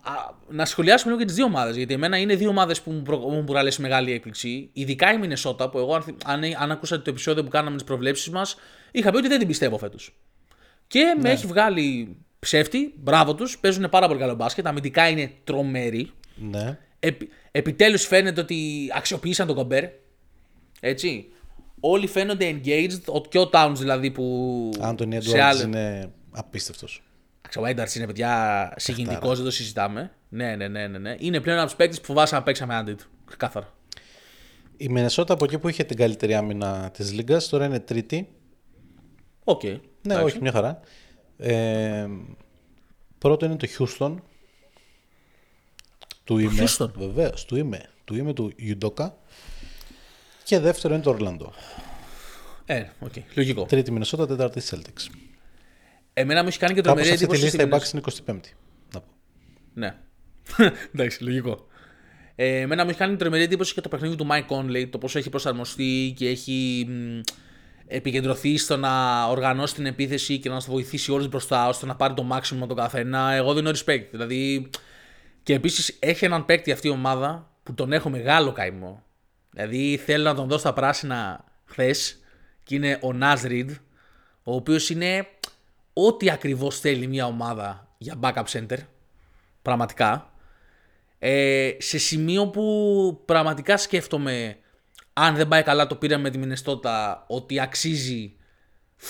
[0.03, 0.11] Α,
[0.49, 1.75] να σχολιάσουμε λίγο και τις δύο ομάδες.
[1.75, 3.17] Γιατί εμένα είναι δύο ομάδες που μου, προ...
[3.17, 4.69] μου προκαλέσαν μεγάλη έκπληξη.
[4.73, 7.85] Ειδικά η Μινεσότα, που εγώ, αν, θυ- αν, αν ακούσατε το επεισόδιο που κάναμε τις
[7.85, 8.55] προβλέψεις μας,
[8.91, 10.15] είχα πει ότι δεν την πιστεύω φέτος.
[10.87, 12.93] Και με έχει βγάλει ψεύτη.
[12.97, 13.57] Μπράβο τους.
[13.59, 14.67] Παίζουν πάρα πολύ καλό μπάσκετ.
[14.67, 16.11] Αμυντικά είναι τρομεροί.
[16.35, 16.77] Ναι.
[17.03, 17.29] Επι...
[17.51, 19.85] Επιτέλους φαίνεται ότι αξιοποίησαν τον Γκομπέρ.
[20.79, 21.25] Έτσι.
[21.79, 23.01] Όλοι φαίνονται engaged.
[23.05, 24.69] Ο, και ο Towns δηλαδή που.
[24.79, 27.03] Άντονι Έντουαρντς άλλα- είναι απίστευτος.
[27.37, 30.11] Εντάξει, Ο Έντουαρντς είναι παιδιά συγκινητικό, δεν το συζητάμε.
[30.29, 31.15] Ναι, ναι, ναι, ναι, ναι.
[31.19, 33.05] Είναι πλέον ένας από του παίκτε που φοβάσαι να παίξεις εναντίον του.
[33.25, 33.73] Ξεκάθαρα.
[34.77, 38.27] Η Μινεσότα από εκεί που είχε την καλύτερη άμυνα της λίγκας τώρα είναι τρίτη.
[39.43, 39.63] Οκ.
[39.63, 40.23] Ναι, εντάξει.
[40.25, 40.79] όχι, μια χαρά.
[41.37, 42.07] Ε,
[43.17, 44.15] πρώτο είναι το Houston.
[46.31, 46.63] Του είμαι.
[46.77, 46.89] Houston.
[46.95, 47.81] Βεβαίως, του είμαι.
[48.03, 49.17] Του είμαι του Ουντόκα.
[50.43, 51.53] Και δεύτερο είναι το Ορλαντό.
[52.65, 53.13] Ε, οκ.
[53.35, 53.63] Λογικό.
[53.65, 55.13] Τρίτη Μινεσότα, τέταρτη Celtics.
[56.13, 57.41] Εμένα μου έχει κάνει και Κάπως τρομερή αυτή τη εντύπωση.
[57.43, 58.53] λίστα στη η Μινεσ- Bucks είναι 25η.
[58.93, 59.07] Να πω.
[59.73, 59.95] Ναι.
[60.93, 61.67] Εντάξει, λογικό.
[62.35, 65.17] Ε, εμένα μου έχει κάνει τρομερή εντύπωση και το παιχνίδι του Mike Conley, το πόσο
[65.19, 67.19] έχει προσαρμοστεί και έχει μ,
[67.87, 72.13] επικεντρωθεί στο να οργανώσει την επίθεση και να τους βοηθήσει όλους μπροστά, ώστε να πάρει
[72.13, 73.31] το maximum από τον καθένα.
[73.31, 74.05] Εγώ δίνω respect.
[74.11, 74.69] Δηλαδή,
[75.43, 79.03] και επίσης έχει έναν παίκτη αυτή η ομάδα που τον έχω μεγάλο καημό.
[79.51, 82.19] Δηλαδή θέλω να τον δω στα πράσινα χθες
[82.63, 83.69] και είναι ο Νάζ Ριντ,
[84.43, 85.27] ο οποίος είναι
[85.93, 88.77] ό,τι ακριβώς θέλει μια ομάδα για backup center.
[89.61, 90.33] Πραγματικά.
[91.19, 94.57] Ε, σε σημείο που πραγματικά σκέφτομαι
[95.13, 98.35] αν δεν πάει καλά το πήραμε με τη Μινεστότα ότι αξίζει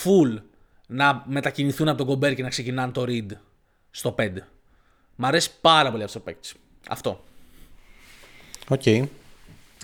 [0.03, 0.41] full
[0.87, 3.31] να μετακινηθούν από τον Κομπέρ και να ξεκινάνε το Reed
[3.91, 4.29] στο 5.
[5.21, 6.53] Μ' αρέσει πάρα πολύ αυτός ο παίκτης.
[6.89, 7.23] Αυτό.
[8.67, 8.81] Οκ.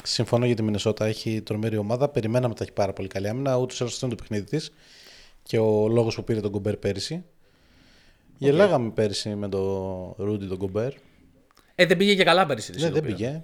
[0.04, 1.06] Συμφωνώ για τη Μινεσότα.
[1.06, 2.10] Έχει τρομερή ομάδα.
[2.10, 3.58] Περιμέναμε ότι έχει πάρα πολύ καλή άμυνα.
[3.58, 4.74] Ούτως ή άλλως το παιχνίδι της.
[5.44, 7.24] Και ο λόγος που πήρε τον Γκομπέρ πέρυσι.
[7.24, 8.36] Okay.
[8.38, 10.94] Γελάγαμε πέρυσι με τον Ρούντι τον Γκομπέρ.
[11.76, 12.74] Ε, δεν πήγε και καλά πέρυσι.
[12.80, 13.44] Ναι, δεν πήγε.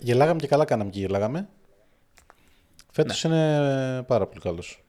[0.00, 1.48] Γελάγαμε και καλά κάναμε και γελάγαμε.
[2.90, 3.36] Φέτος ναι.
[3.36, 4.84] είναι πάρα πολύ καλός.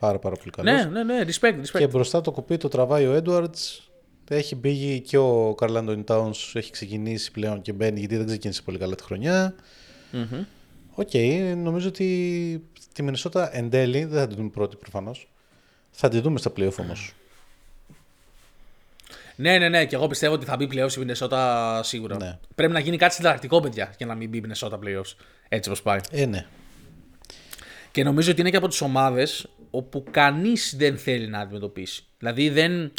[0.00, 0.84] Πάρα, πάρα πολύ καλός.
[0.84, 1.78] Ναι, ναι, ναι, respect, respect.
[1.78, 3.89] Και μπροστά το κουπί το τραβάει ο Edwards.
[4.32, 8.78] Έχει μπει και ο Karl-Anthony Towns έχει ξεκινήσει πλέον και μπαίνει γιατί δεν ξεκίνησε πολύ
[8.78, 9.54] καλά τη χρονιά.
[10.94, 15.28] Οκ, okay, νομίζω ότι τη Μινεσότα εν τέλει δεν θα την δούμε πρώτη προφανώς.
[15.90, 17.14] Θα τη δούμε στα playoff όμως.
[19.36, 22.16] Ναι, ναι, ναι, και εγώ πιστεύω ότι θα μπει πλέον η Μινεσότα σίγουρα.
[22.16, 22.38] Ναι.
[22.54, 25.14] Πρέπει να γίνει κάτι συνταρακτικό, παιδιά, για να μην μπει η Μινεσότα playoffs.
[25.48, 26.00] Έτσι όπως πάει.
[26.10, 26.46] Ε, ναι.
[27.90, 32.04] Και νομίζω ότι είναι και από τις ομάδες όπου κανείς δεν θέλει να αντιμετωπίσει.
[32.18, 32.92] Δηλαδή, δεν,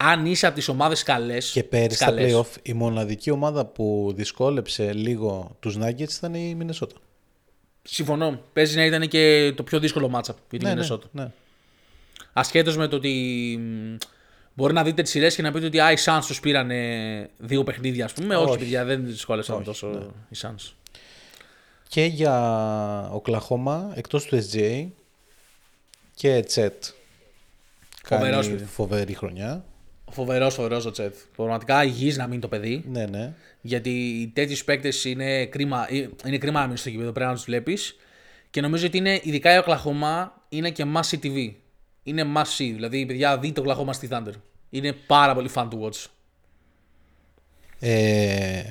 [0.00, 1.50] αν είσαι από τις ομάδες καλές.
[1.50, 6.96] Και πέρυσι στα playoff η μοναδική ομάδα που δυσκόλεψε λίγο τους Nuggets ήταν η Μινεσότα.
[7.82, 8.40] Συμφωνώ.
[8.52, 11.06] Παίζει να ήταν και το πιο δύσκολο μάτσα για τη ναι, Μινεσότα.
[11.12, 11.30] Ναι, ναι.
[12.32, 13.58] Ασχέτως με το ότι
[14.54, 16.70] μπορεί να δείτε τις σειρές και να πείτε ότι οι Suns τους πήραν
[17.38, 18.36] δύο παιχνίδια, ας πούμε.
[18.36, 19.98] Όχι, Όχι παιδιά, δεν δυσκόλεψαν τόσο ναι.
[20.28, 20.72] οι Suns.
[21.88, 24.86] Και για Οκλαχώμα, εκτός του SGA
[26.14, 26.84] και Τσέτ.
[28.02, 29.64] Κάνει φοβερή χρονιά.
[30.10, 31.14] Φοβερός, φοβερός ο Τσέτ.
[31.36, 32.84] Πραγματικά υγιή να μείνει το παιδί.
[32.88, 33.34] Ναι, ναι.
[33.60, 35.86] Γιατί τέτοιους παίκτες είναι κρίμα,
[36.24, 37.96] είναι κρίμα να μείνει στο κήπεδο, πρέπει να τους βλέπεις.
[38.50, 41.52] Και νομίζω ότι είναι, ειδικά η Οκλαχώμα, είναι και massy TV.
[42.02, 42.70] Είναι massy.
[42.74, 44.32] Δηλαδή, παιδιά, δείτε το Οκλαχώμα στη Thunder.
[44.70, 46.04] Είναι πάρα πολύ fun to watch.
[47.80, 48.62] Ε,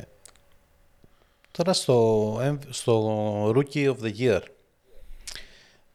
[1.57, 4.41] Τώρα στο, στο Rookie of the Year.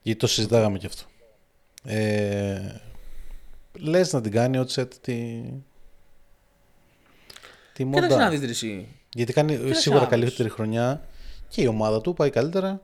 [0.03, 1.03] Γιατί το συζητάγαμε και αυτό.
[1.85, 2.81] Ε,
[3.83, 5.43] λες να την κάνει ο Τσέτ τη...
[7.73, 8.01] Τη μόντα.
[8.01, 8.89] Κοίταξε να δεις εσύ.
[9.15, 11.09] Γιατί κάνει Κοίταξε σίγουρα καλύτερη χρονιά
[11.49, 12.83] και η ομάδα του πάει καλύτερα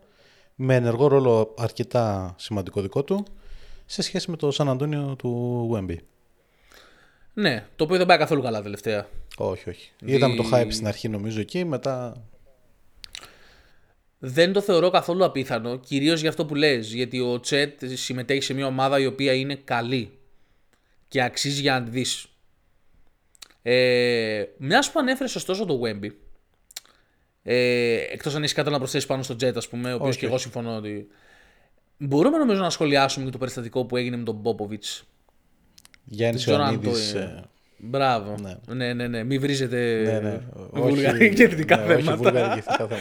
[0.55, 3.27] με ενεργό ρόλο αρκετά σημαντικό δικό του
[3.87, 5.97] σε σχέση με το Σαν Αντώνιο του Wemby.
[7.35, 9.09] Ναι, το οποίο δεν πάει καθόλου καλά τελευταία.
[9.37, 9.93] Όχι, όχι.
[10.01, 10.13] Δι...
[10.13, 12.23] Είδαμε το hype στην αρχή νομίζω εκεί, μετά
[14.19, 18.55] δεν το θεωρώ καθόλου απίθανο, κυρίως για αυτό που λες, γιατί ο Τσέτ συμμετέχει σε
[18.55, 20.18] μια ομάδα η οποία είναι καλή
[21.09, 22.27] και αξίζει για να τη δεις.
[23.63, 26.11] Ε, Μιας που ανέφερες ωστόσο το Wemby,
[27.43, 30.27] ε, εκτός αν έχει κάτι να προσθέσεις πάνω στο Jet, ας πούμε, ο οποίος και
[30.27, 31.07] εγώ συμφωνώ ότι.
[31.99, 34.85] Μπορούμε νομίζω να σχολιάσουμε και το περιστατικό που έγινε με τον Πόποβιτς.
[36.05, 37.17] Γιάννης Ιωαννίδης.
[37.77, 38.35] Μπράβο.
[38.67, 39.09] Ναι, ναι, ναι.
[39.09, 39.25] ναι.
[39.25, 40.41] Μην βρίζετε ναι, ναι.
[40.73, 42.53] βουλγαρικά ναι, θέματα.
[42.53, 42.97] Όχι θέματα.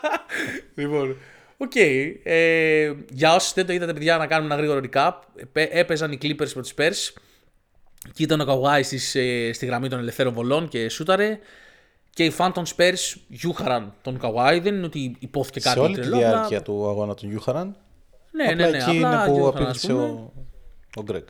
[0.74, 1.16] λοιπόν,
[1.56, 1.72] οκ.
[1.74, 2.14] Okay.
[2.22, 5.12] Ε, για όσοι δεν το είδατε, παιδιά, να κάνουμε ένα γρήγορο recap.
[5.52, 7.20] Έπαιζαν οι Clippers με τους Spurs
[8.12, 11.38] και ήταν ο Καουάι ε, στη γραμμή των ελευθέρων βολών και σούταρε.
[12.10, 14.60] Και οι fans των Spurs γιούχαραν τον Καουάι.
[14.60, 17.76] Δεν είναι ότι ειπώθηκε κάτι Σε όλη τη διάρκεια του αγώνα τον γιούχαραν.
[18.30, 18.78] Ναι, ναι, ναι.
[18.78, 20.32] Εκεί είναι που απήντησε ο,
[20.96, 21.28] ο Γκρεγκ.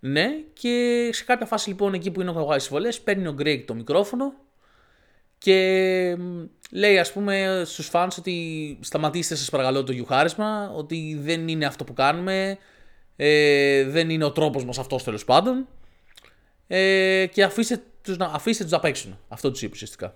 [0.00, 3.32] Ναι, και σε κάποια φάση λοιπόν εκεί που είναι ο Καουάι στις βολές, παίρνει ο
[3.32, 4.32] Γκρεγκ το μικρόφωνο
[5.38, 6.16] και
[6.70, 11.84] λέει ας πούμε στους fans ότι σταματήστε σας παρακαλώ το γιουχάρισμα, ότι δεν είναι αυτό
[11.84, 12.58] που κάνουμε,
[13.16, 15.66] ε, δεν είναι ο τρόπος μας αυτός τέλος πάντων
[16.72, 19.18] ε, και αφήστε τους, να, αφήστε τους να παίξουν.
[19.28, 20.14] Αυτό τους είπε ουσιαστικά.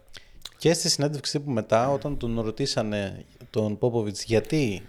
[0.58, 4.82] Και στη συνέντευξη που μετά όταν τον ρωτήσανε τον Πόποβιτς γιατί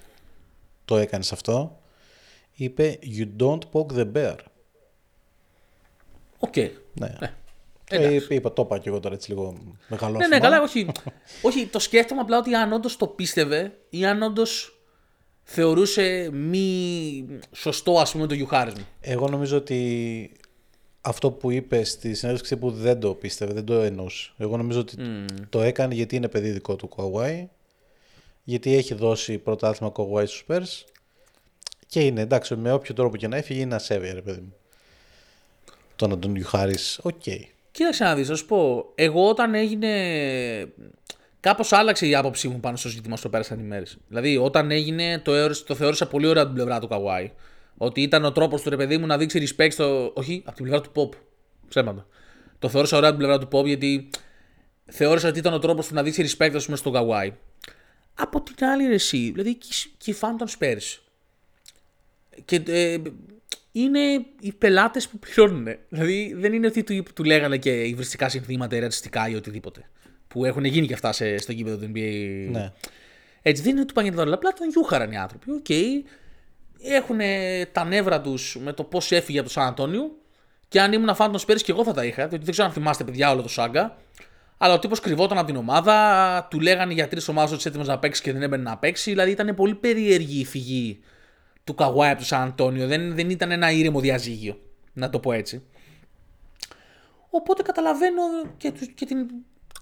[0.86, 1.80] το έκανες αυτό,
[2.54, 4.36] είπε «You don't poke the bear».
[6.40, 6.56] Οκ.
[6.94, 7.16] Ναι.
[7.20, 7.34] ναι.
[7.90, 9.58] Ε, είπα, το είπα και εγώ τώρα έτσι λίγο
[9.88, 10.18] μεγάλο.
[10.18, 10.88] Ναι, ναι, καλά, όχι.
[11.42, 14.80] όχι, το σκέφτομαι απλά ότι αν όντως το πίστευε ή αν όντως
[15.44, 18.88] θεωρούσε μη σωστό ας πούμε το γιουχάρισμα.
[19.02, 20.32] Εγώ νομίζω ότι
[21.06, 24.32] αυτό που είπες στη συνέντευξη που δεν το πίστευε, δεν το εννοούσε.
[24.38, 24.98] Εγώ νομίζω ότι
[25.50, 27.50] το έκανε γιατί είναι παιδί δικό του Καουάι,
[28.44, 30.90] γιατί έχει δώσει πρωτάθλημα ο Καουάι στους Spurs
[31.88, 34.56] και είναι εντάξει με όποιο τρόπο και να έφυγε είναι ασέβεια ρε παιδί μου.
[35.96, 37.22] Το να τον γιουχάρεις, OK.
[37.26, 37.40] Okay.
[37.72, 38.92] Κοίταξε να δεις, θα σου πω.
[38.96, 39.94] Εγώ όταν έγινε.
[41.40, 43.98] Κάπως άλλαξε η άποψή μου πάνω στο ζήτημα όπως πέρασαν οι μέρες.
[44.08, 47.32] Δηλαδή, όταν έγινε, το, το θεώρησα πολύ ωραία από την πλευρά του Καουάι.
[47.78, 50.12] Ότι ήταν ο τρόπος του ρε παιδί μου να δείξει respect στο.
[50.16, 51.18] Όχι, από την πλευρά του Pop.
[51.68, 52.08] Ψέματα.
[52.60, 54.10] Το θεώρησα ωραία από την πλευρά του Pop γιατί
[54.86, 57.34] θεώρησα ότι ήταν ο τρόπος του να δείξει respect ας πούμε, στον Καουάι.
[58.14, 59.68] Από την άλλη, ρε, εσύ, δηλαδή και,
[59.98, 61.00] και οι φαν των Spurs.
[62.46, 62.98] Και ε,
[63.72, 64.00] είναι
[64.40, 65.68] οι πελάτες που πληρώνουν.
[65.90, 69.90] Δηλαδή δεν είναι ότι του, του λέγανε και υβριστικά συνθήματα ή ρατσιστικά ή οτιδήποτε.
[70.28, 72.48] Που έχουν γίνει και αυτά σε, στο γήπεδο του NBA.
[72.52, 72.72] Ναι.
[73.42, 75.52] Έτσι δεν είναι ότι πάνε για δώρα, απλά τον γιούχαραν οι άνθρωποι.
[75.52, 75.66] Οκ.
[76.88, 77.20] Έχουν
[77.72, 80.12] τα νεύρα τους με το πώς έφυγε από το Σαν Αντώνιο.
[80.68, 82.74] Και αν ήμουν φαν των Spurs και εγώ θα τα είχα, διότι δεν ξέρω αν
[82.74, 83.98] θυμάστε παιδιά όλο το saga.
[84.58, 88.00] Αλλά ο τύπος κρυβόταν από την ομάδα, του λέγανε για τρεις ομάδες ότι έτοιμος να
[88.00, 89.10] παίξεις και δεν έμπαινε να παίξει.
[89.10, 91.00] Δηλαδή ήταν πολύ περίεργη η φυγή
[91.64, 92.88] του Καουάι από το Σαν Αντώνιο.
[92.88, 94.60] Δεν, δεν ήταν ένα ήρεμο διαζύγιο,
[94.94, 95.64] να το πω έτσι.
[97.30, 98.22] Οπότε καταλαβαίνω
[98.58, 99.28] και, τους- και την,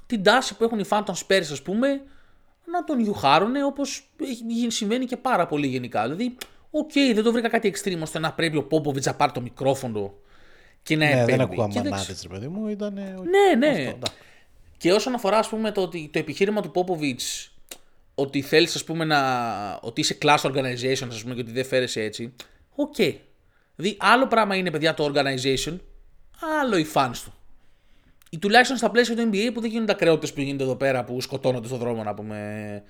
[0.06, 1.88] την τάση που έχουν οι φαν των Spurs, ας πούμε,
[2.66, 4.10] να τον γιουχάρουν όπως
[4.68, 6.02] συμβαίνει και πάρα πολύ γενικά.
[6.04, 6.36] Δηλαδή,
[6.76, 10.14] οκ, δεν το βρήκα κάτι extreme ώστε να πρέπει ο Πόποβιτς να πάρει το μικρόφωνο
[10.84, 11.32] και να Ναι, επέμβει.
[11.32, 12.68] Δεν άκουγα Και δεν μανάδε, ρε παιδί μου.
[12.68, 12.94] Ήταν.
[12.94, 13.68] ναι, ναι.
[13.68, 14.18] Αυτό, εντάξει.
[14.78, 17.54] Και όσον αφορά ας πούμε, το, ότι- το επιχείρημα του Πόποβιτς
[18.16, 19.20] ότι θέλεις, ας πούμε, να.
[19.82, 22.34] ότι είσαι class organization, ας πούμε, και ότι δεν φέρεσαι έτσι.
[22.76, 22.96] Οκ.
[23.76, 25.78] Δηλαδή, άλλο πράγμα είναι, παιδιά, το organization,
[26.62, 27.34] άλλο οι fans του.
[28.30, 31.22] Ή τουλάχιστον στα πλαίσια του NBA που δεν γίνονται ακρεότητες που γίνονται εδώ πέρα που
[31.22, 32.84] σκοτώνονται στον δρόμο, να πούμε.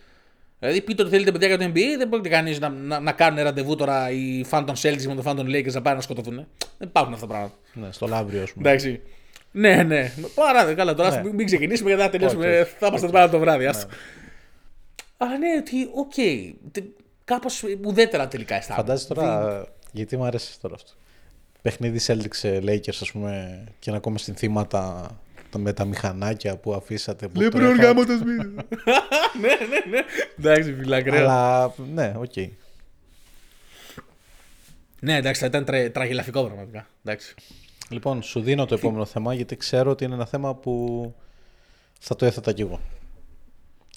[0.66, 3.44] Δηλαδή, πείτε ότι θέλετε παιδιά για το NBA, δεν πρόκειται κανείς να, να, να κάνουν
[3.44, 6.36] ραντεβού τώρα οι fan των Celtics με τον fan των Lakers να πάνε να σκοτωθούν.
[6.78, 7.56] Δεν υπάρχουν αυτά τα πράγματα.
[7.74, 8.70] Ναι, στο λαύριο, ας πούμε.
[8.70, 9.02] Εντάξει.
[9.52, 10.12] Ναι, ναι.
[10.36, 10.94] Παράδειγμα, καλά.
[10.94, 11.22] Τώρα Ναι.
[11.24, 12.48] μην μην ξεκινήσουμε γιατί θα τελειώσουμε.
[12.48, 12.72] Όχι, όχι.
[12.80, 13.66] Θα είμαστε εδώ πέρα το βράδυ.
[13.66, 13.88] άστο.
[15.18, 16.14] Αλλά ναι, ότι οκ.
[17.26, 18.86] Κάπως ουδέτερα τελικά αισθάνομαι.
[18.86, 19.66] Φαντάζεσαι τώρα.
[19.92, 20.92] Γιατί μου αρέσει τώρα αυτό.
[21.62, 25.22] Παιχνίδι Celtics ε, Lakers, ας πούμε, και να ακόμα συνθήματα τα-
[25.60, 27.28] με τα μηχανάκια που αφήσατε.
[27.28, 27.94] Που τρέχατε.
[27.94, 28.56] το σπίτι.
[29.42, 30.04] Ναι, ναι, ναι.
[30.40, 31.20] Εντάξει, φίλε, ακραίο.
[31.30, 32.34] Αλλά ναι, οκ.
[35.00, 36.88] Ναι, εντάξει, θα ήταν τρε- τραγελαφικό πραγματικά.
[37.04, 37.36] Εντάξει.
[37.90, 41.14] Λοιπόν, σου δίνω το επόμενο θέμα γιατί ξέρω ότι είναι ένα θέμα που
[42.00, 42.82] θα το έθετα κι εγώ.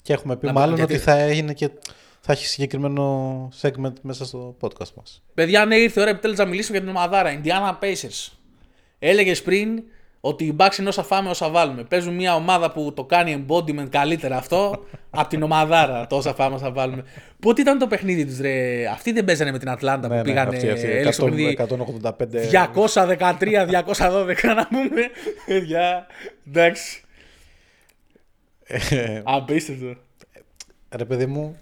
[0.01, 1.69] Και έχουμε πει Να- μάλλον γιατί- ότι θα έγινε και
[2.21, 5.23] θα έχει συγκεκριμένο segment μέσα στο podcast μας.
[5.33, 7.41] Παιδιά, ναι, ήρθε η ώρα επιτέλους να μιλήσουμε για την ομαδάρα.
[7.43, 8.31] Indiana Pacers.
[8.99, 9.83] Έλεγες πριν
[10.21, 11.83] ότι οι Bucks είναι όσα φάμε, όσα βάλουμε.
[11.83, 16.07] Παίζουν μια ομάδα που το κάνει embodiment καλύτερα αυτό από την ομαδάρα.
[16.07, 17.03] Το όσα φάμε, όσα βάλουμε.
[17.39, 18.85] Πότε ήταν το παιχνίδι τους, ρε.
[18.87, 20.49] Αυτοί δεν παίζανε με την Ατλάντα που πήγανε.
[20.49, 21.57] Ναι, αυτή, αυτή, έληξε το 100, παιχνίδι
[22.01, 22.49] 185.
[22.91, 25.01] 213-212 να πούμε.
[25.45, 26.05] Παιδιά,
[26.47, 27.01] εντάξει.
[28.89, 29.95] Ε, Απίστευτο.
[30.95, 31.57] Ρε παιδί μου,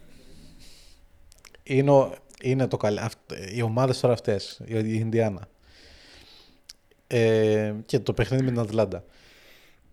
[1.64, 2.98] είναι, ο- είναι το καλ...
[2.98, 5.48] αυ- οι ομάδες τώρα αυτές, η η Ινδιάνα
[7.18, 9.04] ε, και το παιχνίδι με την Ατλάντα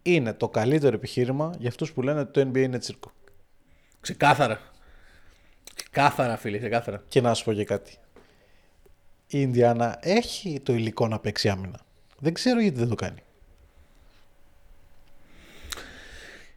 [0.02, 3.12] είναι το καλύτερο επιχείρημα για αυτούς που λένε ότι το NBA είναι τσίρκο.
[4.00, 4.60] Ξεκάθαρα.
[5.74, 7.04] Ξεκάθαρα, φίλε, ξεκάθαρα.
[7.08, 7.92] Και να σου πω και κάτι.
[9.26, 11.80] Η Ινδιάνα έχει το υλικό να παίξει άμυνα.
[12.18, 13.22] Δεν ξέρω γιατί δεν το κάνει.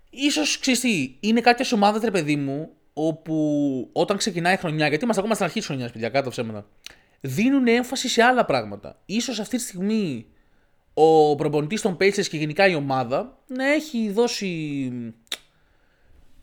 [0.09, 5.03] Ίσως, ξέρεις τι, είναι κάποιες ομάδες, ρε παιδί μου, όπου όταν ξεκινάει η χρονιά, γιατί
[5.03, 6.68] είμαστε ακόμα στην αρχή της χρονιάς, παιδιά, κάτω ψέματα,
[7.22, 9.01] δίνουν έμφαση σε άλλα πράγματα.
[9.05, 10.26] Ίσως αυτή τη στιγμή
[10.98, 14.91] ο προπονητής των Pacers και γενικά η ομάδα να έχει δώσει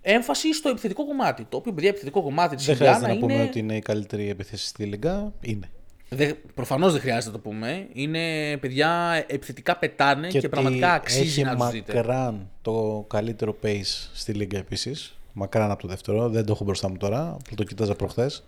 [0.01, 1.47] έμφαση στο επιθετικό κομμάτι.
[1.49, 3.49] Το οποίο, παιδιά, επιθετικό κομμάτι της Δεν χρειάζεται Ινδιάνα να πούμε είναι...
[3.49, 5.33] ότι είναι η καλύτερη επίθεση στη Λίγκα.
[5.41, 5.71] Είναι.
[6.09, 7.87] Δεν, προφανώς δεν χρειάζεται να το πούμε.
[7.93, 11.95] Είναι, παιδιά, επιθετικά πετάνε και, ότι πραγματικά αξίζει έχει να τους δείτε.
[11.95, 15.17] μακράν το καλύτερο pace στη Λίγκα επίσης.
[15.33, 16.29] Μακράν από το δεύτερο.
[16.29, 17.37] Δεν το έχω μπροστά μου τώρα.
[17.49, 18.45] Που το κοιτάζα προχθές.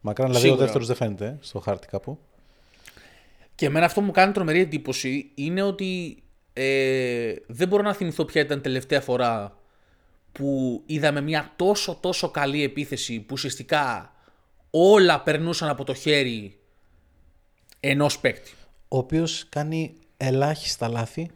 [0.00, 0.62] Μακράν, δηλαδή Σίγουρα.
[0.62, 2.18] ο δεύτερος δεν φαίνεται στο χάρτη κάπου.
[3.58, 8.24] Και εμένα αυτό που μου κάνει τρομερή εντύπωση είναι ότι ε, δεν μπορώ να θυμηθώ
[8.24, 9.58] ποια ήταν η τελευταία φορά
[10.32, 14.12] που είδαμε μια τόσο τόσο καλή επίθεση που ουσιαστικά
[14.70, 16.58] όλα περνούσαν από το χέρι
[17.80, 18.52] ενός παίκτη.
[18.88, 21.30] Ο οποίος κάνει ελάχιστα λάθη.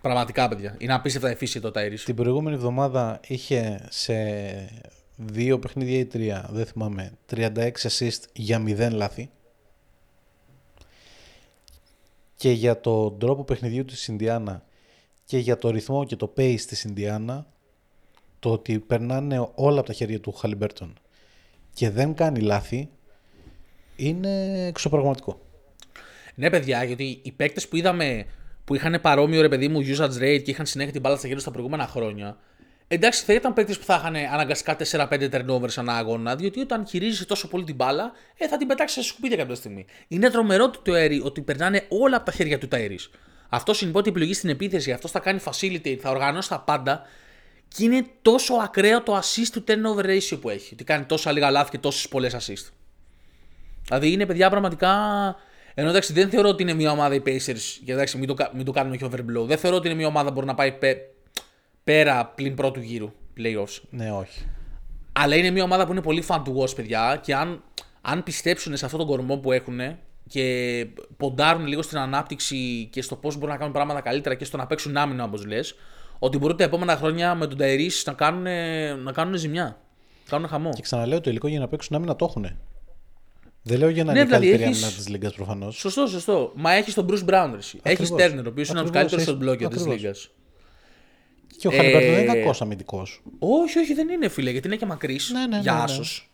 [0.00, 0.76] Πραγματικά, παιδιά.
[0.78, 2.04] Είναι απίστευτα εφήσι το Τάιρις.
[2.04, 4.14] Την προηγούμενη εβδομάδα είχε σε
[5.16, 9.30] δύο παιχνίδια ή τρία, δεν θυμάμαι, 36 assist για μηδέν λάθη.
[12.42, 14.64] Και για τον τρόπο παιχνιδιού της Ινδιάνα
[15.24, 17.46] και για το ρυθμό και το pace της Ινδιάνα,
[18.38, 20.98] το ότι περνάνε όλα από τα χέρια του Χαλιμπέρτον
[21.74, 22.88] και δεν κάνει λάθη,
[23.96, 25.40] είναι εξωπραγματικό.
[26.34, 28.26] Ναι, παιδιά, γιατί οι παίκτες που είδαμε
[28.64, 31.36] που είχαν παρόμοιο ρε παιδί μου usage rate και είχαν συνέχεια την μπάλα στα χέρια
[31.36, 32.36] τους τα προηγούμενα χρόνια.
[32.94, 37.26] Εντάξει, θα ήταν παίκτες που θα είχαν αναγκαστικά 4-5 turnovers ανά αγώνα, διότι όταν χειρίζεσαι
[37.26, 39.84] τόσο πολύ την μπάλα, ε, θα την πετάξεις σε σκουπίδια κάποια στιγμή.
[40.08, 42.98] Είναι τρομερό το Τουέρι ότι περνάνε όλα από τα χέρια του Ταέρι.
[43.48, 47.02] Αυτό είναι η πρώτη επιλογή στην επίθεση, αυτό θα κάνει facilitate, θα οργανώσει τα πάντα
[47.68, 50.74] και είναι τόσο ακραίο το assist του turnover ratio που έχει.
[50.74, 52.70] Ότι κάνει τόσα λίγα λάθη και τόσες πολλές assist.
[53.84, 54.90] Δηλαδή είναι παιδιά πραγματικά.
[55.74, 57.80] Ενώ εντάξει δεν θεωρώ ότι είναι μια ομάδα οι Pacers.
[57.84, 59.46] Και εντάξει μην το, κα- μην το κάνουμε και overblow.
[59.46, 61.11] Δεν θεωρώ ότι είναι μια ομάδα που μπορεί να πάει πε-
[61.84, 63.80] πέρα πλην πρώτου γύρου playoffs.
[63.90, 64.46] Ναι, όχι.
[65.12, 67.20] Αλλά είναι μια ομάδα που είναι πολύ fan του watch, παιδιά.
[67.22, 67.62] Και αν,
[68.00, 69.80] αν πιστέψουν σε αυτόν τον κορμό που έχουν
[70.28, 70.86] και
[71.16, 74.66] ποντάρουν λίγο στην ανάπτυξη και στο πώς μπορούν να κάνουν πράγματα καλύτερα και στο να
[74.66, 75.74] παίξουν άμυνα, όπως λες,
[76.18, 78.42] ότι μπορούν τα επόμενα χρόνια με τον Ταϊρή να κάνουν,
[79.02, 79.64] να κάνουν ζημιά.
[79.64, 80.70] Να κάνουν χαμό.
[80.70, 82.46] Και ξαναλέω το υλικό για να παίξουν άμυνα το έχουν.
[83.62, 85.76] Δεν λέω για να Ναι, είναι η δηλαδή καλύτερη έχεις- άμυνα της Λίγκας προφανώς.
[85.76, 86.52] Σωστό, σωστό.
[86.54, 87.50] Μα έχεις τον Bruce Brown.
[87.54, 88.10] Έχεις Ακριβώς.
[88.22, 89.86] Turner, ο οποίος είναι από του Ακριβώς, καλύτερου έχεις- shot blocker της ακριβώς.
[89.94, 90.30] Λίγκας.
[91.62, 93.22] Και ο Χαλιμπέρτον Ε, δεν είναι κακός αμυντικός.
[93.38, 95.30] Όχι, όχι, δεν είναι φίλε, γιατί είναι και μακρύς.
[95.30, 95.84] Ναι, ναι, για ναι, ναι.
[95.84, 96.30] άσος.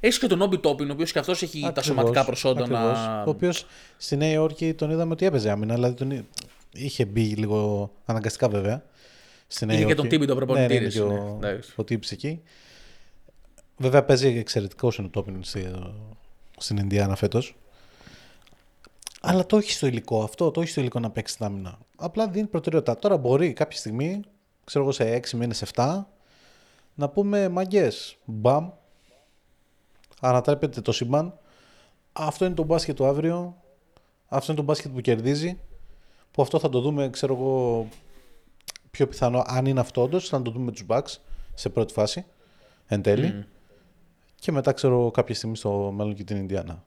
[0.00, 3.22] Έχεις και τον Όμπι Τόπιν, ο οποίος και αυτός έχει τα σωματικά προσόντα να.
[3.26, 3.66] Ο οποίος
[3.96, 6.24] στη Νέα Υόρκη τον είδαμε ότι έπαιζε άμυνα, δηλαδή τον εί-
[6.72, 8.84] είχε μπει λίγο αναγκαστικά βέβαια.
[9.46, 10.00] Στη Νέα Είναι και Υόρκη.
[10.08, 11.72] τον Τίμπι, τον προπονητή Ναι, ναι, της, είναι και ναι, ο, εντάξει.
[11.76, 12.42] ο Τίμπης εκεί.
[13.76, 15.70] Βέβαια παίζει εξαιρετικό είναι ο Τόπιν στη,
[16.58, 17.56] στην Ινδιάνα φέτος.
[19.20, 21.78] Αλλά το έχει στο υλικό αυτό, το έχει στο υλικό να παίξει την άμυνα.
[21.96, 22.98] Απλά δίνει προτεραιότητα.
[22.98, 24.20] Τώρα μπορεί κάποια στιγμή,
[24.64, 26.04] ξέρω εγώ σε 6 μήνες, 7,
[26.94, 28.16] να πούμε μάγκες.
[28.24, 28.70] Μπαμ.
[30.20, 31.38] Ανατρέπεται το σύμπαν.
[32.12, 33.56] Αυτό είναι το μπάσκετ του αύριο.
[34.28, 35.60] Αυτό είναι το μπάσκετ που κερδίζει.
[36.30, 37.88] Που αυτό θα το δούμε, ξέρω εγώ,
[38.90, 41.16] πιο πιθανό, αν είναι αυτό όντως, θα το δούμε με τους Bucks
[41.54, 42.24] σε πρώτη φάση,
[42.86, 43.46] εν τέλει.
[44.34, 46.84] Και μετά, ξέρω, κάποια στιγμή στο μέλλον και την Ινδιάνα.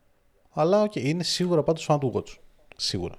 [0.52, 2.38] Αλλά, οκ, είναι σίγουρα πάντως fun to watch.
[2.76, 3.16] Σίγουρα.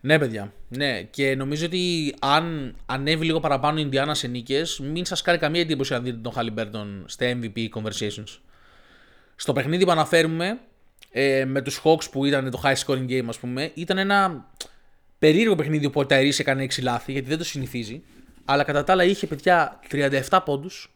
[0.00, 0.52] Ναι, παιδιά.
[0.68, 5.38] Ναι, και νομίζω ότι αν ανέβει λίγο παραπάνω η Ινδιάνα σε νίκες, μην σας κάνει
[5.38, 8.38] καμία εντύπωση αν δείτε τον Χαλιμπέρτον στα MVP conversations.
[9.36, 10.58] Στο παιχνίδι που αναφέρουμε,
[11.10, 14.46] ε, με τους Hawks που ήταν το high scoring game, ας πούμε, ήταν ένα
[15.18, 18.02] περίεργο παιχνίδι που ο Ταϊρής έκανε 6 λάθη, γιατί δεν το συνηθίζει.
[18.44, 20.94] Αλλά κατά τα άλλα είχε παιδιά 37 πόντους,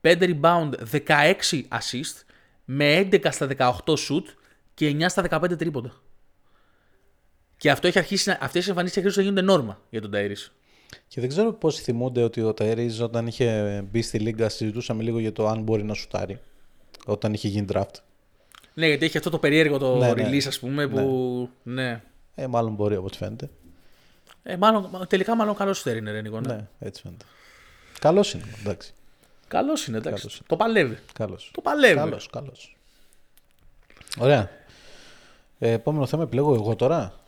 [0.00, 0.70] 5 rebound,
[1.06, 2.24] 16 assist,
[2.64, 4.24] με 11 στα 18 shoot
[4.74, 5.92] και 9 στα 15 τρίποντα.
[7.60, 10.10] Και αυτό έχει αρχίσει, να- αυτές οι εμφανίσεις έχει αρχίσει να γίνονται νόρμα για τον
[10.10, 10.52] Ταϊρής.
[11.08, 15.18] Και δεν ξέρω πόσοι θυμούνται ότι ο Ταΐρης όταν είχε μπει στη Λίγκα συζητούσαμε λίγο
[15.18, 16.40] για το αν μπορεί να σουτάρει.
[17.06, 17.94] Όταν είχε γίνει draft.
[18.74, 20.28] Ναι, γιατί έχει αυτό το περίεργο το Ναι, ναι.
[20.28, 21.48] release, ας πούμε, που...
[21.62, 22.02] Ναι.
[22.34, 23.50] Ε, μάλλον μπορεί από ό,τι φαίνεται.
[24.42, 26.40] Ε, μάλλον, τελικά μάλλον καλός σουτέρ είναι, ρε Νίκο.
[26.40, 26.54] Ναι.
[26.54, 27.24] Ναι, έτσι φαίνεται.
[28.00, 28.92] Καλός είναι, εντάξει.
[29.48, 30.18] Καλός είναι, εντάξει.
[30.20, 30.44] Καλός είναι.
[30.48, 30.98] Το παλεύει.
[31.12, 31.50] Καλός.
[31.54, 31.94] Το παλεύει.
[31.96, 32.76] Καλός, καλός.
[34.18, 34.50] Ωραία.
[35.58, 37.19] Ε, επόμενο θέμα επιλέγω εγώ τώρα.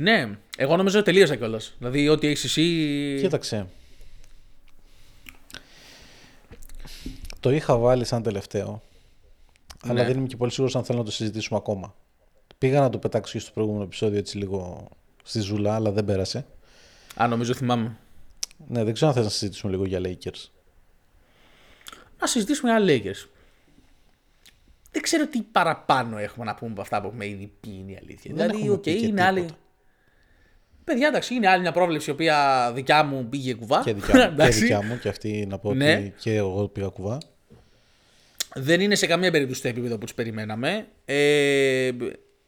[0.00, 1.74] Ναι, εγώ νομίζω ότι τελείωσα κιόλας.
[1.78, 3.18] Δηλαδή, ό,τι έχεις εσύ.
[3.20, 3.66] Κοίταξε.
[7.40, 8.82] Το είχα βάλει σαν τελευταίο.
[9.82, 10.04] Αλλά Ναι.
[10.06, 11.94] δεν είμαι και πολύ σίγουρος αν θέλω να το συζητήσουμε ακόμα.
[12.58, 14.88] Πήγα να το πετάξω και στο προηγούμενο επεισόδιο έτσι λίγο
[15.22, 16.46] στη ζουλά, αλλά δεν πέρασε.
[17.16, 17.96] Α, νομίζω θυμάμαι.
[18.68, 20.48] Ναι, δεν ξέρω αν θες να συζητήσουμε λίγο για Lakers.
[22.20, 23.28] Να συζητήσουμε άλλο Lakers.
[24.92, 27.98] Δεν ξέρω τι παραπάνω έχουμε να πούμε από αυτά που έχουμε ήδη πει είναι η
[28.02, 28.34] αλήθεια.
[28.34, 29.46] Δεν δηλαδή, έχουμε οκ, πει και είναι άλλη.
[30.90, 30.92] Τίποτα.
[30.92, 33.82] Παιδιά, εντάξει, είναι άλλη μια πρόβλεψη η οποία δικιά μου πήγε κουβά.
[33.84, 34.60] Και δικιά μου, και, Εντάξει.
[34.60, 35.92] δικιά μου και αυτή να πω Ναι.
[35.94, 37.18] ότι και εγώ πήγα κουβά.
[38.54, 40.86] Δεν είναι σε καμία περίπτωση στο επίπεδο που τους περιμέναμε.
[41.04, 41.90] Ε,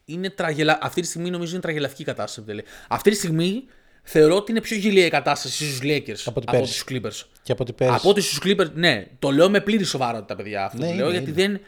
[0.04, 0.78] είναι τραγελα...
[0.82, 2.40] Αυτή τη στιγμή νομίζω είναι τραγελαφική η κατάσταση.
[2.40, 2.64] που τελεί.
[2.88, 3.64] Αυτή τη στιγμή
[4.02, 6.84] θεωρώ ότι είναι πιο γελία η κατάσταση στους Lakers Από ότι από πέρσι.
[6.84, 7.26] τους Clippers.
[7.42, 7.96] Και από ότι πέρυσι.
[8.00, 10.64] Από ότι στους Clippers, ναι, το λέω με πλήρη σοβαρότητα, παιδιά.
[10.64, 11.48] Αυτό Ναι, το λέω, είναι, γιατί είναι.
[11.48, 11.60] δεν.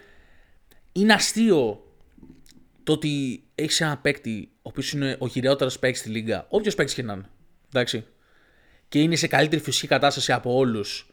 [0.93, 1.85] Είναι αστείο
[2.85, 6.95] το ότι έχεις ένα παίκτη, ο οποίος είναι ο χειρότερος παίκτης στη Λίγκα, όποιος παίκτης
[6.95, 7.29] και να είναι.
[7.69, 8.05] Εντάξει.
[8.89, 11.09] Και είναι σε καλύτερη φυσική κατάσταση από όλους.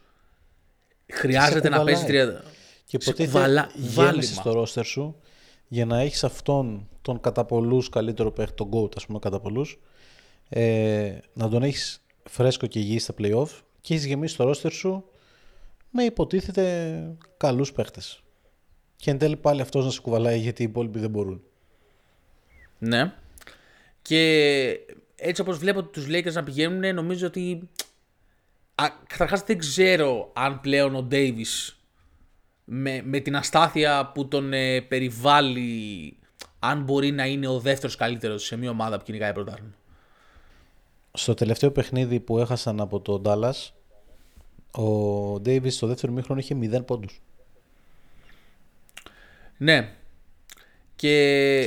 [1.12, 2.26] Χρειάζεται να παίζει κουβαλάει.
[2.26, 2.40] 30.
[2.84, 4.22] Και σε υποτίθεται κουβαλά- γέμισες βάλιμα.
[4.22, 5.16] στο ρόστερ σου
[5.68, 9.80] για να έχεις αυτόν τον κατά πολλούς καλύτερο παίχτη, τον GOAT ας πούμε κατά πολλούς,
[10.48, 13.48] ε, να τον έχεις φρέσκο και υγιής στα playoff
[13.80, 15.04] και έχεις γεμίσει το ρόστερ σου
[15.90, 18.22] με υποτίθεται καλούς παίχτες.
[18.96, 21.42] Και εν τέλει πάλι αυτός να σε κουβαλάει γιατί οι υπόλοιποι δεν μπορούν.
[22.84, 23.12] Ναι.
[24.02, 24.78] Και
[25.16, 27.68] έτσι όπως βλέπω τους Lakers να πηγαίνουν, νομίζω ότι...
[28.74, 31.74] Α, καταρχάς δεν ξέρω αν πλέον ο Davis
[32.64, 36.16] με, με την αστάθεια που τον ε, περιβάλλει
[36.58, 39.74] αν μπορεί να είναι ο δεύτερος καλύτερος σε μια ομάδα που κυνηγάει πρωτάθλημα.
[41.12, 43.70] Στο τελευταίο παιχνίδι που έχασαν από τον Dallas,
[44.82, 47.20] ο Davis στο δεύτερο μήχρονο είχε 0 πόντους.
[49.56, 49.94] Ναι.
[50.96, 51.16] Και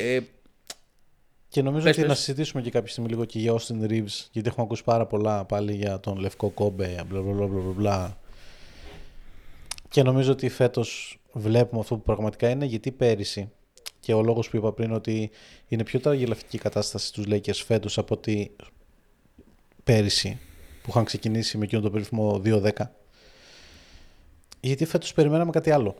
[0.05, 0.34] ε,
[1.55, 2.09] Και νομίζω Πες, ότι πες.
[2.09, 5.45] να συζητήσουμε και κάποια στιγμή λίγο και για Austin Reeves, γιατί έχουμε ακούσει πάρα πολλά
[5.45, 8.17] πάλι για τον Λευκό Κόμπε, μπλα μπλα μπλα μπλα, μπλα.
[9.89, 13.51] Και νομίζω ότι φέτος βλέπουμε αυτό που πραγματικά είναι, γιατί πέρυσι,
[13.99, 15.29] και ο λόγος που είπα πριν ότι
[15.67, 18.55] είναι πιο τραγελαφική η κατάσταση στους Lakers φέτος από ότι
[19.83, 20.39] πέρυσι,
[20.83, 22.71] που είχαν ξεκινήσει με εκείνο το περίφημο 2-10.
[24.59, 25.95] Γιατί φέτος περιμέναμε κάτι άλλο.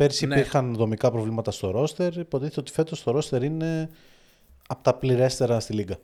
[0.00, 0.34] Πέρσι Ναι.
[0.34, 2.16] υπήρχαν δομικά προβλήματα στο ρόστερ.
[2.16, 3.90] Υποτίθεται ότι φέτος το ρόστερ είναι
[4.68, 5.96] από τα πληρέστερα στη Λίγκα.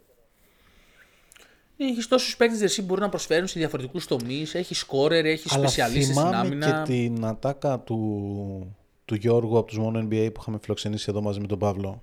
[1.76, 4.54] Έχεις τόσους παίκτες εσύ που μπορούν να προσφέρουν σε διαφορετικούς τομείς.
[4.54, 6.82] Έχει σκόρερ, έχει Αλλά σπεσιαλίστες στην θυμάμαι άμυνα.
[6.84, 11.40] και την ατάκα του, του Γιώργου από τους Μόνο NBA που είχαμε φιλοξενήσει εδώ μαζί
[11.40, 12.02] με τον Παύλο.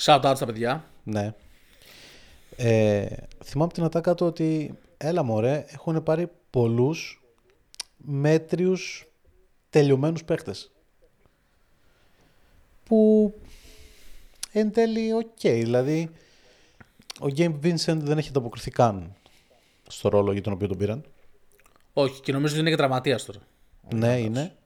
[0.00, 0.84] Shout out στα παιδιά.
[1.04, 1.34] Ναι.
[2.56, 3.06] Ε,
[3.44, 7.22] θυμάμαι την ατάκα του ότι έλα μωρέ, έχουν πάρει πολλούς
[7.96, 9.06] μέτριους
[9.70, 10.70] τελειωμένους παίχτες.
[12.90, 13.34] Που
[14.52, 15.40] εν τέλει οκ.
[15.40, 16.10] Δηλαδή
[17.20, 19.12] ο Gabe Vincent δεν έχει ανταποκριθεί καν
[19.88, 21.04] στο ρόλο για τον οποίο τον πήραν.
[21.92, 23.38] Όχι, και νομίζω ότι είναι και τραυματίας τώρα.
[23.94, 24.56] Ναι, είναι.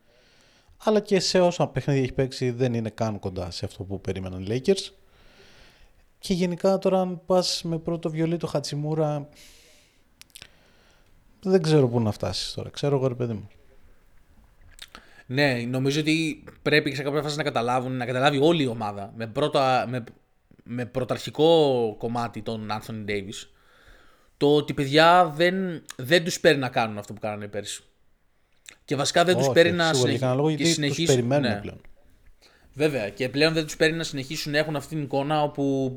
[0.85, 4.43] Αλλά και σε όσα παιχνίδια έχει παίξει δεν είναι καν κοντά σε αυτό που περίμεναν
[4.43, 4.93] οι Lakers.
[6.19, 9.29] Και γενικά τώρα αν πας με πρώτο βιολί το Χατσιμούρα
[11.43, 12.71] δεν ξέρω πού να φτάσεις τώρα.
[12.71, 13.49] Ξέρω εγώ ρε παιδί μου.
[15.27, 19.27] Ναι, νομίζω ότι πρέπει σε κάποια φάση να καταλάβουν, να καταλάβει όλη η ομάδα με,
[19.27, 20.05] πρώτα, με,
[20.65, 23.49] με πρωταρχικό κομμάτι τον Anthony Davis
[24.37, 27.83] το ότι παιδιά δεν, δεν τους παίρνει να κάνουν αυτό που κάνανε πέρσι.
[28.85, 30.85] Και βασικά δεν τους Όχι, παίρνει όχι, να σίγουρα, για κανένα λόγο, συνεχ- γιατί και
[30.85, 31.15] τους συνεχίσουν.
[31.15, 31.61] περιμένουν ναι.
[31.61, 31.81] πλέον.
[32.73, 33.09] Βέβαια.
[33.09, 35.97] Και πλέον δεν τους παίρνει να συνεχίσουν να έχουν αυτή την εικόνα όπου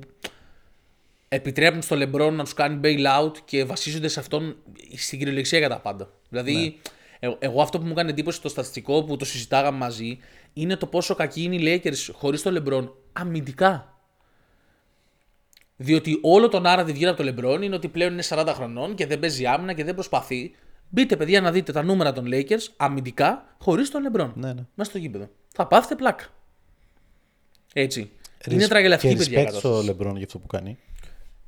[1.30, 4.56] επιτρέπουν στο Λεμπρόν να τους κάνει bailout και βασίζονται σε αυτόν
[4.98, 6.10] στην κυριολεξία για τα πάντα.
[6.30, 6.90] Δηλαδή, ε-
[7.40, 10.18] εγώ αυτό που μου έκανε εντύπωση στο στατιστικό που το συζητάγαμε μαζί
[10.54, 13.92] είναι το πόσο κακοί είναι οι Lakers χωρίς τον Λεμπρόν αμυντικά.
[15.80, 19.06] Διότι όλο το narrative γύρω από το Λεμπρόν είναι ότι πλέον είναι 40 χρονών και
[19.06, 20.52] δεν παίζει άμυνα και δεν προσπαθεί.
[20.90, 24.34] Μπείτε, παιδιά, να δείτε τα νούμερα των Lakers αμυντικά χωρίς τον Λεμπρόν.
[24.36, 24.66] Ναι, ναι.
[24.76, 25.30] Μέσα στο γήπεδο.
[25.56, 26.26] Θα πάθετε πλάκα.
[27.74, 28.00] Έτσι.
[28.48, 29.40] είναι Ρισ- τραγελαφική και παιδιά.
[29.42, 29.86] η respect στο κατάσταση.
[29.86, 30.78] Λεμπρόν για αυτό που κάνει.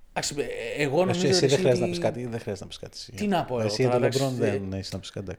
[0.10, 0.36] Εντάξει,
[0.78, 2.26] ε, Εγώ νομίζω Εσύ, εσύ ότι δεν χρειάζεται να ότι πεις κάτι.
[2.26, 2.98] Δεν χρειάζεται να πεις κάτι.
[3.00, 3.12] εσύ.
[3.12, 5.36] Τι να πω εγώ Εσύ για τώρα, τον Λεμπρόν εντάξει, δεν έχεις να πεις κάτι.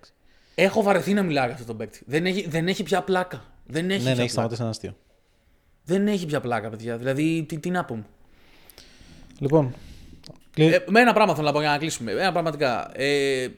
[0.55, 0.77] Εντάξει.
[0.77, 2.02] Έχω βαρεθεί να μιλάω για αυτό τον παίκτη.
[2.06, 3.44] Δεν έχει, δεν έχει πια πλάκα.
[3.66, 4.55] Δεν έχει, Ναι, ναι, πια έχει πλάκα.
[4.55, 4.97] σταματήσει ένα αστείο.
[5.85, 6.97] Δεν έχει πια πλάκα, παιδιά.
[6.97, 8.05] Δηλαδή, τι, τι να πούμε.
[9.39, 9.74] Λοιπόν,
[10.52, 12.12] κλει- Ε, με ένα πράγμα θέλω να πω για να κλείσουμε.
[12.12, 12.90] Ένα πραγματικά.
[13.01, 13.48] Ε,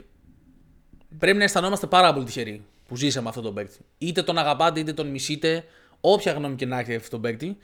[1.19, 3.79] πρέπει να αισθανόμαστε πάρα πολύ τυχεροί που ζήσαμε αυτόν τον παίκτη.
[3.99, 5.65] Είτε τον αγαπάτε είτε τον μισείτε,
[6.01, 7.57] όποια γνώμη και να έχετε για αυτόν τον παίκτη.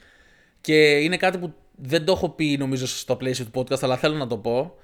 [0.60, 4.16] Και είναι κάτι που δεν το έχω πει νομίζω στο πλαίσιο του podcast, αλλά θέλω
[4.16, 4.74] να το πω.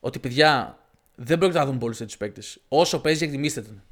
[0.00, 0.78] Ότι παιδιά,
[1.14, 2.58] δεν πρόκειται να δουν πολλούς τέτοιους παίκτες.
[2.68, 3.82] Όσο παίζει, εκτιμήστε τον.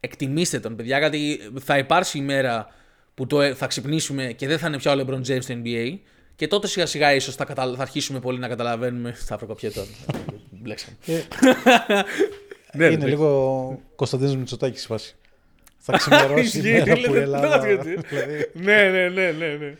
[0.00, 2.68] Εκτιμήστε τον, παιδιά, γιατί θα υπάρξει η μέρα
[3.14, 5.98] που το, θα ξυπνήσουμε και δεν θα είναι πια ο LeBron James στο NBA.
[6.36, 7.74] Και τότε σιγά σιγά ίσως θα, κατα...
[7.74, 9.12] θα αρχίσουμε πολύ να καταλαβαίνουμε.
[9.12, 9.86] Θα βρω κοπιέ τώρα.
[10.62, 10.96] Μπλέξαμε.
[12.72, 15.14] ναι, είναι λίγο Κωνσταντίνος Μητσοτάκης η φάση.
[15.78, 17.58] Θα ξημερώσει η Ισχύει, μέρα λέτε, που η Ελλάδα...
[17.60, 17.96] το έτσι.
[18.08, 19.76] δηλαδή, ναι, ναι, ναι, ναι, ναι.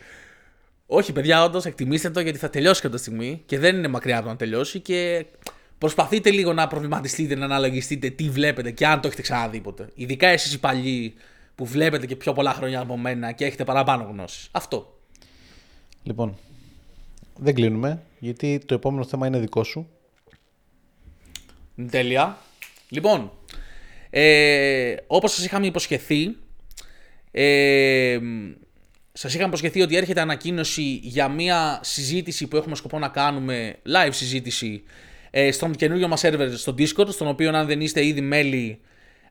[0.86, 4.24] Όχι, παιδιά, όντως εκτιμήστε το γιατί θα τελειώσει κάποια στιγμή και δεν είναι μακριά από
[4.24, 5.26] το να τελειώσει και
[5.80, 9.88] προσπαθείτε λίγο να προβληματιστείτε, να αναλογιστείτε τι βλέπετε και αν το έχετε ξαναδεί ποτέ.
[9.94, 11.14] Ειδικά εσείς οι παλιοί
[11.54, 14.48] που βλέπετε και πιο πολλά χρόνια από μένα και έχετε παραπάνω γνώσεις.
[14.50, 14.98] Αυτό.
[16.02, 16.36] Λοιπόν,
[17.36, 19.88] δεν κλείνουμε, γιατί το επόμενο θέμα είναι δικό σου.
[21.90, 22.38] Τέλεια.
[22.88, 23.32] Λοιπόν,
[24.10, 26.36] ε, όπως σας είχαμε υποσχεθεί,
[27.30, 28.18] ε,
[29.12, 34.12] σας είχαμε υποσχεθεί ότι έρχεται ανακοίνωση για μια συζήτηση που έχουμε σκοπό να κάνουμε, live
[34.12, 35.08] συζήτηση, ε,
[35.52, 38.80] στον καινούριο μας server στο Discord, στον οποίο αν δεν είστε ήδη μέλη,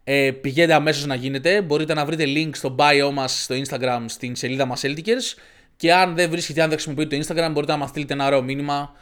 [0.04, 1.62] ε, πηγαίνετε αμέσως να γίνετε.
[1.62, 5.38] Μπορείτε να βρείτε link στο bio μας στο Instagram, στην σελίδα μας Celticers.
[5.76, 8.42] Και αν δεν βρίσκετε, αν δεν χρησιμοποιείτε το Instagram, μπορείτε να μας στείλετε ένα ωραίο
[8.42, 8.94] μήνυμα,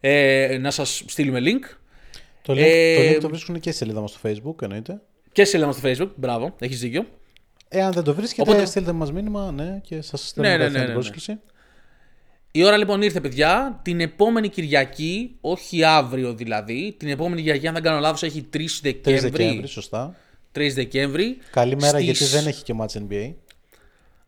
[0.00, 1.76] ε, να σας στείλουμε link.
[2.42, 5.00] Το link, Ε, το, link το βρίσκουν και στη σελίδα μας στο facebook, εννοείται.
[5.32, 6.10] Και σε λέμε στο Facebook.
[6.16, 7.04] Μπράβο, έχεις δίκιο.
[7.68, 10.70] Εάν δεν το βρίσκετε, Οπότε- στείλτε μας μήνυμα, ναι, και σας στέλνουμε Ναι, ναι, ναι,
[10.70, 10.92] ναι, την ναι, ναι.
[10.92, 11.38] πρόσκληση.
[12.56, 13.80] Η ώρα λοιπόν ήρθε, παιδιά.
[13.82, 18.56] Την επόμενη Κυριακή, όχι αύριο δηλαδή, την επόμενη Κυριακή, αν δεν κάνω λάθος, έχει 3
[18.56, 19.28] 3 Δεκέμβρη.
[19.30, 20.14] Δεκέμβρη, σωστά.
[20.52, 21.38] 3 Δεκέμβρη.
[21.50, 23.34] Καλημέρα, στις- γιατί δεν έχει και match NBA.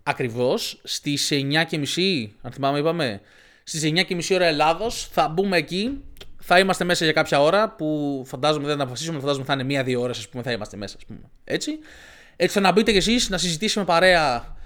[0.02, 3.20] Ακριβώς στις 9.30, αν θυμάμαι, είπαμε.
[3.64, 6.00] Στις 9.30 ώρα Ελλάδος θα μπούμε εκεί.
[6.38, 9.18] Θα είμαστε μέσα για κάποια ώρα που φαντάζομαι δεν θα αποφασίσουμε.
[9.20, 10.96] Φαντάζομαι θα είναι μία-δύο ώρες, ας πούμε, θα είμαστε μέσα.
[10.98, 11.20] Ας πούμε.
[11.44, 11.78] Έτσι.
[12.36, 14.56] Έτσι θα να μπείτε κι εσείς να συζητήσουμε παρέα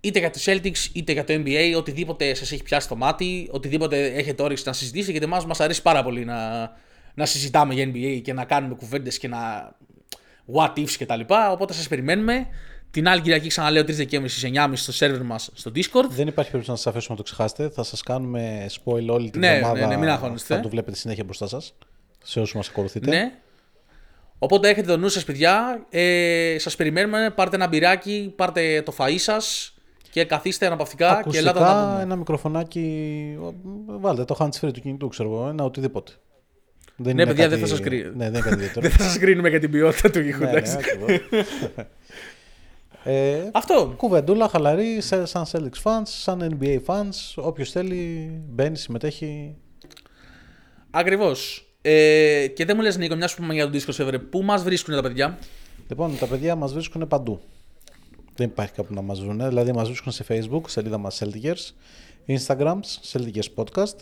[0.00, 4.06] είτε για τους Celtics είτε για το NBA, οτιδήποτε σας έχει πιάσει το μάτι, οτιδήποτε
[4.06, 5.10] έχετε όρεξη να συζητήσετε.
[5.10, 6.70] Γιατί εμάς μας αρέσει πάρα πολύ να,
[7.14, 9.72] να συζητάμε για NBA και να κάνουμε κουβέντες και να.
[10.54, 11.50] What ifs και τα λοιπά.
[11.50, 12.46] Οπότε σας περιμένουμε.
[12.90, 16.08] Την άλλη Κυριακή, ξαναλέω, 3 Δεκέμβρη στις 9.30 στο σερβερ μας στο Discord.
[16.08, 17.68] Δεν υπάρχει περίπτωση να σας αφήσουμε να το ξεχάσετε.
[17.68, 19.78] Θα σας κάνουμε spoil όλη την Ναι, εβδομάδα.
[19.80, 20.54] ναι, ναι, μην αγχώνεστε.
[20.54, 21.74] Θα το βλέπετε συνέχεια μπροστά σας.
[22.24, 23.10] Σε όσους μας ακολουθείτε.
[23.10, 23.32] Ναι.
[24.38, 25.86] Οπότε έχετε το νου σας, παιδιά.
[25.90, 27.30] Ε, σας περιμένουμε.
[27.34, 29.74] Πάρτε ένα μπυράκι, πάρτε το φαΐ σας
[30.10, 32.02] και καθίστε αναπαυτικά και ελάτε να τα Ακουστικά, πούμε.
[32.02, 33.38] ένα μικροφωνάκι.
[33.86, 35.48] βάλτε το hands free του κινητού, ξέρω εγώ.
[35.48, 36.12] Ένα οτιδήποτε.
[36.96, 37.54] Δεν Ναι, είναι παιδιά, κάτι...
[37.60, 38.10] δεν θα σας κρίνω.
[38.14, 38.80] Ναι, δεν είναι κάτι ιδιαίτερο.
[38.88, 40.38] Δεν θα σας κρίνουμε για την ποιότητα του ήχου.
[40.38, 40.76] ναι, ναι, εντάξει.
[40.76, 41.10] ακριβώς.
[43.04, 43.94] ε, Αυτό.
[43.96, 47.34] κουβεντούλα, χαλαρή, σε- σαν Celtics fans, σαν NBA fans.
[47.36, 49.56] Όποιος θέλει μπαίνει, συμμετέχει.
[50.90, 51.62] Ακριβώς.
[51.82, 54.62] Ε, και δεν μου λες, Νίκο, μιας που πούμε για τον Discord server, πού μας
[54.62, 55.38] βρίσκουν τα παιδιά;
[55.88, 57.40] Λοιπόν, τα παιδιά μας βρίσκουν παντού.
[58.38, 59.48] Δεν υπάρχει κάπου να μας βρουν.
[59.48, 61.74] Δηλαδή, μας βρίσκουν σε Facebook, σελίδα μας Celticers,
[62.26, 62.78] Instagram,
[63.12, 63.96] Celticers Podcast,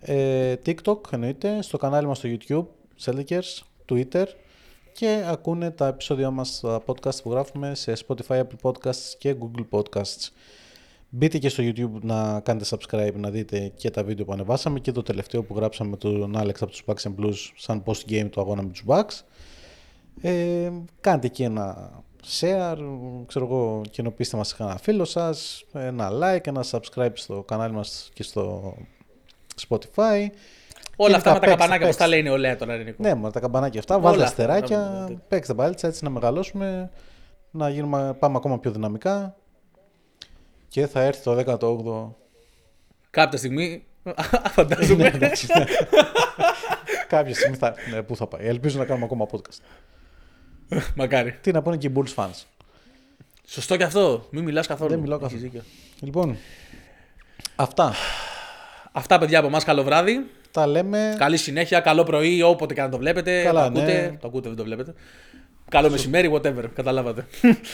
[0.00, 2.66] ε, TikTok εννοείται, στο κανάλι μας στο YouTube,
[3.04, 4.24] Celticers, Twitter
[4.92, 9.64] και ακούνε τα επεισόδια μας στα podcast που γράφουμε σε Spotify, Apple Podcasts και Google
[9.70, 10.28] Podcasts.
[11.08, 14.92] Μπείτε και στο YouTube να κάνετε subscribe να δείτε και τα βίντεο που ανεβάσαμε και
[14.92, 18.28] το τελευταίο που γράψαμε με τον Alex από τους Bucks and Blues σαν post game
[18.30, 19.22] του αγώνα με τους Bucks.
[20.20, 20.70] Ε,
[21.00, 21.90] κάντε και ένα
[22.40, 22.76] share,
[23.26, 28.10] ξέρω εγώ, κοινοποιήστε μας σε κανένα φίλο σας, ένα like, ένα subscribe στο κανάλι μας
[28.12, 28.74] και στο
[29.68, 30.26] Spotify.
[30.96, 32.02] Όλα Και αυτά με τα παίξτε, καμπανάκια που παίξτε.
[32.02, 32.96] τα λέει είναι ωραία τώρα, Νίκο.
[33.02, 35.18] Ναι, με τα καμπανάκια αυτά, Όλα βάλτε αυτά, αστεράκια, μπράβο, ναι.
[35.28, 36.90] παίξτε μπάλτσα έτσι να μεγαλώσουμε,
[37.50, 39.36] να γίνουμε, πάμε ακόμα πιο δυναμικά
[40.68, 42.14] και θα έρθει το 18ο.
[43.10, 43.84] Κάποια στιγμή,
[44.54, 45.02] φαντάζομαι.
[45.02, 45.64] Ναι, εντάξει, ναι.
[47.08, 48.46] Κάποια στιγμή θα, ναι, πού θα πάει.
[48.46, 49.60] Ελπίζω να κάνουμε ακόμα podcast.
[50.94, 51.32] Μακάρι.
[51.40, 52.44] Τι να πούνε και οι Bulls fans.
[53.46, 54.26] Σωστό και αυτό.
[54.30, 54.90] Μην μιλάς καθόλου.
[54.90, 55.50] Δεν μιλάω Έχεις καθόλου.
[55.50, 55.62] δίκιο.
[56.00, 56.36] Λοιπόν,
[57.56, 57.94] αυτά.
[58.92, 59.64] Αυτά, παιδιά, από εμάς.
[59.64, 60.26] Καλό βράδυ.
[60.50, 61.14] Τα λέμε.
[61.18, 61.80] Καλή συνέχεια.
[61.80, 63.42] Καλό πρωί, όποτε και να το βλέπετε.
[63.42, 63.92] Καλά, το ακούτε.
[64.10, 64.16] ναι.
[64.20, 64.94] Το ακούτε, δεν το βλέπετε.
[65.68, 66.64] Καλό μεσημέρι, whatever.
[66.74, 67.26] Καταλάβατε.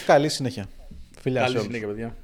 [0.05, 0.65] Καλή συνέχεια.
[1.21, 1.65] Φιλιά σε Καλή όλους.
[1.67, 2.15] συνέχεια, παιδιά.